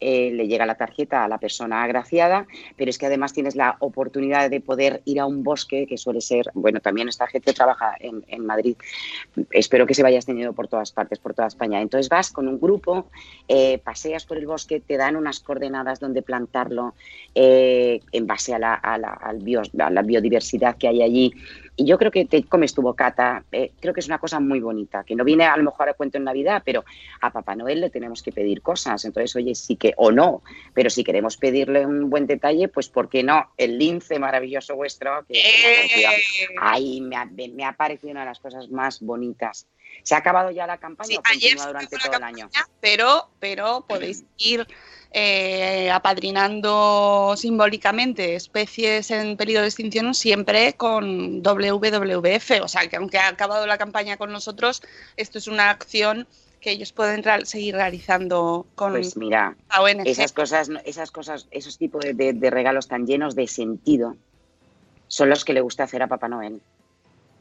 Eh, 0.00 0.30
le 0.30 0.46
llega 0.46 0.66
la 0.66 0.74
tarjeta 0.74 1.24
a 1.24 1.28
la 1.28 1.38
persona 1.38 1.82
agraciada, 1.82 2.46
pero 2.76 2.90
es 2.90 2.98
que 2.98 3.06
además 3.06 3.32
tienes 3.32 3.56
la 3.56 3.76
oportunidad 3.80 4.50
de 4.50 4.60
poder 4.60 5.00
ir 5.06 5.20
a 5.20 5.26
un 5.26 5.42
bosque 5.42 5.86
que 5.86 5.96
suele 5.96 6.20
ser, 6.20 6.50
bueno, 6.54 6.80
también 6.80 7.08
esta 7.08 7.26
gente 7.26 7.52
trabaja 7.52 7.94
en, 8.00 8.46
Madrid, 8.46 8.76
espero 9.50 9.86
que 9.86 9.94
se 9.94 10.02
vaya 10.02 10.16
extendiendo 10.16 10.52
por 10.52 10.68
todas 10.68 10.92
partes, 10.92 11.18
por 11.18 11.34
toda 11.34 11.48
España. 11.48 11.80
Entonces 11.80 12.08
vas 12.08 12.30
con 12.30 12.46
un 12.46 12.60
grupo, 12.60 13.06
eh, 13.48 13.78
paseas 13.78 14.24
por 14.26 14.36
el 14.36 14.46
bosque, 14.46 14.80
te 14.80 14.96
dan 14.96 15.16
unas 15.16 15.40
coordenadas 15.40 15.98
donde 15.98 16.22
plantarlo 16.22 16.94
eh, 17.34 18.00
en 18.12 18.26
base 18.26 18.54
a 18.54 18.58
la 18.58 20.02
biodiversidad 20.02 20.76
que 20.76 20.88
hay 20.88 21.02
allí. 21.02 21.32
Y 21.76 21.84
yo 21.84 21.98
creo 21.98 22.10
que 22.10 22.24
te 22.24 22.42
comes 22.44 22.74
tu 22.74 22.82
bocata, 22.82 23.44
eh, 23.52 23.72
creo 23.80 23.92
que 23.92 24.00
es 24.00 24.06
una 24.06 24.18
cosa 24.18 24.40
muy 24.40 24.60
bonita, 24.60 25.04
que 25.04 25.14
no 25.14 25.24
viene 25.24 25.44
a 25.44 25.56
lo 25.56 25.64
mejor 25.64 25.88
a 25.88 25.94
cuento 25.94 26.16
en 26.16 26.24
Navidad, 26.24 26.62
pero 26.64 26.84
a 27.20 27.30
Papá 27.30 27.54
Noel 27.54 27.82
le 27.82 27.90
tenemos 27.90 28.22
que 28.22 28.32
pedir 28.32 28.62
cosas. 28.62 29.04
Entonces, 29.04 29.36
oye, 29.36 29.54
sí 29.54 29.76
que, 29.76 29.92
o 29.96 30.10
no, 30.10 30.42
pero 30.72 30.88
si 30.88 31.04
queremos 31.04 31.36
pedirle 31.36 31.84
un 31.84 32.08
buen 32.08 32.26
detalle, 32.26 32.68
pues 32.68 32.88
¿por 32.88 33.08
qué 33.08 33.22
no? 33.22 33.50
El 33.56 33.78
lince 33.78 34.18
maravilloso 34.18 34.74
vuestro, 34.74 35.24
que 35.26 35.34
que 35.34 35.96
me 35.96 36.06
ha 36.06 36.12
ay, 36.60 37.00
me 37.00 37.16
ha, 37.16 37.24
me 37.26 37.64
ha 37.64 37.72
parecido 37.72 38.12
una 38.12 38.20
de 38.20 38.26
las 38.26 38.40
cosas 38.40 38.70
más 38.70 39.00
bonitas. 39.00 39.66
¿Se 40.06 40.14
ha 40.14 40.18
acabado 40.18 40.52
ya 40.52 40.68
la 40.68 40.78
campaña 40.78 41.08
Sí, 41.08 41.16
o 41.16 41.22
ayer 41.24 41.58
durante 41.58 41.98
todo 41.98 42.16
el 42.16 42.22
año? 42.22 42.48
pero, 42.80 43.28
pero 43.40 43.84
podéis 43.88 44.22
ir 44.38 44.64
eh, 45.10 45.90
apadrinando 45.90 47.34
simbólicamente 47.36 48.36
especies 48.36 49.10
en 49.10 49.36
peligro 49.36 49.62
de 49.62 49.66
extinción 49.66 50.14
siempre 50.14 50.74
con 50.74 51.42
WWF. 51.42 52.60
O 52.62 52.68
sea, 52.68 52.86
que 52.86 52.96
aunque 52.98 53.18
ha 53.18 53.26
acabado 53.26 53.66
la 53.66 53.78
campaña 53.78 54.16
con 54.16 54.30
nosotros, 54.30 54.80
esto 55.16 55.38
es 55.38 55.48
una 55.48 55.70
acción 55.70 56.28
que 56.60 56.70
ellos 56.70 56.92
pueden 56.92 57.24
seguir 57.44 57.74
realizando 57.74 58.64
con 58.76 58.92
Pues 58.92 59.16
mira, 59.16 59.56
ONG. 59.76 60.06
esas 60.06 60.30
cosas, 60.32 60.70
esas 60.84 61.10
cosas, 61.10 61.48
esos 61.50 61.78
tipos 61.78 62.04
de, 62.04 62.14
de- 62.14 62.32
de 62.32 62.50
regalos 62.50 62.86
tan 62.86 63.08
llenos 63.08 63.34
de 63.34 63.48
sentido 63.48 64.14
son 65.08 65.30
los 65.30 65.44
que 65.44 65.52
le 65.52 65.62
gusta 65.62 65.82
hacer 65.82 66.00
a 66.04 66.06
Papá 66.06 66.28
Noel. 66.28 66.60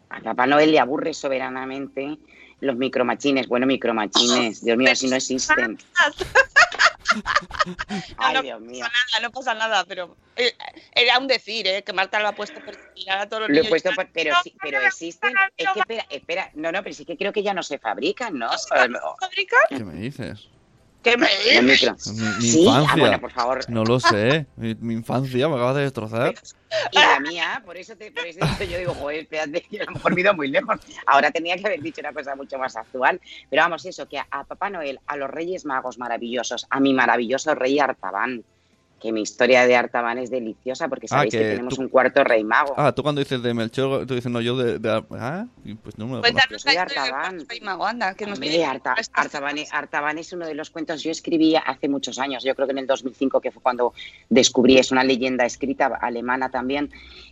A 0.09 0.19
Papá 0.21 0.45
Noel 0.47 0.71
le 0.71 0.79
aburre 0.79 1.13
soberanamente 1.13 2.17
los 2.61 2.75
micromachines. 2.75 3.47
Bueno, 3.47 3.65
micromachines, 3.65 4.63
Dios 4.63 4.77
mío, 4.77 4.95
si 4.95 5.07
no 5.07 5.15
existen. 5.15 5.77
Ay, 8.17 8.33
no, 8.33 8.41
Dios 8.41 8.59
no 8.59 8.65
mío. 8.71 8.85
pasa 8.85 8.93
nada, 9.13 9.21
no 9.27 9.31
pasa 9.31 9.53
nada, 9.53 9.85
pero 9.85 10.17
eh, 10.35 10.53
era 10.93 11.17
un 11.17 11.27
decir, 11.27 11.65
¿eh? 11.67 11.83
Que 11.83 11.93
Marta 11.93 12.19
lo 12.19 12.27
ha 12.27 12.33
puesto 12.35 12.59
por 12.59 12.75
a 12.75 13.27
todos 13.29 13.41
los 13.43 13.49
Lo 13.49 13.55
he 13.55 13.57
niños. 13.59 13.69
puesto, 13.69 13.91
por- 13.93 14.09
pero 14.11 14.35
sí, 14.43 14.53
pero 14.61 14.81
existen. 14.81 15.33
Es 15.55 15.67
que 15.73 15.79
espera, 15.79 16.05
espera, 16.09 16.51
no, 16.55 16.71
no, 16.71 16.83
pero 16.83 16.93
sí 16.93 17.05
que 17.05 17.15
creo 17.17 17.31
que 17.31 17.43
ya 17.43 17.53
no 17.53 17.63
se 17.63 17.77
fabrican, 17.79 18.37
¿no? 18.37 18.49
fabrican? 19.19 19.59
¿Qué 19.69 19.83
me 19.83 19.93
dices? 19.95 20.49
¿Qué 21.05 21.15
me 21.17 21.27
micro. 21.61 21.95
Mi, 22.13 22.21
mi 22.21 22.41
Sí, 22.41 22.65
ah, 22.67 22.81
infancia. 22.81 22.95
bueno, 22.99 23.21
por 23.21 23.31
favor. 23.31 23.59
No 23.69 23.85
lo 23.85 23.99
sé. 23.99 24.45
Mi, 24.57 24.75
mi 24.75 24.93
infancia 24.95 25.47
me 25.47 25.55
acabas 25.55 25.75
de 25.75 25.83
destrozar. 25.83 26.33
Y 26.91 26.97
la 26.97 27.19
mía, 27.21 27.61
por 27.65 27.77
eso, 27.77 27.95
te, 27.95 28.11
por 28.11 28.25
eso 28.25 28.39
yo 28.69 28.77
digo, 28.77 28.93
joder, 28.95 29.21
espérate, 29.21 29.61
que 29.61 29.79
a 29.81 29.85
lo 29.85 29.91
mejor 29.91 30.13
me 30.13 30.19
he 30.19 30.23
ido 30.23 30.33
muy 30.33 30.47
lejos. 30.49 30.77
Ahora 31.05 31.31
tenía 31.31 31.55
que 31.57 31.65
haber 31.67 31.81
dicho 31.81 32.01
una 32.01 32.11
cosa 32.11 32.35
mucho 32.35 32.57
más 32.57 32.75
actual. 32.75 33.21
Pero 33.49 33.61
vamos, 33.61 33.85
eso, 33.85 34.09
que 34.09 34.17
a, 34.17 34.27
a 34.31 34.43
Papá 34.43 34.69
Noel, 34.69 34.99
a 35.07 35.15
los 35.15 35.29
Reyes 35.29 35.63
Magos 35.63 35.97
maravillosos, 35.97 36.67
a 36.69 36.79
mi 36.79 36.93
maravilloso 36.93 37.55
rey 37.55 37.79
Artaban, 37.79 38.43
que 39.01 39.11
mi 39.11 39.21
historia 39.21 39.67
de 39.67 39.75
Artaban 39.75 40.17
es 40.17 40.31
deliciosa 40.31 40.87
porque 40.87 41.05
Ah, 41.07 41.17
sabéis 41.17 41.33
que, 41.33 41.39
que 41.39 41.49
tenemos 41.51 41.75
tú- 41.75 41.81
un 41.81 41.89
cuarto 41.89 42.23
rey 42.23 42.43
mago. 42.43 42.73
Ah, 42.77 42.91
tú 42.91 43.03
cuando 43.03 43.19
dices 43.19 43.43
de 43.43 43.53
Melchor, 43.53 44.07
tú 44.07 44.15
dices, 44.15 44.31
no, 44.31 44.41
yo 44.41 44.57
de... 44.57 44.79
de- 44.79 45.03
ah, 45.11 45.45
y 45.63 45.75
pues 45.75 45.97
no 45.97 46.07
me 46.07 46.15
lo. 46.15 46.21
Cuéntanos 46.21 46.57
historia 46.65 46.85
del 46.85 46.97
Artaban. 46.97 47.45
rey 47.47 47.59
mago, 47.61 47.85
anda, 47.85 48.13
que 48.15 48.25
nos 48.25 48.35
Hombre, 48.39 48.49
viene. 48.49 48.65
Arta- 48.65 48.95
Artaban, 49.13 49.57
Artaban 49.71 50.17
es 50.17 50.31
uno 50.33 50.47
de 50.47 50.55
los 50.55 50.69
cuentos 50.69 51.03
yo 51.03 51.11
escribí 51.11 51.55
hace 51.55 51.87
muchos 51.89 52.17
años, 52.19 52.43
yo 52.43 52.55
creo 52.55 52.67
que 52.67 52.71
en 52.71 52.79
el 52.79 52.87
2005 52.87 53.41
que 53.41 53.51
fue 53.51 53.61
cuando 53.61 53.93
descubrí, 54.29 54.77
es 54.77 54.91
una 54.91 55.03
leyenda 55.03 55.45
escrita 55.45 55.87
alemana 56.01 56.49
también 56.49 56.89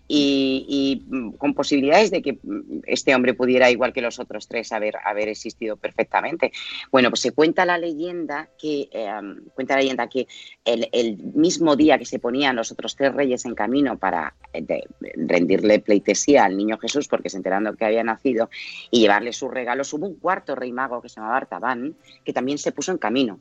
y, 0.08 1.04
mm, 1.08 1.32
con 1.34 1.54
posibilidades 1.54 2.12
de 2.12 2.22
que 2.22 2.34
mm, 2.34 2.82
este 2.86 3.16
hombre 3.16 3.34
pudiera, 3.34 3.72
igual 3.72 3.94
que 3.94 4.02
los 4.02 4.20
otros 4.20 4.48
tres, 4.48 4.72
haber, 4.72 4.96
haber 5.04 5.30
existido 5.30 5.78
perfectamente. 5.78 6.52
Bueno, 6.92 7.10
pues 7.10 7.22
se 7.22 7.32
cuenta 7.32 7.66
la 7.66 7.78
leyenda 7.78 8.50
que, 8.58 8.90
eh, 8.92 9.12
cuenta 9.54 9.76
la 9.76 9.82
leyenda 9.82 10.08
que 10.08 10.28
el, 10.66 11.18
mismo 11.34 11.76
día 11.76 11.98
que 11.98 12.06
se 12.06 12.20
ponían 12.20 12.56
los 12.56 12.72
otros 12.72 12.96
tres 12.96 13.14
reyes 13.14 13.46
en 13.46 13.56
camino 13.56 13.98
para 13.98 14.36
eh, 14.54 14.84
rendirle 15.16 15.80
pleitesía 15.80 16.46
al 16.46 16.58
niño 16.58 16.78
Jesús 16.78 17.08
porque 17.08 17.30
se 17.30 17.38
enterando 17.38 17.76
que 17.76 17.86
había 17.86 18.04
nacido 18.04 18.50
y 18.92 19.02
llevarle 19.02 19.34
sus 19.34 19.52
regalos, 19.52 19.92
hubo 19.94 20.08
un 20.08 20.16
cuarto 20.16 20.56
rey 20.56 20.72
mago 20.72 21.02
que 21.02 21.10
se 21.10 21.16
llamaba 21.16 21.38
Artaban 21.38 21.96
que 22.24 22.34
también 22.34 22.58
se 22.58 22.72
puso 22.72 22.92
en 22.92 22.98
camino. 22.98 23.40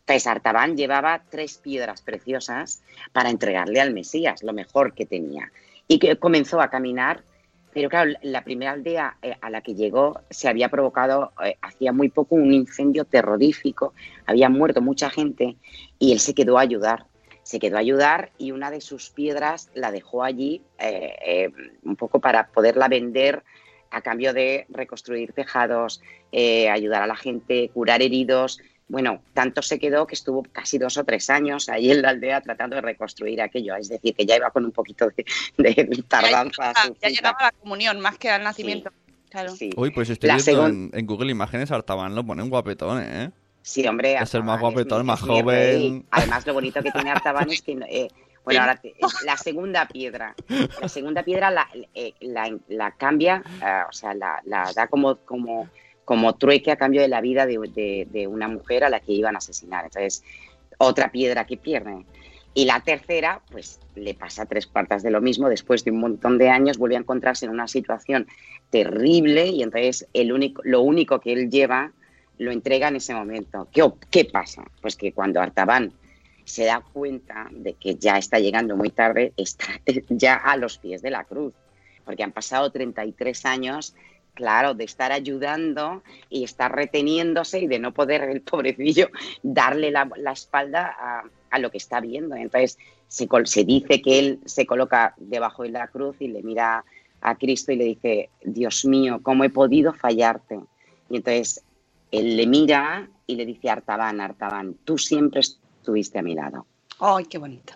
Entonces 0.00 0.26
Artaban 0.26 0.76
llevaba 0.76 1.22
tres 1.30 1.58
piedras 1.58 2.02
preciosas 2.02 2.82
para 3.12 3.30
entregarle 3.30 3.80
al 3.80 3.92
Mesías, 3.92 4.42
lo 4.42 4.52
mejor 4.52 4.94
que 4.94 5.06
tenía. 5.06 5.52
Y 5.92 5.98
que 5.98 6.14
comenzó 6.14 6.60
a 6.60 6.70
caminar, 6.70 7.24
pero 7.74 7.88
claro, 7.88 8.12
la 8.22 8.44
primera 8.44 8.70
aldea 8.70 9.16
eh, 9.22 9.34
a 9.40 9.50
la 9.50 9.60
que 9.60 9.74
llegó 9.74 10.20
se 10.30 10.48
había 10.48 10.68
provocado 10.68 11.32
eh, 11.44 11.56
hacía 11.62 11.92
muy 11.92 12.10
poco 12.10 12.36
un 12.36 12.52
incendio 12.52 13.04
terrorífico, 13.04 13.92
había 14.24 14.48
muerto 14.48 14.80
mucha 14.80 15.10
gente 15.10 15.56
y 15.98 16.12
él 16.12 16.20
se 16.20 16.32
quedó 16.32 16.58
a 16.58 16.60
ayudar. 16.60 17.06
Se 17.42 17.58
quedó 17.58 17.76
a 17.76 17.80
ayudar 17.80 18.30
y 18.38 18.52
una 18.52 18.70
de 18.70 18.80
sus 18.80 19.10
piedras 19.10 19.68
la 19.74 19.90
dejó 19.90 20.22
allí 20.22 20.62
eh, 20.78 21.50
un 21.82 21.96
poco 21.96 22.20
para 22.20 22.46
poderla 22.52 22.86
vender 22.86 23.42
a 23.90 24.00
cambio 24.00 24.32
de 24.32 24.66
reconstruir 24.68 25.32
tejados, 25.32 26.00
ayudar 26.32 27.02
a 27.02 27.08
la 27.08 27.16
gente, 27.16 27.68
curar 27.74 28.00
heridos. 28.00 28.60
Bueno, 28.90 29.22
tanto 29.34 29.62
se 29.62 29.78
quedó 29.78 30.04
que 30.06 30.16
estuvo 30.16 30.42
casi 30.50 30.76
dos 30.76 30.96
o 30.98 31.04
tres 31.04 31.30
años 31.30 31.68
ahí 31.68 31.92
en 31.92 32.02
la 32.02 32.08
aldea 32.10 32.40
tratando 32.40 32.74
de 32.76 32.82
reconstruir 32.82 33.40
aquello. 33.40 33.76
Es 33.76 33.88
decir, 33.88 34.14
que 34.16 34.26
ya 34.26 34.34
iba 34.36 34.50
con 34.50 34.64
un 34.64 34.72
poquito 34.72 35.08
de, 35.08 35.24
de 35.56 36.04
tardanza. 36.08 36.72
Ya, 37.00 37.08
llegaba 37.08 37.38
a 37.38 37.44
la 37.44 37.52
comunión, 37.52 38.00
más 38.00 38.18
que 38.18 38.28
al 38.30 38.42
nacimiento. 38.42 38.90
Claro. 39.30 39.54
Sí. 39.54 39.70
Uy, 39.76 39.90
pues 39.92 40.10
estoy 40.10 40.26
La 40.26 40.34
viendo 40.36 40.52
segun- 40.66 40.90
en, 40.92 40.98
en 40.98 41.06
Google 41.06 41.30
Imágenes 41.30 41.70
Artaban 41.70 42.16
lo 42.16 42.26
ponen 42.26 42.50
guapetón, 42.50 43.00
¿eh? 43.00 43.30
Sí, 43.62 43.86
hombre. 43.86 44.16
Es 44.20 44.34
el 44.34 44.42
más 44.42 44.58
guapetón, 44.60 44.98
el 45.02 45.04
más 45.04 45.20
joven. 45.20 46.04
Además, 46.10 46.44
lo 46.46 46.54
bonito 46.54 46.82
que 46.82 46.90
tiene 46.90 47.10
Artaban 47.10 47.48
es 47.48 47.62
que. 47.62 47.78
eh, 47.88 48.08
bueno, 48.44 48.62
ahora 48.62 48.74
te- 48.76 48.94
la 49.24 49.36
segunda 49.36 49.86
piedra. 49.86 50.34
La 50.80 50.88
segunda 50.88 51.22
piedra 51.22 51.50
la, 51.52 51.68
eh, 51.94 52.14
la, 52.20 52.52
la 52.68 52.90
cambia, 52.92 53.42
eh, 53.62 53.82
o 53.88 53.92
sea, 53.92 54.14
la, 54.14 54.40
la 54.46 54.72
da 54.74 54.88
como, 54.88 55.16
como, 55.18 55.68
como 56.10 56.34
trueque 56.34 56.72
a 56.72 56.76
cambio 56.76 57.02
de 57.02 57.06
la 57.06 57.20
vida 57.20 57.46
de, 57.46 58.26
una 58.28 58.48
mujer 58.48 58.82
a 58.82 58.90
la 58.90 58.98
que 58.98 59.12
iban 59.12 59.36
a 59.36 59.38
asesinar. 59.38 59.84
Entonces, 59.84 60.24
otra 60.76 61.12
piedra 61.12 61.46
que 61.46 61.56
pierde. 61.56 62.04
Y 62.52 62.64
la 62.64 62.80
tercera, 62.80 63.42
pues 63.52 63.78
le 63.94 64.14
pasa 64.14 64.44
tres 64.44 64.66
cuartas 64.66 65.04
de 65.04 65.12
lo 65.12 65.20
mismo. 65.20 65.48
Después 65.48 65.84
de 65.84 65.92
un 65.92 66.00
montón 66.00 66.36
de 66.36 66.48
años, 66.48 66.78
vuelve 66.78 66.96
a 66.96 66.98
encontrarse 66.98 67.44
en 67.44 67.52
una 67.52 67.68
situación 67.68 68.26
terrible 68.70 69.46
y 69.46 69.62
entonces 69.62 70.08
el 70.12 70.32
único, 70.32 70.62
lo 70.64 70.80
único 70.80 71.20
que 71.20 71.32
él 71.32 71.48
lleva 71.48 71.92
lo 72.38 72.50
entrega 72.50 72.88
en 72.88 72.96
ese 72.96 73.14
momento. 73.14 73.68
¿Qué, 73.70 73.88
qué 74.10 74.24
pasa? 74.24 74.64
Pues 74.80 74.96
que 74.96 75.12
cuando 75.12 75.40
Artaban 75.40 75.92
se 76.42 76.64
da 76.64 76.82
cuenta 76.92 77.46
de 77.52 77.74
que 77.74 77.94
ya 77.94 78.18
está 78.18 78.40
llegando 78.40 78.76
muy 78.76 78.90
tarde, 78.90 79.32
está 79.36 79.66
ya 80.08 80.34
a 80.34 80.56
los 80.56 80.76
pies 80.76 81.02
de 81.02 81.10
la 81.12 81.22
cruz, 81.22 81.54
porque 82.04 82.24
han 82.24 82.32
pasado 82.32 82.72
33 82.72 83.46
años, 83.46 83.94
claro, 84.34 84.74
de 84.74 84.84
estar 84.84 85.12
ayudando 85.12 86.02
y 86.28 86.44
estar 86.44 86.74
reteniéndose 86.74 87.60
y 87.60 87.66
de 87.66 87.78
no 87.78 87.92
poder 87.92 88.22
el 88.22 88.40
pobrecillo 88.42 89.08
darle 89.42 89.90
la, 89.90 90.10
la 90.16 90.32
espalda 90.32 90.96
a, 90.98 91.24
a 91.50 91.58
lo 91.58 91.70
que 91.70 91.78
está 91.78 92.00
viendo. 92.00 92.36
Entonces 92.36 92.78
se, 93.08 93.28
se 93.44 93.64
dice 93.64 94.00
que 94.00 94.18
él 94.18 94.40
se 94.44 94.66
coloca 94.66 95.14
debajo 95.18 95.64
de 95.64 95.70
la 95.70 95.88
cruz 95.88 96.16
y 96.20 96.28
le 96.28 96.42
mira 96.42 96.84
a 97.20 97.34
Cristo 97.34 97.72
y 97.72 97.76
le 97.76 97.84
dice, 97.84 98.30
Dios 98.42 98.84
mío, 98.84 99.20
¿cómo 99.22 99.44
he 99.44 99.50
podido 99.50 99.92
fallarte? 99.92 100.60
Y 101.10 101.16
entonces 101.16 101.62
él 102.10 102.36
le 102.36 102.46
mira 102.46 103.08
y 103.26 103.36
le 103.36 103.46
dice, 103.46 103.68
Artaban, 103.68 104.20
Artaban, 104.20 104.74
tú 104.84 104.96
siempre 104.96 105.40
estuviste 105.40 106.18
a 106.18 106.22
mi 106.22 106.34
lado. 106.34 106.66
Ay, 106.98 107.24
qué 107.26 107.38
bonito. 107.38 107.74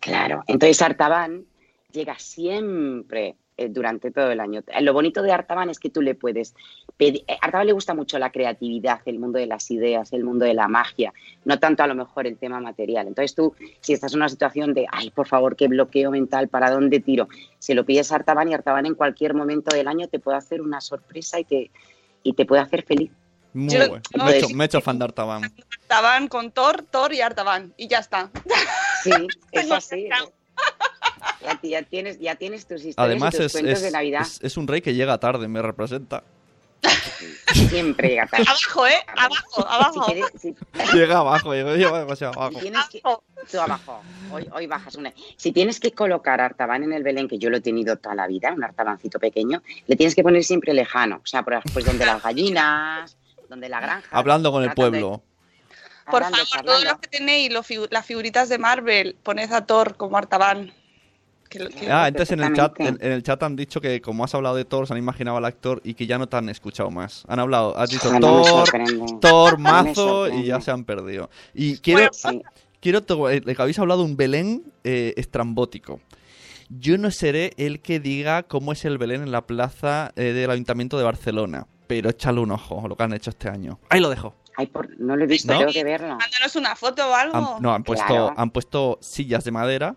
Claro. 0.00 0.42
Entonces 0.46 0.80
Artaban 0.82 1.44
llega 1.90 2.18
siempre 2.18 3.36
eh, 3.56 3.68
durante 3.68 4.10
todo 4.10 4.30
el 4.30 4.40
año. 4.40 4.62
Eh, 4.66 4.80
Lo 4.82 4.92
bonito 4.92 5.22
de 5.22 5.32
Artaban 5.32 5.70
es 5.70 5.78
que 5.78 5.90
tú 5.90 6.02
le 6.02 6.14
puedes 6.14 6.54
pedir. 6.96 7.24
A 7.28 7.44
Artaban 7.46 7.66
le 7.66 7.72
gusta 7.72 7.94
mucho 7.94 8.18
la 8.18 8.30
creatividad, 8.30 9.00
el 9.04 9.18
mundo 9.18 9.38
de 9.38 9.46
las 9.46 9.70
ideas, 9.70 10.12
el 10.12 10.24
mundo 10.24 10.44
de 10.44 10.54
la 10.54 10.66
magia, 10.68 11.12
no 11.44 11.58
tanto 11.58 11.82
a 11.82 11.86
lo 11.86 11.94
mejor 11.94 12.26
el 12.26 12.36
tema 12.36 12.60
material. 12.60 13.06
Entonces 13.06 13.34
tú, 13.34 13.54
si 13.80 13.92
estás 13.92 14.12
en 14.12 14.18
una 14.18 14.28
situación 14.28 14.74
de, 14.74 14.86
ay, 14.90 15.10
por 15.10 15.28
favor, 15.28 15.54
qué 15.56 15.68
bloqueo 15.68 16.10
mental, 16.10 16.48
¿para 16.48 16.70
dónde 16.70 17.00
tiro? 17.00 17.28
Se 17.58 17.74
lo 17.74 17.84
pides 17.84 18.10
a 18.12 18.16
Artaban 18.16 18.48
y 18.50 18.54
Artaban 18.54 18.86
en 18.86 18.94
cualquier 18.94 19.34
momento 19.34 19.74
del 19.74 19.86
año 19.88 20.08
te 20.08 20.18
puede 20.18 20.36
hacer 20.38 20.60
una 20.60 20.80
sorpresa 20.80 21.38
y 21.38 21.44
te, 21.44 21.70
y 22.22 22.32
te 22.32 22.44
puede 22.46 22.62
hacer 22.62 22.82
feliz. 22.84 23.10
Muy 23.52 23.72
Yo- 23.72 23.88
bueno. 23.88 24.02
no, 24.16 24.24
me, 24.24 24.32
he 24.32 24.38
hecho, 24.38 24.48
me 24.48 24.64
he 24.64 24.66
hecho 24.66 24.80
fan 24.80 24.98
de 24.98 25.04
Artaban. 25.04 25.42
Artaban 25.82 26.26
con 26.26 26.50
Thor, 26.50 26.82
Thor 26.82 27.12
y 27.12 27.20
Artaban. 27.20 27.72
Y 27.76 27.86
ya 27.86 28.00
está. 28.00 28.30
Sí, 29.04 29.12
es 29.52 29.70
así. 29.70 30.08
Ya, 31.62 31.80
ya 31.80 31.82
tienes, 31.82 32.18
ya 32.20 32.34
tienes 32.36 32.66
tus 32.66 32.84
historias 32.84 32.98
Además 32.98 33.34
y 33.34 33.36
tus 33.36 33.46
es, 33.46 33.52
cuentos 33.52 33.72
es, 33.74 33.82
de 33.82 33.90
Navidad. 33.90 34.22
es- 34.22 34.40
es 34.42 34.56
un 34.56 34.66
rey 34.66 34.80
que 34.80 34.94
llega 34.94 35.18
tarde, 35.18 35.46
me 35.48 35.60
representa. 35.62 36.24
Siempre 37.52 38.08
llega 38.10 38.26
tarde. 38.26 38.44
Abajo, 38.48 38.86
¿eh? 38.86 38.94
Abajo, 39.16 39.66
abajo. 39.68 40.04
Si 40.04 40.12
quieres- 40.12 40.32
si- 40.40 40.54
Llega 40.96 41.18
abajo, 41.18 41.54
llega, 41.54 41.72
demasiado 42.00 42.32
Si 42.34 42.38
abajo. 42.38 42.58
tienes 42.60 42.88
que, 42.88 43.00
tú 43.00 43.60
abajo, 43.60 44.02
hoy, 44.32 44.48
hoy 44.52 44.66
bajas 44.66 44.94
una. 44.96 45.12
Si 45.36 45.52
tienes 45.52 45.80
que 45.80 45.92
colocar 45.92 46.40
Artaban 46.40 46.82
en 46.82 46.92
el 46.92 47.02
Belén, 47.02 47.28
que 47.28 47.38
yo 47.38 47.50
lo 47.50 47.56
he 47.58 47.60
tenido 47.60 47.96
toda 47.96 48.14
la 48.14 48.26
vida, 48.26 48.52
un 48.52 48.64
Artabancito 48.64 49.18
pequeño, 49.18 49.62
le 49.86 49.96
tienes 49.96 50.14
que 50.14 50.22
poner 50.22 50.44
siempre 50.44 50.74
lejano. 50.74 51.16
O 51.22 51.26
sea, 51.26 51.42
por- 51.42 51.62
pues 51.72 51.84
donde 51.84 52.04
las 52.06 52.22
gallinas, 52.22 53.16
donde 53.48 53.68
la 53.68 53.80
granja. 53.80 54.08
Hablando 54.10 54.50
con 54.52 54.62
el 54.62 54.70
de- 54.70 54.74
pueblo. 54.74 55.22
Por 56.10 56.22
hablando, 56.22 56.44
favor, 56.46 56.66
todos 56.66 56.84
los 56.84 56.98
que 56.98 57.08
tenéis 57.08 57.50
los 57.50 57.66
figu- 57.66 57.88
las 57.90 58.04
figuritas 58.04 58.50
de 58.50 58.58
Marvel, 58.58 59.16
poned 59.22 59.50
a 59.50 59.64
Thor 59.64 59.96
como 59.96 60.18
Artaban. 60.18 60.72
Que 61.48 61.58
lo- 61.60 61.68
que- 61.70 61.90
Ah, 61.90 62.08
entonces 62.08 62.32
en 62.32 62.42
el 62.42 62.52
chat, 62.54 62.78
en, 62.80 62.98
el 63.00 63.22
chat 63.22 63.42
han 63.42 63.54
dicho 63.56 63.80
que 63.80 64.00
como 64.00 64.24
has 64.24 64.34
hablado 64.34 64.56
de 64.56 64.64
Thor, 64.64 64.86
se 64.86 64.92
han 64.92 64.98
imaginado 64.98 65.36
al 65.36 65.44
actor 65.44 65.80
y 65.84 65.94
que 65.94 66.06
ya 66.06 66.18
no 66.18 66.26
te 66.28 66.36
han 66.36 66.48
escuchado 66.48 66.90
más. 66.90 67.24
Han 67.28 67.38
hablado, 67.38 67.76
has 67.78 67.90
dicho 67.90 68.10
Ah, 68.12 68.18
Thor. 68.20 68.68
Thor, 69.20 69.58
mazo 69.58 70.28
y 70.28 70.44
ya 70.46 70.60
se 70.60 70.70
han 70.70 70.84
perdido. 70.84 71.30
Y 71.54 71.78
quiero, 71.78 72.12
Sí. 72.12 72.42
quiero 72.80 73.00
eh, 73.30 73.40
que 73.42 73.56
habéis 73.62 73.78
hablado 73.78 74.00
de 74.02 74.06
un 74.10 74.16
Belén 74.16 74.64
eh, 74.82 75.14
estrambótico. 75.16 76.00
Yo 76.70 76.96
no 76.98 77.10
seré 77.10 77.52
el 77.56 77.80
que 77.80 78.00
diga 78.00 78.42
cómo 78.44 78.72
es 78.72 78.84
el 78.84 78.98
Belén 78.98 79.22
en 79.22 79.30
la 79.30 79.46
plaza 79.46 80.12
eh, 80.16 80.32
del 80.32 80.50
Ayuntamiento 80.50 80.96
de 80.98 81.04
Barcelona, 81.04 81.66
pero 81.86 82.08
échale 82.10 82.40
un 82.40 82.50
ojo 82.50 82.82
a 82.84 82.88
lo 82.88 82.96
que 82.96 83.02
han 83.02 83.12
hecho 83.12 83.30
este 83.30 83.48
año. 83.48 83.78
Ahí 83.90 84.00
lo 84.00 84.08
dejo. 84.08 84.34
Ay, 84.56 84.66
por- 84.68 84.88
no 84.98 85.14
lo 85.16 85.24
he 85.24 85.26
visto, 85.26 85.52
¿No? 85.52 85.58
tengo 85.58 85.72
que 85.72 85.84
verlo. 85.84 86.16
Mándanos 86.16 86.56
una 86.56 86.74
foto 86.76 87.08
o 87.08 87.14
algo. 87.14 87.36
Han- 87.56 87.62
no, 87.62 87.74
han 87.74 87.84
puesto, 87.84 88.06
Claro. 88.06 88.34
han 88.36 88.50
puesto 88.50 88.98
sillas 89.02 89.44
de 89.44 89.50
madera, 89.50 89.96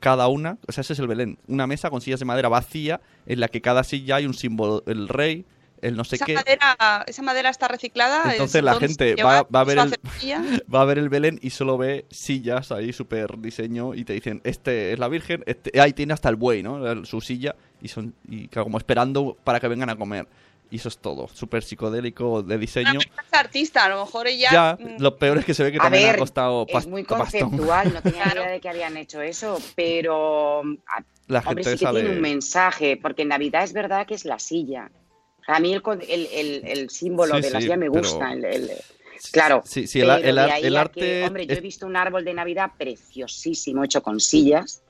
cada 0.00 0.28
una, 0.28 0.58
o 0.66 0.72
sea, 0.72 0.82
ese 0.82 0.92
es 0.92 0.98
el 0.98 1.08
Belén, 1.08 1.38
una 1.48 1.66
mesa 1.66 1.90
con 1.90 2.00
sillas 2.00 2.20
de 2.20 2.26
madera 2.26 2.48
vacía, 2.48 3.00
en 3.26 3.40
la 3.40 3.48
que 3.48 3.60
cada 3.60 3.84
silla 3.84 4.16
hay 4.16 4.26
un 4.26 4.34
símbolo, 4.34 4.82
el 4.86 5.08
rey, 5.08 5.44
el 5.80 5.96
no 5.96 6.04
sé 6.04 6.14
esa, 6.14 6.26
qué. 6.26 6.34
madera, 6.34 7.04
esa 7.08 7.22
madera 7.22 7.50
está 7.50 7.66
reciclada. 7.66 8.30
Entonces 8.30 8.54
es 8.56 8.62
la 8.62 8.76
gente 8.76 9.16
va- 9.16 9.42
va 9.52 9.60
a 9.60 9.64
ver 9.64 9.78
el-. 9.78 10.62
Va 10.72 10.82
a 10.82 10.84
ver 10.84 10.98
el 10.98 11.08
Belén 11.08 11.40
y 11.42 11.50
solo 11.50 11.76
ve 11.76 12.06
sillas 12.10 12.70
ahí, 12.70 12.92
súper 12.92 13.36
diseño, 13.38 13.92
y 13.94 14.04
te 14.04 14.12
dicen, 14.12 14.40
este 14.44 14.92
es 14.92 14.98
la 15.00 15.08
Virgen, 15.08 15.42
este, 15.46 15.80
ahí 15.80 15.92
tiene 15.92 16.12
hasta 16.14 16.28
el 16.28 16.36
buey, 16.36 16.62
¿no? 16.62 17.04
Su 17.04 17.20
silla, 17.20 17.56
y 17.80 17.88
son 17.88 18.14
y 18.28 18.46
como 18.48 18.78
esperando 18.78 19.36
para 19.42 19.58
que 19.58 19.66
vengan 19.66 19.90
a 19.90 19.96
comer. 19.96 20.28
Y 20.72 20.76
eso 20.76 20.88
es 20.88 20.96
todo. 20.96 21.28
Súper 21.28 21.62
psicodélico 21.62 22.42
de 22.42 22.56
diseño. 22.56 22.98
Es 22.98 23.06
artista, 23.38 23.84
a 23.84 23.90
lo 23.90 24.06
mejor 24.06 24.26
ella. 24.26 24.48
Ya, 24.50 24.78
mm, 24.80 25.02
lo 25.02 25.18
peor 25.18 25.36
es 25.36 25.44
que 25.44 25.52
se 25.52 25.62
ve 25.62 25.70
que 25.70 25.76
A 25.76 25.82
también 25.82 26.04
ver, 26.04 26.14
ha 26.14 26.18
costado 26.18 26.64
es 26.66 26.86
muy 26.86 27.04
conceptual, 27.04 27.92
no 27.92 28.00
tenía 28.00 28.24
idea 28.32 28.50
de 28.50 28.58
que 28.58 28.70
habían 28.70 28.96
hecho 28.96 29.20
eso, 29.20 29.58
pero 29.76 30.62
a- 30.86 31.04
La 31.28 31.40
hombre, 31.40 31.62
gente 31.62 31.76
sí 31.76 31.84
que 31.84 31.90
tiene 31.92 32.10
un 32.10 32.22
mensaje, 32.22 32.96
porque 32.96 33.20
en 33.20 33.28
Navidad 33.28 33.64
es 33.64 33.74
verdad 33.74 34.06
que 34.06 34.14
es 34.14 34.24
la 34.24 34.38
silla. 34.38 34.90
A 35.46 35.60
mí 35.60 35.74
el, 35.74 35.82
el, 36.08 36.26
el- 36.32 36.62
el 36.66 36.88
símbolo 36.88 37.34
Sí, 37.36 37.42
de 37.42 37.50
la 37.50 37.58
sí, 37.58 37.64
silla 37.64 37.76
me 37.76 37.90
pero- 37.90 38.02
gusta. 38.02 38.32
el- 38.32 38.44
el- 38.46 38.70
claro, 39.30 39.62
Sí, 39.66 39.86
sí, 39.86 40.00
el, 40.00 40.08
arte. 40.08 41.00
que, 41.00 41.24
hombre, 41.26 41.46
yo 41.46 41.52
he 41.54 41.60
visto 41.60 41.84
un 41.86 41.96
árbol 41.96 42.24
de 42.24 42.32
Navidad 42.32 42.70
preciosísimo 42.78 43.84
hecho 43.84 44.02
con 44.02 44.20
sillas. 44.20 44.82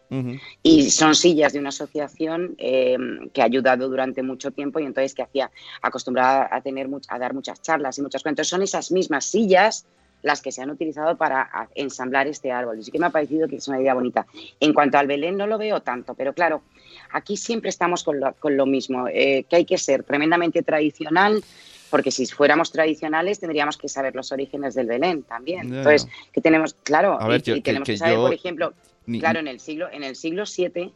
Y 0.62 0.90
son 0.90 1.14
sillas 1.14 1.52
de 1.52 1.58
una 1.58 1.70
asociación 1.70 2.54
eh, 2.58 2.96
que 3.32 3.42
ha 3.42 3.46
ayudado 3.46 3.88
durante 3.88 4.22
mucho 4.22 4.50
tiempo 4.50 4.78
y 4.80 4.84
entonces 4.84 5.14
que 5.14 5.22
hacía 5.22 5.50
acostumbrada 5.80 6.48
a 6.50 6.60
tener 6.60 6.88
a 7.08 7.18
dar 7.18 7.34
muchas 7.34 7.60
charlas 7.62 7.98
y 7.98 8.02
muchas 8.02 8.22
cosas. 8.22 8.32
Entonces 8.32 8.50
son 8.50 8.62
esas 8.62 8.92
mismas 8.92 9.24
sillas 9.26 9.86
las 10.22 10.40
que 10.40 10.52
se 10.52 10.62
han 10.62 10.70
utilizado 10.70 11.16
para 11.16 11.50
ensamblar 11.74 12.28
este 12.28 12.52
árbol. 12.52 12.78
Y 12.78 12.84
sí 12.84 12.92
que 12.92 12.98
me 13.00 13.06
ha 13.06 13.10
parecido 13.10 13.48
que 13.48 13.56
es 13.56 13.66
una 13.66 13.80
idea 13.80 13.92
bonita. 13.94 14.24
En 14.60 14.72
cuanto 14.72 14.96
al 14.98 15.08
Belén 15.08 15.36
no 15.36 15.48
lo 15.48 15.58
veo 15.58 15.80
tanto, 15.80 16.14
pero 16.14 16.32
claro, 16.32 16.62
aquí 17.10 17.36
siempre 17.36 17.70
estamos 17.70 18.04
con 18.04 18.20
lo, 18.20 18.32
con 18.34 18.56
lo 18.56 18.64
mismo, 18.64 19.08
eh, 19.08 19.44
que 19.48 19.56
hay 19.56 19.64
que 19.64 19.78
ser 19.78 20.04
tremendamente 20.04 20.62
tradicional. 20.62 21.42
Porque 21.90 22.10
si 22.10 22.24
fuéramos 22.26 22.70
tradicionales 22.72 23.40
tendríamos 23.40 23.76
que 23.76 23.88
saber 23.88 24.14
los 24.14 24.30
orígenes 24.32 24.74
del 24.74 24.86
Belén 24.86 25.24
también. 25.24 25.68
Entonces, 25.78 26.08
que 26.32 26.40
tenemos, 26.40 26.74
claro, 26.84 27.18
ver, 27.26 27.40
y, 27.40 27.42
yo- 27.42 27.56
y 27.56 27.60
que- 27.60 27.70
tenemos 27.70 27.86
que, 27.86 27.92
que 27.94 27.98
saber, 27.98 28.14
yo 28.14 28.22
por 28.22 28.32
ejemplo, 28.32 28.72
ni- 29.07 29.20
claro, 29.20 29.40
en 29.40 29.48
el 29.48 29.61
siglo, 29.61 29.88
en 29.90 30.03
el 30.05 30.16
siglo 30.16 30.44
VII, 30.44 30.92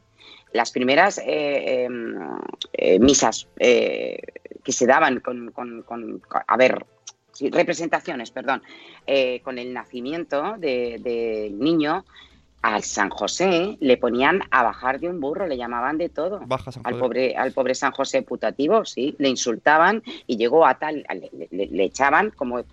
las 0.52 0.70
primeras 0.70 1.18
eh, 1.18 1.84
em, 1.84 2.14
eh, 2.72 2.98
misas 2.98 3.48
eh, 3.58 4.18
que 4.64 4.72
se 4.72 4.86
daban 4.86 5.20
con, 5.20 5.50
con- 5.52 5.82
con- 5.82 6.18
con- 6.20 6.42
a 6.46 6.56
ver, 6.56 6.84
sí, 7.32 7.50
representaciones, 7.50 8.30
perdón, 8.30 8.62
eh, 9.06 9.40
con 9.42 9.58
el 9.58 9.72
nacimiento 9.72 10.56
de- 10.58 10.98
del 11.02 11.58
niño, 11.58 12.04
al 12.62 12.82
San 12.82 13.10
José 13.10 13.76
le 13.80 13.96
ponían 13.96 14.40
a 14.50 14.64
bajar 14.64 14.98
de 14.98 15.08
un 15.08 15.20
burro, 15.20 15.46
le 15.46 15.56
llamaban 15.56 15.98
de 15.98 16.08
todo. 16.08 16.40
Baja 16.46 16.72
San 16.72 16.82
Al 16.84 16.94
pobre, 16.98 17.36
al 17.36 17.52
pobre 17.52 17.74
San 17.76 17.92
José 17.92 18.22
putativo, 18.22 18.84
sí, 18.84 19.14
le 19.18 19.28
insultaban 19.28 20.02
y 20.26 20.36
llegó 20.36 20.66
a 20.66 20.76
tal, 20.76 21.04
le, 21.08 21.30
le- 21.52 21.66
le 21.66 21.84
echaban 21.84 22.30
como, 22.30 22.64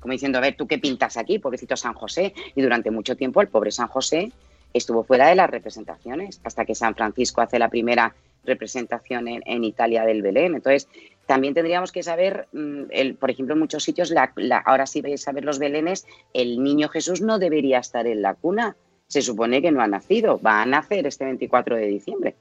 como 0.00 0.12
diciendo, 0.12 0.38
a 0.38 0.40
ver, 0.40 0.56
¿tú 0.56 0.66
qué 0.66 0.78
pintas 0.78 1.18
aquí, 1.18 1.38
pobrecito 1.40 1.76
San 1.76 1.92
José? 1.92 2.32
Y 2.54 2.62
durante 2.62 2.90
mucho 2.90 3.16
tiempo 3.16 3.42
el 3.42 3.48
pobre 3.48 3.70
San 3.70 3.88
José 3.88 4.32
estuvo 4.74 5.04
fuera 5.04 5.28
de 5.28 5.34
las 5.34 5.50
representaciones, 5.50 6.40
hasta 6.44 6.64
que 6.64 6.74
San 6.74 6.94
Francisco 6.94 7.40
hace 7.40 7.58
la 7.58 7.68
primera 7.68 8.14
representación 8.44 9.28
en, 9.28 9.42
en 9.46 9.64
Italia 9.64 10.04
del 10.04 10.22
Belén. 10.22 10.54
Entonces, 10.54 10.88
también 11.26 11.54
tendríamos 11.54 11.92
que 11.92 12.02
saber, 12.02 12.48
mm, 12.52 12.82
el, 12.90 13.14
por 13.14 13.30
ejemplo, 13.30 13.54
en 13.54 13.60
muchos 13.60 13.82
sitios, 13.84 14.10
la- 14.10 14.32
la- 14.36 14.58
ahora 14.58 14.86
sí 14.86 15.00
vais 15.02 15.26
a 15.28 15.32
ver 15.32 15.44
los 15.44 15.58
Belenes, 15.58 16.06
el 16.32 16.62
niño 16.62 16.88
Jesús 16.88 17.20
no 17.20 17.38
debería 17.38 17.78
estar 17.78 18.06
en 18.06 18.22
la 18.22 18.34
cuna. 18.34 18.76
Se 19.06 19.22
supone 19.22 19.60
que 19.62 19.70
no 19.70 19.80
ha 19.82 19.86
nacido, 19.86 20.40
va 20.40 20.62
a 20.62 20.66
nacer 20.66 21.06
este 21.06 21.24
24 21.24 21.76
de 21.76 21.86
diciembre. 21.86 22.34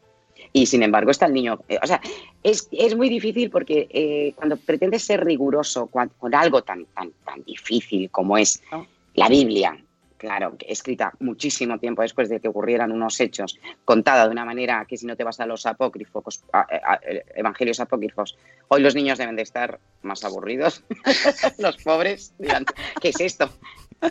Y 0.53 0.67
sin 0.67 0.84
embargo 0.84 1.11
está 1.11 1.25
el 1.25 1.34
niño. 1.34 1.59
eh, 1.67 1.80
o 1.82 1.88
sea, 1.88 1.99
es, 2.43 2.67
es 2.71 2.95
muy 2.95 3.09
difícil 3.09 3.49
porque 3.49 3.88
eh, 3.89 4.34
cuando 4.36 4.55
pretendes 4.57 5.03
ser 5.03 5.23
riguroso 5.25 5.88
cua- 5.88 6.09
con, 6.17 6.34
algo 6.36 6.61
tan, 6.61 6.86
tan, 6.88 7.11
tan 7.25 7.43
difícil 7.43 8.09
como 8.11 8.38
es 8.38 8.61
la 9.15 9.28
Biblia, 9.30 9.78
claro, 10.18 10.55
escrita 10.68 11.13
muchísimo 11.20 11.80
tiempo 11.80 12.01
después 12.01 12.30
de 12.30 12.39
que 12.39 12.47
ocurrieran 12.47 12.91
unos 12.91 13.20
hechos, 13.20 13.59
contada 13.86 14.26
de 14.26 14.32
una 14.32 14.45
manera 14.45 14.86
que 14.88 14.97
si 14.97 15.05
no 15.05 15.15
te 15.15 15.24
vas 15.24 15.39
a 15.39 15.45
los 15.45 15.65
apócrifos, 15.65 16.43
evangelios 17.36 17.80
apócrifos, 17.80 18.38
hoy 18.68 18.82
los 18.82 18.95
niños 18.95 19.18
deben 19.18 19.36
de 19.36 19.43
estar 19.43 19.80
más 20.01 20.24
aburridos. 20.24 20.84
los 21.59 21.78
pobres 21.78 22.34
dirán, 22.38 22.65
¿qué 23.01 23.09
es 23.09 23.22
esto? 23.22 23.49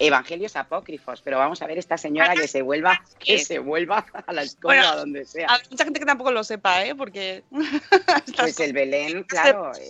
Evangelios 0.01 0.57
apócrifos, 0.57 1.22
pero 1.22 1.39
vamos 1.39 1.62
a 1.62 1.66
ver 1.66 1.78
esta 1.78 1.97
señora 1.97 2.34
que 2.34 2.49
se 2.49 2.62
vuelva, 2.62 3.01
que 3.18 3.39
se 3.39 3.59
vuelva 3.61 4.05
a 4.26 4.32
la 4.32 4.43
escuela 4.43 4.80
Bueno, 4.82 4.93
a 4.93 4.97
donde 5.01 5.24
sea. 5.24 5.47
Hay 5.49 5.61
mucha 5.70 5.84
gente 5.84 6.01
que 6.01 6.07
tampoco 6.07 6.32
lo 6.32 6.43
sepa, 6.43 6.84
¿eh? 6.84 6.95
Porque. 6.95 7.45
Pues 8.37 8.59
el 8.61 8.72
Belén, 8.72 9.22
claro, 9.24 9.72
eh, 9.74 9.89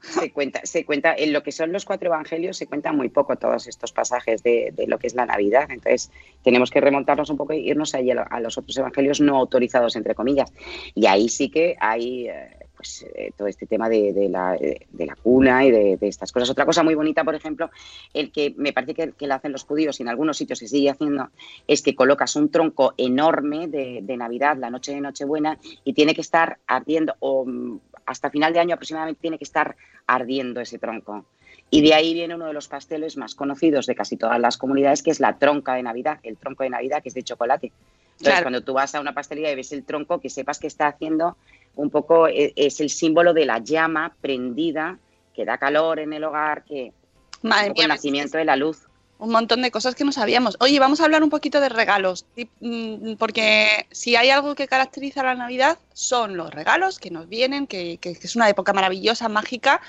se 0.00 0.30
cuenta, 0.32 0.60
se 0.64 0.84
cuenta, 0.84 1.14
en 1.16 1.32
lo 1.32 1.42
que 1.42 1.52
son 1.52 1.72
los 1.72 1.84
cuatro 1.84 2.08
evangelios 2.08 2.56
se 2.56 2.66
cuentan 2.66 2.96
muy 2.96 3.08
poco 3.08 3.36
todos 3.36 3.66
estos 3.66 3.92
pasajes 3.92 4.42
de, 4.42 4.72
de 4.74 4.86
lo 4.86 4.98
que 4.98 5.06
es 5.06 5.14
la 5.14 5.26
Navidad. 5.26 5.70
Entonces 5.70 6.10
tenemos 6.44 6.70
que 6.70 6.80
remontarnos 6.80 7.30
un 7.30 7.36
poco 7.36 7.52
e 7.52 7.58
irnos 7.58 7.94
ahí 7.94 8.10
a, 8.10 8.14
lo- 8.14 8.30
a 8.30 8.40
los 8.40 8.56
otros 8.58 8.76
evangelios 8.76 9.20
no 9.20 9.36
autorizados, 9.36 9.96
entre 9.96 10.14
comillas. 10.14 10.52
Y 10.94 11.06
ahí 11.06 11.28
sí 11.28 11.50
que 11.50 11.76
hay 11.80 12.28
eh, 12.28 12.56
pues, 12.80 13.04
eh, 13.14 13.32
todo 13.36 13.46
este 13.46 13.66
tema 13.66 13.90
de, 13.90 14.26
la, 14.30 14.56
eh, 14.56 14.86
de 14.90 15.04
la 15.04 15.14
cuna 15.14 15.66
y 15.66 15.70
de, 15.70 15.98
estas 16.00 16.32
cosas. 16.32 16.48
Otra 16.48 16.64
cosa 16.64 16.82
muy 16.82 16.94
bonita, 16.94 17.24
por 17.24 17.34
ejemplo, 17.34 17.70
el 18.14 18.32
que 18.32 18.54
me 18.56 18.72
parece 18.72 18.94
que, 18.94 19.12
que 19.12 19.26
lo 19.26 19.34
hacen 19.34 19.52
los 19.52 19.64
judíos 19.64 20.00
y 20.00 20.02
en 20.02 20.08
algunos 20.08 20.38
sitios 20.38 20.60
se 20.60 20.66
sigue 20.66 20.88
haciendo, 20.88 21.28
es 21.66 21.82
que 21.82 21.94
colocas 21.94 22.36
un 22.36 22.50
tronco 22.50 22.94
enorme 22.96 23.68
de, 23.68 24.00
de 24.02 24.16
Navidad, 24.16 24.56
la 24.56 24.70
noche 24.70 24.94
de 24.94 25.02
Nochebuena, 25.02 25.58
y 25.84 25.92
tiene 25.92 26.14
que 26.14 26.22
estar 26.22 26.56
ardiendo, 26.66 27.14
o 27.20 27.44
mm, 27.44 27.80
hasta 28.06 28.30
final 28.30 28.54
de 28.54 28.60
año 28.60 28.74
aproximadamente 28.76 29.20
tiene 29.20 29.36
que 29.36 29.44
estar 29.44 29.76
ardiendo 30.06 30.62
ese 30.62 30.78
tronco. 30.78 31.26
Y 31.68 31.82
de 31.82 31.92
ahí 31.92 32.14
viene 32.14 32.34
uno 32.34 32.46
de 32.46 32.54
los 32.54 32.66
pasteles 32.66 33.18
más 33.18 33.34
conocidos 33.34 33.84
de 33.84 33.94
casi 33.94 34.16
todas 34.16 34.40
las 34.40 34.56
comunidades, 34.56 35.02
que 35.02 35.10
es 35.10 35.20
la 35.20 35.36
tronca 35.36 35.74
de 35.74 35.82
Navidad, 35.82 36.18
el 36.22 36.38
tronco 36.38 36.62
de 36.64 36.70
Navidad, 36.70 37.02
que 37.02 37.10
es 37.10 37.14
de 37.14 37.22
chocolate. 37.24 37.72
Entonces, 38.20 38.34
Claro. 38.34 38.44
cuando 38.44 38.60
tú 38.62 38.74
vas 38.74 38.94
a 38.94 39.00
una 39.00 39.14
pastelería 39.14 39.50
y 39.52 39.54
ves 39.56 39.72
el 39.72 39.82
tronco, 39.82 40.20
que 40.20 40.28
sepas 40.28 40.58
que 40.58 40.66
está 40.66 40.88
haciendo 40.88 41.38
un 41.74 41.88
poco, 41.88 42.28
e- 42.28 42.52
es 42.54 42.78
el 42.80 42.90
símbolo 42.90 43.32
de 43.32 43.46
la 43.46 43.60
llama 43.60 44.14
prendida, 44.20 44.98
que 45.34 45.46
da 45.46 45.56
calor 45.56 45.98
en 46.00 46.12
el 46.12 46.24
hogar, 46.24 46.64
que 46.64 46.92
Madre 47.40 47.70
mía, 47.72 47.84
el 47.84 47.88
nacimiento 47.88 48.36
de 48.36 48.44
la 48.44 48.56
luz. 48.56 48.86
un 49.16 49.30
montón 49.32 49.60
de 49.62 49.70
cosas 49.70 49.94
que 49.94 50.04
no 50.04 50.12
sabíamos. 50.12 50.56
Oye, 50.60 50.78
vamos 50.80 51.00
a 51.00 51.04
hablar 51.04 51.22
un 51.22 51.28
poquito 51.30 51.60
de 51.60 51.68
regalos, 51.70 52.26
mm, 52.60 53.14
porque 53.18 53.86
si 53.90 54.16
hay 54.16 54.28
algo 54.30 54.54
que 54.54 54.66
caracteriza 54.68 55.22
la 55.22 55.34
Navidad 55.34 55.78
son 55.94 56.36
los 56.38 56.50
regalos 56.50 56.98
que 56.98 57.10
nos 57.10 57.26
vienen, 57.28 57.66
que- 57.66 57.96
que 57.98 58.10
es 58.10 58.36
una 58.36 58.48
época 58.50 58.72
maravillosa, 58.74 59.28
mágica, 59.30 59.80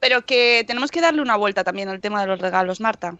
pero 0.00 0.24
que 0.26 0.64
tenemos 0.66 0.90
que 0.90 1.00
darle 1.02 1.20
una 1.22 1.36
vuelta 1.36 1.64
también 1.64 1.88
al 1.90 2.00
tema 2.00 2.20
de 2.22 2.26
los 2.28 2.38
regalos, 2.38 2.80
Marta. 2.80 3.16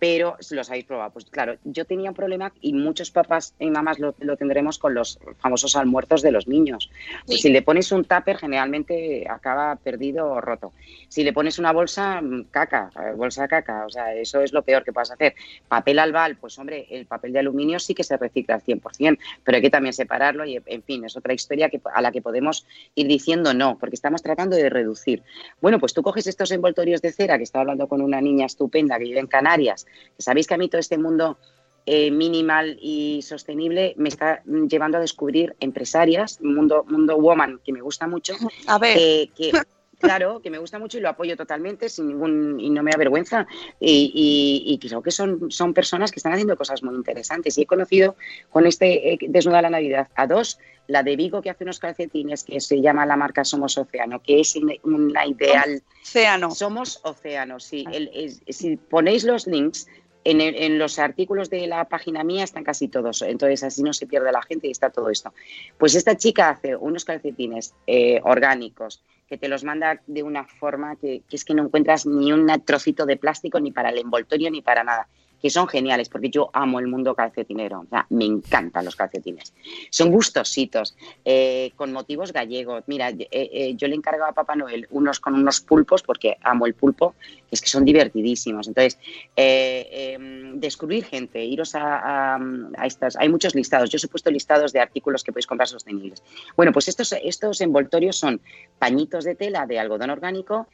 Pero 0.00 0.36
los 0.50 0.70
habéis 0.70 0.86
probado. 0.86 1.10
Pues 1.12 1.26
claro, 1.26 1.56
yo 1.62 1.84
tenía 1.84 2.10
un 2.10 2.16
problema 2.16 2.52
y 2.60 2.72
muchos 2.72 3.10
papás 3.10 3.54
y 3.60 3.70
mamás 3.70 4.00
lo, 4.00 4.14
lo 4.18 4.36
tendremos 4.36 4.78
con 4.78 4.94
los 4.94 5.20
famosos 5.38 5.76
almuerzos 5.76 6.22
de 6.22 6.32
los 6.32 6.48
niños. 6.48 6.90
Si 7.26 7.50
le 7.50 7.62
pones 7.62 7.92
un 7.92 8.04
tupper, 8.04 8.38
generalmente 8.38 9.26
acaba 9.28 9.76
perdido 9.76 10.30
o 10.30 10.40
roto. 10.40 10.72
Si 11.08 11.22
le 11.22 11.32
pones 11.32 11.58
una 11.58 11.72
bolsa, 11.72 12.20
mm, 12.22 12.44
caca, 12.50 12.90
eh, 12.96 13.14
bolsa 13.14 13.46
caca, 13.46 13.84
o 13.86 13.90
sea, 13.90 14.14
eso 14.14 14.40
es 14.40 14.52
lo 14.52 14.62
peor 14.62 14.84
que 14.84 14.92
puedas 14.92 15.10
hacer. 15.10 15.34
Papel 15.68 15.98
albal, 15.98 16.36
pues 16.36 16.58
hombre, 16.58 16.86
el 16.90 17.06
papel 17.06 17.32
de 17.32 17.40
aluminio 17.40 17.78
sí 17.78 17.94
que 17.94 18.04
se 18.04 18.16
recicla 18.16 18.54
al 18.54 18.62
100%, 18.62 19.18
pero 19.44 19.56
hay 19.56 19.62
que 19.62 19.70
también 19.70 19.92
separarlo 19.92 20.46
y, 20.46 20.60
en 20.64 20.82
fin, 20.82 21.04
es 21.04 21.16
otra 21.16 21.34
historia 21.34 21.68
que, 21.68 21.80
a 21.92 22.00
la 22.00 22.10
que 22.10 22.22
podemos 22.22 22.66
ir 22.94 23.06
diciendo 23.06 23.52
no, 23.52 23.76
porque 23.78 23.96
estamos 23.96 24.22
tratando 24.22 24.56
de 24.56 24.70
reducir. 24.70 25.22
Bueno, 25.60 25.78
pues 25.78 25.92
tú 25.92 26.02
coges 26.02 26.26
estos 26.26 26.50
envoltorios 26.52 27.02
de 27.02 27.12
cera, 27.12 27.36
que 27.36 27.44
estaba 27.44 27.62
hablando 27.62 27.86
con 27.86 28.00
una 28.00 28.20
niña 28.20 28.46
estupenda 28.46 28.98
que 28.98 29.04
vive 29.04 29.20
en 29.20 29.26
Canarias, 29.26 29.86
sabéis 30.18 30.46
que 30.46 30.54
a 30.54 30.58
mí 30.58 30.68
todo 30.68 30.80
este 30.80 30.98
mundo 30.98 31.38
eh, 31.86 32.10
minimal 32.10 32.78
y 32.80 33.22
sostenible 33.22 33.94
me 33.96 34.08
está 34.08 34.42
llevando 34.44 34.98
a 34.98 35.00
descubrir 35.00 35.56
empresarias, 35.60 36.40
mundo, 36.40 36.84
mundo 36.88 37.16
woman, 37.16 37.60
que 37.64 37.72
me 37.72 37.80
gusta 37.80 38.06
mucho. 38.06 38.34
A 38.66 38.78
ver. 38.78 38.96
eh, 38.98 39.30
que, 39.34 39.52
claro, 40.00 40.40
que 40.40 40.50
me 40.50 40.58
gusta 40.58 40.78
mucho 40.78 40.98
y 40.98 41.00
lo 41.00 41.08
apoyo 41.08 41.36
totalmente 41.36 41.88
sin 41.88 42.08
ningún 42.08 42.58
y 42.58 42.70
no 42.70 42.82
me 42.82 42.92
avergüenza. 42.92 43.46
Y, 43.78 44.10
y- 44.14 44.72
y 44.74 44.78
creo 44.78 45.02
que 45.02 45.10
son, 45.10 45.50
son 45.50 45.74
personas 45.74 46.10
que 46.10 46.18
están 46.18 46.32
haciendo 46.32 46.56
cosas 46.56 46.82
muy 46.82 46.94
interesantes. 46.94 47.56
Y 47.58 47.62
he 47.62 47.66
conocido 47.66 48.16
con 48.50 48.66
este 48.66 49.12
eh, 49.14 49.18
Desnuda 49.28 49.62
la 49.62 49.70
Navidad 49.70 50.08
a 50.14 50.26
dos, 50.26 50.58
la 50.86 51.02
de 51.04 51.14
Vigo 51.16 51.40
que 51.42 51.50
hace 51.50 51.64
unos 51.64 51.78
calcetines 51.78 52.42
que 52.42 52.60
se 52.60 52.80
llama 52.80 53.06
la 53.06 53.16
marca 53.16 53.44
Somos 53.44 53.78
Océano, 53.78 54.20
que 54.22 54.40
es 54.40 54.56
una- 54.82 55.26
ideal. 55.26 55.82
Océano. 56.02 56.50
Somos 56.50 57.00
Océano, 57.04 57.60
sí. 57.60 57.84
El- 57.92 58.10
es- 58.12 58.42
si 58.48 58.76
ponéis 58.76 59.24
los 59.24 59.46
links. 59.46 59.86
En, 60.22 60.42
el- 60.42 60.54
en 60.54 60.78
los 60.78 60.98
artículos 60.98 61.48
de 61.48 61.66
la 61.66 61.86
página 61.88 62.22
mía 62.24 62.44
están 62.44 62.62
casi 62.62 62.88
todos, 62.88 63.22
entonces 63.22 63.62
así 63.62 63.82
no 63.82 63.94
se 63.94 64.06
pierde 64.06 64.30
la 64.30 64.42
gente 64.42 64.68
y 64.68 64.70
está 64.70 64.90
todo 64.90 65.08
esto. 65.08 65.32
Pues 65.78 65.94
esta 65.94 66.14
chica 66.18 66.50
hace 66.50 66.76
unos 66.76 67.06
calcetines 67.06 67.72
eh, 67.86 68.20
orgánicos 68.22 69.02
que 69.30 69.38
te 69.38 69.48
los 69.48 69.62
manda 69.62 70.02
de 70.08 70.24
una 70.24 70.44
forma 70.44 70.96
que, 70.96 71.22
que 71.28 71.36
es 71.36 71.44
que 71.44 71.54
no 71.54 71.62
encuentras 71.62 72.04
ni 72.04 72.32
un 72.32 72.48
trocito 72.64 73.06
de 73.06 73.16
plástico 73.16 73.60
ni 73.60 73.70
para 73.70 73.90
el 73.90 73.98
envoltorio 73.98 74.50
ni 74.50 74.60
para 74.60 74.82
nada, 74.82 75.08
que 75.40 75.50
son 75.50 75.66
geniales 75.68 76.08
porque 76.08 76.28
yo 76.30 76.50
amo 76.52 76.78
el 76.80 76.86
mundo 76.86 77.14
calcetinero, 77.14 77.80
o 77.80 77.86
sea, 77.86 78.06
me 78.10 78.24
encantan 78.24 78.84
los 78.84 78.96
calcetines. 78.96 79.52
Son 79.90 80.10
gustositos, 80.10 80.96
eh, 81.24 81.72
con 81.76 81.92
motivos 81.92 82.32
gallegos. 82.32 82.84
Mira, 82.86 83.08
eh, 83.10 83.28
eh, 83.30 83.74
yo 83.76 83.88
le 83.88 83.94
encargaba 83.94 84.30
a 84.30 84.34
Papá 84.34 84.54
Noel 84.56 84.86
unos 84.90 85.18
con 85.20 85.34
unos 85.34 85.60
pulpos 85.60 86.02
porque 86.02 86.36
amo 86.42 86.66
el 86.66 86.74
pulpo, 86.74 87.14
es 87.50 87.60
que 87.60 87.68
son 87.68 87.84
divertidísimos. 87.84 88.68
Entonces, 88.68 88.98
eh, 89.36 90.18
descubrir 90.54 91.04
gente, 91.04 91.44
iros 91.44 91.74
a, 91.74 92.36
a- 92.36 92.86
estas. 92.86 93.16
Hay 93.16 93.28
muchos 93.28 93.54
listados. 93.54 93.90
Yo 93.90 93.96
os 93.96 94.04
he 94.04 94.08
puesto 94.08 94.30
listados 94.30 94.72
de 94.72 94.80
artículos 94.80 95.24
que 95.24 95.32
podéis 95.32 95.46
comprar 95.46 95.68
sostenibles. 95.68 96.22
Bueno, 96.56 96.72
pues 96.72 96.88
estos, 96.88 97.12
estos 97.24 97.60
envoltorios 97.60 98.16
son 98.16 98.40
pañitos 98.78 99.24
de 99.24 99.34
tela 99.34 99.66
de 99.66 99.78
algodón 99.78 100.10
orgánico 100.10 100.68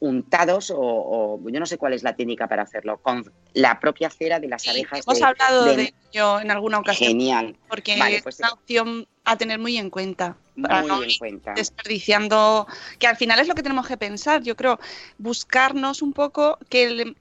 untados, 0.00 0.72
o 0.74 1.40
yo 1.44 1.60
no 1.60 1.66
sé 1.66 1.78
cuál 1.78 1.92
es 1.92 2.02
la 2.02 2.14
técnica 2.16 2.46
para 2.48 2.62
hacerlo, 2.62 2.98
con 3.02 3.24
la 3.54 3.78
propia 3.80 4.03
de 4.40 4.48
las 4.48 4.66
abejas. 4.68 5.00
Hemos 5.06 5.18
de- 5.18 5.24
hablado 5.24 5.64
de- 5.64 5.76
de 5.76 5.94
ello 6.12 6.40
en 6.40 6.50
alguna 6.50 6.78
ocasión. 6.78 7.08
Genial. 7.10 7.56
Porque 7.68 7.98
Vale, 7.98 8.16
es 8.16 8.22
pues- 8.22 8.38
una 8.40 8.50
opción 8.50 9.06
a 9.24 9.36
tener 9.36 9.58
muy 9.58 9.76
en 9.78 9.90
cuenta. 9.90 10.36
para 10.62 10.82
Muy 10.82 10.88
no 10.88 11.02
en 11.02 11.10
cuenta. 11.18 11.52
desperdiciando, 11.54 12.68
que 13.00 13.08
al 13.08 13.16
final 13.16 13.40
es 13.40 13.48
lo 13.48 13.56
que 13.56 13.62
tenemos 13.64 13.88
que 13.88 13.96
pensar, 13.96 14.40
yo 14.44 14.54
creo, 14.54 14.78
buscarnos 15.18 16.00
un 16.00 16.12
poco 16.12 16.58
que 16.68 16.84
el- 16.84 17.16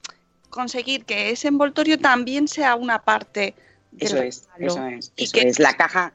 conseguir 0.51 1.03
que 1.05 1.31
ese 1.31 1.47
envoltorio 1.47 1.97
también 1.97 2.47
sea 2.47 2.75
una 2.75 3.01
parte 3.01 3.55
del 3.91 4.07
Eso 4.07 4.17
es, 4.17 4.47
eso 4.59 4.85
es, 4.87 5.11
Y 5.15 5.23
eso 5.23 5.33
que- 5.33 5.47
es. 5.49 5.57
La 5.59 5.73
caja. 5.73 6.13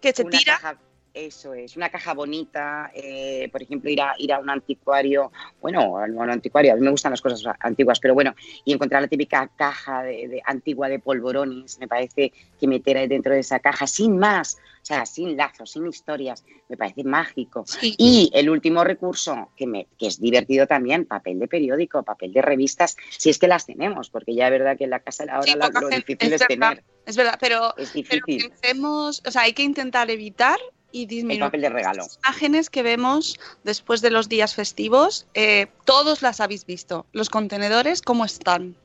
que 0.00 0.12
se 0.12 0.24
tira. 0.24 0.54
caja- 0.58 0.76
eso 1.14 1.52
es, 1.54 1.76
una 1.76 1.90
caja 1.90 2.14
bonita, 2.14 2.90
eh, 2.94 3.48
por 3.52 3.62
ejemplo, 3.62 3.90
ir 3.90 4.00
a, 4.00 4.14
ir 4.18 4.32
a 4.32 4.38
un 4.38 4.48
anticuario, 4.48 5.30
bueno, 5.60 5.98
a 5.98 6.04
un 6.04 6.30
anticuario, 6.30 6.72
a 6.72 6.76
mí 6.76 6.80
me 6.82 6.90
gustan 6.90 7.10
las 7.12 7.20
cosas 7.20 7.54
antiguas, 7.60 8.00
pero 8.00 8.14
bueno, 8.14 8.34
y 8.64 8.72
encontrar 8.72 9.02
la 9.02 9.08
típica 9.08 9.48
caja 9.54 10.02
de, 10.02 10.28
de- 10.28 10.42
antigua 10.44 10.88
de 10.88 10.98
polvorones, 11.00 11.78
me 11.78 11.86
parece 11.88 12.32
que 12.58 12.66
meter 12.66 12.96
ahí 12.96 13.08
dentro 13.08 13.34
de 13.34 13.40
esa 13.40 13.58
caja, 13.60 13.86
sin 13.86 14.18
más, 14.18 14.56
o 14.56 14.84
sea, 14.84 15.04
sin 15.06 15.36
lazos, 15.36 15.70
sin 15.72 15.86
historias, 15.86 16.44
me 16.68 16.76
parece 16.76 17.04
mágico. 17.04 17.64
Y 17.82 18.30
el 18.34 18.48
último 18.50 18.82
recurso, 18.82 19.50
que, 19.56 19.66
me, 19.66 19.86
que 19.98 20.06
es 20.06 20.20
divertido 20.20 20.66
también, 20.66 21.04
papel 21.04 21.38
de 21.38 21.46
periódico, 21.48 22.02
papel 22.02 22.32
de 22.32 22.42
revistas, 22.42 22.96
si 23.10 23.28
es 23.30 23.38
que 23.38 23.48
las 23.48 23.66
tenemos, 23.66 24.08
porque 24.10 24.34
ya 24.34 24.46
es 24.46 24.50
verdad 24.52 24.76
que 24.78 24.84
en 24.84 24.90
la 24.90 25.00
casa 25.00 25.24
ahora 25.30 25.42
Sí, 25.52 25.58
la- 25.58 25.66
poca 25.66 25.80
lo 25.82 25.88
gente- 25.88 26.06
difícil 26.12 26.32
es, 26.32 26.40
es 26.40 26.48
verdad, 26.48 26.68
tener. 26.70 26.84
Es 27.04 27.16
verdad, 27.16 27.38
pero, 27.40 27.76
Es 27.76 27.90
pero 27.92 28.24
difícil. 28.26 28.48
pensemos, 28.50 29.22
o 29.26 29.30
sea, 29.30 29.42
hay 29.42 29.52
que 29.52 29.62
intentar 29.62 30.10
evitar 30.10 30.58
y 30.92 31.02
El 31.02 31.08
disminuir 31.08 31.40
papel 31.40 31.62
de 31.62 31.68
regalo. 31.70 32.02
las 32.02 32.18
imágenes 32.24 32.70
que 32.70 32.82
vemos 32.82 33.40
después 33.64 34.00
de 34.02 34.10
los 34.10 34.28
días 34.28 34.54
festivos. 34.54 35.26
eh, 35.34 35.66
todos 35.84 36.22
las 36.22 36.40
habéis 36.40 36.64
visto. 36.66 37.06
Los 37.12 37.30
contenedores, 37.30 38.02
¿cómo 38.02 38.24
están? 38.24 38.76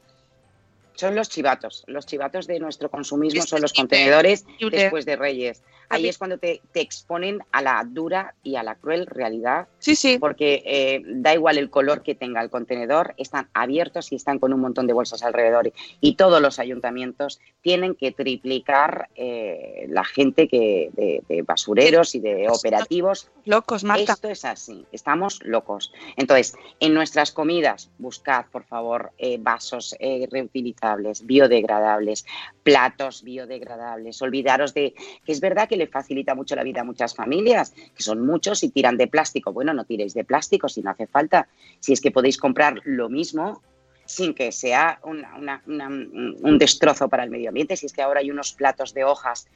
Son 0.95 1.13
los 1.15 1.29
chivatos, 1.29 1.83
los 1.85 2.07
chivatos 2.07 2.47
de 2.47 2.59
nuestro 2.59 2.89
consumismo 2.89 3.43
son 3.43 3.61
los 3.61 3.73
contenedores 3.73 4.45
después 4.71 5.05
de 5.05 5.15
Reyes. 5.15 5.61
Ahí 5.89 6.07
es 6.07 6.17
cuando 6.17 6.37
te, 6.37 6.61
te 6.71 6.81
exponen 6.81 7.39
a 7.51 7.61
la 7.61 7.83
dura 7.87 8.35
y 8.43 8.55
a 8.55 8.63
la 8.63 8.75
cruel 8.75 9.05
realidad. 9.05 9.67
Sí, 9.79 9.95
sí. 9.95 10.17
Porque 10.19 10.63
eh, 10.65 11.01
da 11.05 11.33
igual 11.33 11.57
el 11.57 11.69
color 11.69 12.03
que 12.03 12.15
tenga 12.15 12.41
el 12.41 12.49
contenedor, 12.49 13.13
están 13.17 13.49
abiertos 13.53 14.11
y 14.11 14.15
están 14.15 14.39
con 14.39 14.53
un 14.53 14.59
montón 14.59 14.87
de 14.87 14.93
bolsas 14.93 15.23
alrededor. 15.23 15.71
Y 16.01 16.15
todos 16.15 16.41
los 16.41 16.59
ayuntamientos 16.59 17.39
tienen 17.61 17.95
que 17.95 18.11
triplicar 18.11 19.09
eh, 19.15 19.85
la 19.89 20.03
gente 20.03 20.47
que, 20.47 20.89
de, 20.93 21.23
de 21.27 21.41
basureros 21.43 22.15
y 22.15 22.19
de 22.19 22.47
operativos 22.49 23.29
Locos, 23.45 23.83
Marta. 23.83 24.13
esto 24.13 24.29
es 24.29 24.43
así, 24.45 24.85
estamos 24.91 25.39
locos. 25.43 25.93
Entonces, 26.17 26.55
en 26.79 26.93
nuestras 26.93 27.31
comidas, 27.31 27.89
buscad, 27.97 28.45
por 28.51 28.65
favor, 28.65 29.11
eh, 29.17 29.37
vasos 29.39 29.95
reutilizables, 30.29 31.25
biodegradables, 31.25 32.25
platos 32.63 33.23
biodegradables. 33.23 34.21
Olvidaros 34.21 34.73
de 34.73 34.93
que 35.25 35.31
es 35.31 35.39
verdad 35.39 35.69
que 35.69 35.76
le 35.77 35.87
facilita 35.87 36.35
mucho 36.35 36.55
la 36.55 36.63
vida 36.63 36.81
a 36.81 36.83
muchas 36.83 37.15
familias, 37.15 37.71
que 37.95 38.03
son 38.03 38.25
muchos 38.25 38.63
y 38.63 38.69
tiran 38.69 38.97
de 38.97 39.07
plástico. 39.07 39.53
Bueno, 39.53 39.73
no 39.73 39.85
tiréis 39.85 40.13
de 40.13 40.23
plástico 40.23 40.67
si 40.67 40.81
no 40.81 40.91
hace 40.91 41.07
falta. 41.07 41.47
Si 41.79 41.93
es 41.93 42.01
que 42.01 42.11
podéis 42.11 42.37
comprar 42.37 42.81
lo 42.83 43.09
mismo 43.09 43.61
sin 44.05 44.33
que 44.33 44.51
sea 44.51 44.99
una- 45.03 45.35
una- 45.37 45.61
una- 45.67 45.87
un 45.89 46.57
destrozo 46.57 47.09
para 47.09 47.23
el 47.23 47.29
medio 47.29 47.49
ambiente, 47.49 47.75
si 47.75 47.85
es 47.87 47.93
que 47.93 48.01
ahora 48.01 48.21
hay 48.21 48.31
unos 48.31 48.53
platos 48.53 48.93
de 48.93 49.03
hojas 49.03 49.47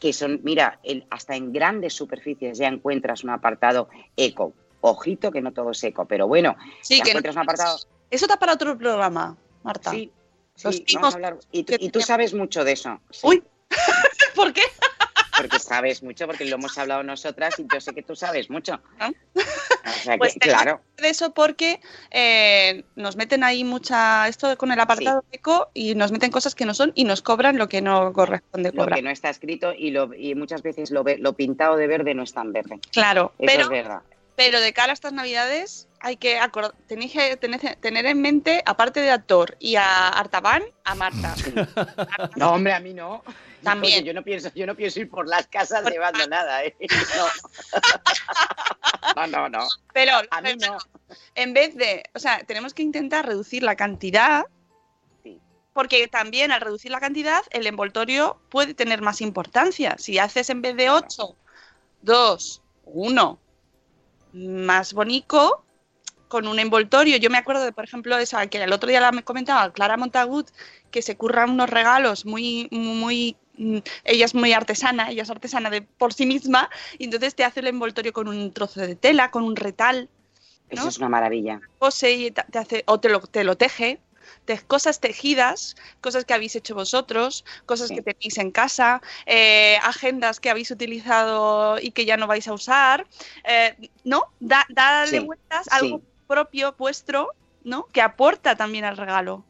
que 0.00 0.12
son, 0.12 0.40
mira, 0.42 0.80
el- 0.82 1.06
hasta 1.10 1.36
en 1.36 1.52
grandes 1.52 1.94
superficies 1.94 2.58
ya 2.58 2.66
encuentras 2.68 3.22
un 3.24 3.30
apartado 3.30 3.88
eco. 4.16 4.52
Ojito 4.80 5.30
que 5.30 5.40
no 5.40 5.52
todo 5.52 5.70
es 5.70 5.82
eco, 5.84 6.04
pero 6.04 6.26
bueno, 6.26 6.56
Sí, 6.82 7.00
que 7.00 7.10
encuentras 7.10 7.36
un 7.36 7.42
apartado. 7.42 7.78
Eso 8.10 8.26
da 8.26 8.36
para 8.36 8.52
otro 8.54 8.76
programa, 8.76 9.36
Marta. 9.62 9.92
Sí, 9.92 10.12
vamos 10.94 11.14
a 11.14 11.16
hablar. 11.16 11.38
Y, 11.52 11.62
tú- 11.64 11.74
y 11.78 11.88
tú 11.90 12.00
sabes 12.00 12.34
mucho 12.34 12.64
de 12.64 12.72
eso. 12.72 13.00
sí, 13.10 13.26
Uy, 13.26 13.42
¿por 14.34 14.52
qué? 14.52 14.62
Sabes 15.74 16.02
mucho, 16.02 16.26
porque 16.26 16.44
lo 16.44 16.56
hemos 16.56 16.76
hablado 16.78 17.02
nosotras 17.02 17.58
y 17.58 17.66
yo 17.72 17.80
sé 17.80 17.92
que 17.94 18.02
tú 18.02 18.14
sabes 18.16 18.50
mucho. 18.50 18.80
O 19.00 19.90
sea 20.02 20.14
que, 20.14 20.18
Pues 20.18 20.34
claro. 20.40 20.80
de 20.96 21.08
eso 21.08 21.34
porque 21.34 21.80
eh, 22.10 22.84
nos 22.96 23.16
meten 23.16 23.42
ahí 23.44 23.64
mucha 23.64 24.28
esto 24.28 24.56
con 24.56 24.70
el 24.72 24.80
apartado 24.80 25.24
eco 25.32 25.68
y 25.74 25.94
nos 25.94 26.12
meten 26.12 26.30
cosas 26.30 26.54
que 26.54 26.64
no 26.64 26.74
son 26.74 26.92
y 26.94 27.04
nos 27.04 27.22
cobran 27.22 27.58
lo 27.58 27.68
que 27.68 27.80
no 27.82 28.12
corresponde 28.12 28.70
Lo 28.72 28.82
cobrar. 28.82 28.96
que 28.96 29.02
no 29.02 29.10
está 29.10 29.30
escrito 29.30 29.72
y, 29.76 29.90
lo, 29.90 30.14
y 30.14 30.34
muchas 30.34 30.62
veces 30.62 30.90
lo, 30.90 31.04
lo 31.18 31.32
pintado 31.34 31.76
de 31.76 31.86
verde 31.86 32.14
no 32.14 32.22
es 32.22 32.32
tan 32.32 32.52
verde. 32.52 32.78
Claro, 32.92 33.32
Eso 33.38 33.46
pero 33.46 33.62
es 33.64 33.68
verdad. 33.68 34.02
Pero 34.36 34.60
de 34.60 34.72
cara 34.72 34.90
a 34.90 34.94
estas 34.94 35.12
navidades 35.12 35.86
hay 36.04 36.18
que 36.18 36.38
tenéis 36.86 37.12
que 37.12 37.36
tener, 37.80 38.04
en 38.04 38.20
mente, 38.20 38.62
aparte 38.66 39.00
de 39.00 39.10
actor 39.10 39.56
y 39.58 39.76
a 39.76 40.08
Artaban, 40.10 40.62
a 40.84 40.94
Marta. 40.94 41.34
No, 42.36 42.52
hombre, 42.52 42.74
a 42.74 42.80
mí 42.80 42.92
no. 42.92 43.24
También. 43.62 43.94
Oye, 43.94 44.04
yo 44.04 44.12
no 44.12 44.22
pienso, 44.22 44.50
yo 44.54 44.66
no 44.66 44.74
pienso 44.74 45.00
ir 45.00 45.08
por 45.08 45.26
las 45.26 45.46
casas 45.46 45.82
llevando 45.90 46.26
nada, 46.28 46.62
¿eh? 46.62 46.76
No. 49.16 49.26
No, 49.26 49.26
no, 49.26 49.48
no. 49.48 49.66
Pero 49.94 50.12
A 50.30 50.42
mí 50.42 50.56
no. 50.56 50.76
en 51.34 51.54
vez 51.54 51.74
de, 51.74 52.02
o 52.14 52.18
sea, 52.18 52.44
tenemos 52.44 52.74
que 52.74 52.82
intentar 52.82 53.26
reducir 53.26 53.62
la 53.62 53.74
cantidad, 53.74 54.44
porque 55.72 56.06
también 56.08 56.52
al 56.52 56.60
reducir 56.60 56.90
la 56.90 57.00
cantidad, 57.00 57.42
el 57.50 57.66
envoltorio 57.66 58.38
puede 58.50 58.74
tener 58.74 59.00
más 59.00 59.22
importancia. 59.22 59.96
Si 59.98 60.18
haces 60.18 60.50
en 60.50 60.60
vez 60.60 60.76
de 60.76 60.90
8, 60.90 61.34
2, 62.02 62.62
1, 62.84 63.38
más 64.34 64.92
bonito, 64.92 65.63
con 66.28 66.46
un 66.48 66.58
envoltorio. 66.58 67.16
Yo 67.16 67.30
me 67.30 67.38
acuerdo 67.38 67.64
de, 67.64 67.72
por 67.72 67.84
ejemplo, 67.84 68.16
esa 68.18 68.46
que 68.46 68.62
el 68.62 68.72
otro 68.72 68.88
día 68.88 69.00
la 69.00 69.12
me 69.12 69.22
comentaba 69.22 69.72
Clara 69.72 69.96
Montagut, 69.96 70.48
que 70.90 71.02
se 71.02 71.16
curra 71.16 71.44
unos 71.44 71.70
regalos 71.70 72.24
muy, 72.26 72.68
muy, 72.70 73.36
mm, 73.58 73.78
ella 74.04 74.24
es 74.24 74.34
muy 74.34 74.52
artesana, 74.52 75.10
ella 75.10 75.22
es 75.22 75.30
artesana 75.30 75.70
de 75.70 75.82
por 75.82 76.12
sí 76.12 76.26
misma, 76.26 76.70
y 76.98 77.04
entonces 77.04 77.34
te 77.34 77.44
hace 77.44 77.60
el 77.60 77.68
envoltorio 77.68 78.12
con 78.12 78.28
un 78.28 78.52
trozo 78.52 78.80
de 78.80 78.96
tela, 78.96 79.30
con 79.30 79.44
un 79.44 79.56
retal, 79.56 80.08
Eso 80.70 80.88
es 80.88 80.98
una 80.98 81.08
maravilla. 81.08 81.60
pose 81.78 82.12
y 82.12 82.30
te 82.30 82.58
hace, 82.58 82.82
o 82.86 82.98
te 82.98 83.08
lo, 83.08 83.20
te 83.20 83.44
lo 83.44 83.56
teje. 83.56 84.00
cosas 84.66 85.00
tejidas, 85.00 85.76
cosas 86.00 86.24
que 86.24 86.32
habéis 86.34 86.56
hecho 86.56 86.74
vosotros, 86.74 87.44
cosas 87.66 87.88
Sí. 87.88 87.94
que 87.96 88.02
tenéis 88.02 88.38
en 88.38 88.50
casa, 88.50 89.00
eh, 89.26 89.76
agendas 89.82 90.40
que 90.40 90.48
habéis 90.50 90.70
utilizado 90.70 91.78
y 91.78 91.90
que 91.92 92.04
ya 92.06 92.16
no 92.16 92.26
vais 92.26 92.48
a 92.48 92.54
usar. 92.54 93.06
eh, 93.44 93.74
¿No? 94.04 94.22
Da, 94.40 94.64
darle 94.70 95.20
Sí, 95.20 95.26
vueltas 95.26 95.66
sí. 95.78 96.00
Propio, 96.26 96.74
vuestro, 96.78 97.30
¿no? 97.64 97.86
Que 97.86 98.02
aporta 98.02 98.56
también 98.56 98.84
al 98.84 98.96
regalo. 98.96 99.44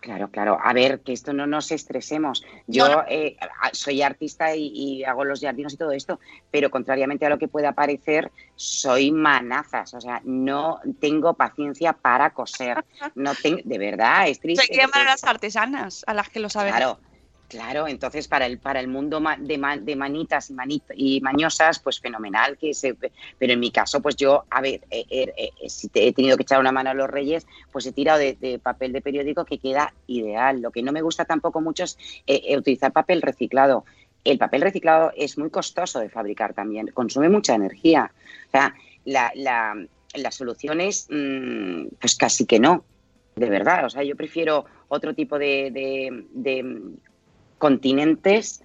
Claro, 0.00 0.28
claro. 0.30 0.58
A 0.62 0.72
ver, 0.72 1.00
que 1.00 1.12
esto 1.12 1.32
no 1.32 1.46
nos 1.46 1.72
estresemos. 1.72 2.44
Yo 2.66 2.86
No, 2.88 2.96
no. 2.96 3.04
eh, 3.08 3.36
soy 3.72 4.02
artista 4.02 4.54
y, 4.54 4.66
y 4.68 5.04
hago 5.04 5.24
los 5.24 5.40
jardinos 5.40 5.72
y 5.74 5.76
todo 5.76 5.90
esto, 5.92 6.20
pero 6.50 6.70
contrariamente 6.70 7.26
a 7.26 7.30
lo 7.30 7.38
que 7.38 7.48
pueda 7.48 7.72
parecer, 7.72 8.30
soy 8.54 9.10
manazas. 9.10 9.94
O 9.94 10.00
sea, 10.00 10.20
no 10.24 10.80
tengo 11.00 11.34
paciencia 11.34 11.92
para 11.92 12.30
coser. 12.30 12.84
No 13.14 13.34
tengo, 13.34 13.60
de 13.64 13.78
verdad, 13.78 14.28
es 14.28 14.38
triste. 14.38 14.66
que 14.68 14.76
llamar 14.76 15.02
a 15.02 15.10
las 15.12 15.24
artesanas, 15.24 16.04
a 16.06 16.14
las 16.14 16.28
que 16.28 16.40
lo 16.40 16.50
saben. 16.50 16.72
Claro, 16.74 16.98
claro. 17.48 17.86
Entonces, 17.88 18.28
para 18.28 18.46
el, 18.46 18.58
para 18.58 18.80
el 18.80 18.88
mundo 18.88 19.20
de, 19.38 19.80
de 19.82 19.96
manitas 19.96 20.50
y, 20.50 21.16
y 21.16 21.20
mañosas, 21.20 21.78
pues 21.78 22.00
fenomenal. 22.00 22.56
que 22.58 22.74
se, 22.74 22.94
Pero 23.38 23.52
en 23.52 23.60
mi 23.60 23.70
caso, 23.70 24.00
pues 24.00 24.16
yo, 24.16 24.44
a 24.50 24.60
ver, 24.60 24.80
eh, 24.90 25.04
eh, 25.08 25.32
eh, 25.36 25.68
si 25.68 25.88
te 25.88 26.06
he 26.06 26.12
tenido 26.12 26.36
que 26.36 26.42
echar 26.42 26.60
una 26.60 26.72
mano 26.72 26.90
a 26.90 26.94
los 26.94 27.08
reyes, 27.08 27.46
pues 27.72 27.86
he 27.86 27.92
tirado 27.92 28.18
de, 28.18 28.60
papel 28.62 28.92
de 28.92 29.00
periódico 29.00 29.44
que 29.44 29.58
queda 29.58 29.92
ideal. 30.06 30.60
Lo 30.60 30.70
que 30.70 30.82
no 30.82 30.92
me 30.92 31.02
gusta 31.02 31.24
tampoco 31.24 31.60
mucho 31.60 31.84
es 31.84 31.96
eh, 32.26 32.42
eh, 32.48 32.56
utilizar 32.58 32.92
papel 32.92 33.22
reciclado. 33.22 33.84
El 34.24 34.38
papel 34.38 34.62
reciclado 34.62 35.12
es 35.16 35.38
muy 35.38 35.50
costoso 35.50 36.00
de 36.00 36.08
fabricar 36.08 36.52
también, 36.52 36.88
consume 36.88 37.28
mucha 37.28 37.54
energía. 37.54 38.10
O 38.48 38.50
sea, 38.50 38.74
la, 39.04 39.30
la, 39.34 40.30
solución 40.32 40.80
es, 40.80 41.06
mm, 41.10 41.86
pues 42.00 42.16
casi 42.16 42.44
que 42.44 42.58
no, 42.58 42.84
de 43.36 43.48
verdad. 43.48 43.84
O 43.84 43.90
sea, 43.90 44.02
yo 44.02 44.16
prefiero 44.16 44.64
otro 44.88 45.14
tipo 45.14 45.38
de- 45.38 45.70
de 46.32 46.96
continentes, 47.58 48.62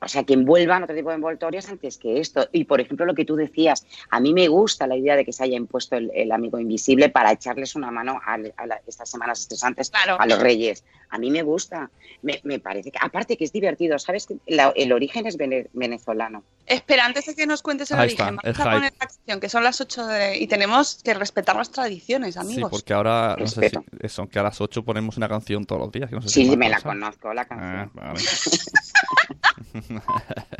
o 0.00 0.06
sea, 0.06 0.22
que 0.22 0.34
envuelvan 0.34 0.84
otro 0.84 0.94
tipo 0.94 1.08
de 1.08 1.16
envoltorios 1.16 1.68
antes 1.68 1.98
que 1.98 2.20
esto. 2.20 2.48
Y, 2.52 2.64
por 2.64 2.80
ejemplo, 2.80 3.04
lo 3.04 3.14
que 3.14 3.24
tú 3.24 3.34
decías, 3.34 3.84
a 4.10 4.20
mí 4.20 4.32
me 4.32 4.46
gusta 4.48 4.86
la 4.86 4.96
idea 4.96 5.16
de 5.16 5.24
que 5.24 5.32
se 5.32 5.42
haya 5.44 5.56
impuesto 5.56 5.96
el, 5.96 6.10
el 6.14 6.30
amigo 6.30 6.58
invisible 6.60 7.08
para 7.08 7.32
echarles 7.32 7.74
una 7.74 7.90
mano 7.90 8.20
a, 8.24 8.34
a 8.56 8.66
la- 8.66 8.80
estas 8.86 9.10
semanas 9.10 9.40
estresantes 9.40 9.90
Claro. 9.90 10.16
a 10.20 10.26
los 10.26 10.38
reyes. 10.40 10.84
A 11.10 11.18
mí 11.18 11.30
me 11.30 11.42
gusta, 11.42 11.90
me, 12.22 12.40
me 12.44 12.58
parece 12.58 12.90
que, 12.90 12.98
aparte 13.00 13.36
que 13.36 13.44
es 13.44 13.52
divertido, 13.52 13.98
¿sabes? 13.98 14.26
que 14.26 14.36
la- 14.46 14.72
el 14.76 14.92
origen 14.92 15.26
es 15.26 15.36
vene- 15.38 15.68
venezolano. 15.72 16.42
Espera, 16.66 17.06
antes 17.06 17.24
de 17.26 17.34
que 17.34 17.46
nos 17.46 17.62
cuentes 17.62 17.90
el 17.90 17.98
Ahí 17.98 18.08
origen, 18.08 18.14
está, 18.16 18.24
vamos 18.26 18.44
el 18.44 18.60
a 18.60 18.64
poner 18.64 18.92
la 18.92 18.98
canción, 19.06 19.40
que 19.40 19.48
son 19.48 19.64
las 19.64 19.80
8 19.80 20.06
de... 20.06 20.36
y 20.38 20.46
tenemos 20.46 21.00
que 21.02 21.14
respetar 21.14 21.56
las 21.56 21.70
tradiciones, 21.70 22.34
Sí, 22.34 22.40
amigos. 22.40 22.70
porque 22.70 22.92
ahora, 22.92 23.36
no 23.38 23.46
sé 23.46 23.54
si, 23.54 23.60
Respeto. 23.60 23.84
eso, 24.00 24.28
que 24.28 24.38
a 24.38 24.42
las 24.42 24.60
8 24.60 24.84
ponemos 24.84 25.16
una 25.16 25.28
canción 25.28 25.64
todos 25.64 25.80
los 25.80 25.92
días. 25.92 26.10
que 26.10 26.16
no 26.16 26.22
sé 26.22 26.28
si 26.28 26.44
Sí, 26.44 26.56
me 26.56 26.68
la 26.68 26.76
cosa. 26.76 26.88
conozco, 26.88 27.32
la 27.32 27.44
canción. 27.46 27.90
Ah, 27.96 28.12
vale. 28.12 28.20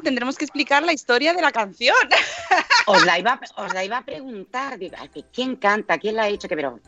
tendremos 0.00 0.36
que 0.36 0.44
explicar 0.44 0.82
la 0.82 0.92
historia 0.92 1.34
de 1.34 1.42
la 1.42 1.52
canción. 1.52 1.96
Os 2.86 3.04
la 3.04 3.18
iba, 3.18 3.40
os 3.56 3.72
la 3.74 3.84
iba 3.84 3.98
a 3.98 4.04
preguntar, 4.04 4.78
digo, 4.78 4.96
¿quién 5.32 5.56
canta? 5.56 5.98
¿Quién 5.98 6.16
la 6.16 6.24
ha 6.24 6.28
hecho? 6.28 6.48
Que 6.48 6.56
pero 6.56 6.80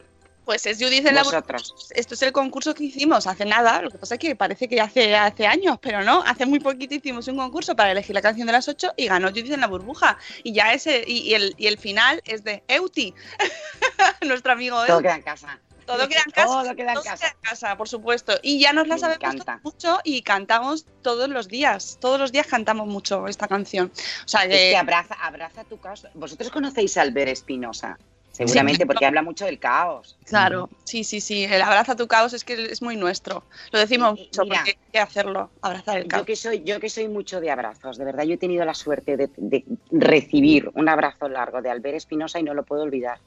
Pues 0.44 0.66
es 0.66 0.78
Judith 0.78 1.06
en 1.06 1.14
la 1.14 1.22
vosotros. 1.22 1.72
Esto 1.90 2.14
es 2.14 2.22
el 2.22 2.32
concurso 2.32 2.74
que 2.74 2.84
hicimos 2.84 3.26
hace 3.28 3.44
nada, 3.44 3.80
lo 3.80 3.90
que 3.90 3.98
pasa 3.98 4.14
es 4.14 4.20
que 4.20 4.34
parece 4.34 4.68
que 4.68 4.80
hace, 4.80 5.14
hace 5.14 5.46
años, 5.46 5.78
pero 5.80 6.02
no, 6.02 6.22
hace 6.26 6.46
muy 6.46 6.58
poquito 6.58 6.94
hicimos 6.94 7.28
un 7.28 7.36
concurso 7.36 7.76
para 7.76 7.92
elegir 7.92 8.14
la 8.14 8.22
canción 8.22 8.46
de 8.46 8.52
las 8.52 8.68
8 8.68 8.94
y 8.96 9.06
ganó 9.06 9.28
Judith 9.28 9.52
en 9.52 9.60
la 9.60 9.68
burbuja. 9.68 10.18
Y 10.42 10.52
ya 10.52 10.72
ese, 10.72 11.04
y, 11.06 11.18
y 11.18 11.34
el, 11.34 11.54
y 11.56 11.68
el 11.68 11.78
final 11.78 12.20
es 12.24 12.42
de 12.42 12.64
Euti, 12.66 13.14
nuestro 14.26 14.52
amigo 14.52 14.76
Todo 14.84 14.96
Euti. 14.96 15.02
queda 15.04 15.16
en 15.16 15.22
casa. 15.22 15.60
Todo 15.86 16.08
queda 16.08 16.22
en 16.24 16.32
casa. 16.32 16.46
Todo 16.46 16.76
queda 16.76 16.92
en 16.92 16.94
todo 16.94 17.04
casa. 17.04 17.26
queda 17.26 17.36
en 17.42 17.50
casa, 17.50 17.76
por 17.76 17.88
supuesto. 17.88 18.34
Y 18.42 18.58
ya 18.58 18.72
nos 18.72 18.88
la 18.88 18.94
Me 18.94 19.00
sabemos 19.00 19.44
mucho 19.62 19.98
y 20.04 20.22
cantamos 20.22 20.86
todos 21.02 21.28
los 21.28 21.48
días. 21.48 21.98
Todos 22.00 22.18
los 22.18 22.32
días 22.32 22.46
cantamos 22.46 22.86
mucho 22.86 23.28
esta 23.28 23.48
canción. 23.48 23.92
O 24.24 24.28
sea 24.28 24.44
Es 24.44 24.48
que, 24.48 24.70
que 24.70 24.76
abraza, 24.76 25.14
abraza 25.14 25.64
tu 25.64 25.78
caos. 25.78 26.06
Vosotros 26.14 26.50
conocéis 26.50 26.96
a 26.96 27.02
Albert 27.02 27.30
Espinosa, 27.30 27.98
seguramente 28.32 28.86
porque 28.86 29.06
habla 29.06 29.22
mucho 29.22 29.44
del 29.44 29.58
caos. 29.58 30.16
claro, 30.24 30.68
sí, 30.84 31.04
sí, 31.04 31.20
sí. 31.20 31.44
El 31.44 31.62
abraza 31.62 31.96
tu 31.96 32.06
caos 32.06 32.32
es 32.32 32.44
que 32.44 32.54
es 32.54 32.82
muy 32.82 32.96
nuestro. 32.96 33.44
Lo 33.70 33.78
decimos 33.78 34.18
mucho 34.18 34.42
mira, 34.42 34.56
porque 34.56 34.70
hay 34.70 34.92
que 34.92 34.98
hacerlo, 34.98 35.50
abrazar 35.60 35.98
el 35.98 36.08
caos. 36.08 36.22
Yo 36.22 36.26
que 36.26 36.36
soy, 36.36 36.62
yo 36.64 36.80
que 36.80 36.88
soy 36.88 37.08
mucho 37.08 37.40
de 37.40 37.50
abrazos, 37.50 37.98
de 37.98 38.04
verdad, 38.04 38.24
yo 38.24 38.34
he 38.34 38.38
tenido 38.38 38.64
la 38.64 38.74
suerte 38.74 39.16
de, 39.16 39.30
de 39.36 39.64
recibir 39.90 40.70
un 40.74 40.88
abrazo 40.88 41.28
largo 41.28 41.62
de 41.62 41.70
Albert 41.70 41.96
Espinosa 41.96 42.40
y 42.40 42.42
no 42.42 42.54
lo 42.54 42.64
puedo 42.64 42.82
olvidar. 42.82 43.18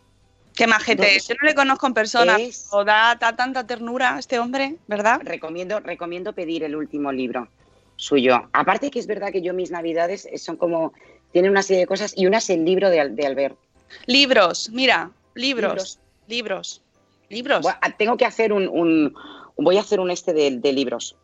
Qué 0.58 0.66
majete. 0.68 1.20
Yo 1.20 1.36
no 1.42 1.48
le 1.48 1.56
conozco 1.56 1.86
en 1.88 1.94
persona, 1.94 2.36
es- 2.38 2.68
pero 2.72 2.84
da, 2.84 3.16
da 3.16 3.36
tanta 3.36 3.66
ternura 3.66 4.18
este 4.20 4.40
hombre, 4.40 4.76
¿verdad? 4.88 5.22
Recomiendo, 5.24 5.80
recomiendo 5.80 6.34
pedir 6.34 6.64
el 6.64 6.76
último 6.76 7.12
libro 7.12 7.48
suyo. 7.96 8.50
Aparte 8.54 8.90
que 8.92 9.00
es 9.00 9.08
verdad 9.08 9.32
que 9.32 9.42
yo 9.42 9.54
mis 9.54 9.72
navidades 9.72 10.28
son 10.38 10.58
como, 10.58 10.94
tienen 11.32 11.52
una 11.52 11.62
serie 11.64 11.82
de 11.82 11.88
cosas 11.88 12.14
y 12.16 12.26
una 12.26 12.40
es 12.40 12.50
el 12.50 12.66
libro 12.66 12.90
de, 12.90 13.10
de 13.10 13.26
Albert. 13.26 13.58
Libros, 14.08 14.70
mira, 14.72 15.12
libros, 15.36 16.00
libros, 16.28 16.82
libros. 17.30 17.62
Bueno, 17.62 17.78
tengo 17.98 18.18
que 18.18 18.26
hacer 18.26 18.52
un, 18.52 18.68
un- 18.68 19.14
voy 19.58 19.78
a 19.78 19.82
hacer 19.82 20.00
un 20.00 20.12
este 20.12 20.34
de, 20.34 20.58
de 20.58 20.74
libros, 20.74 21.16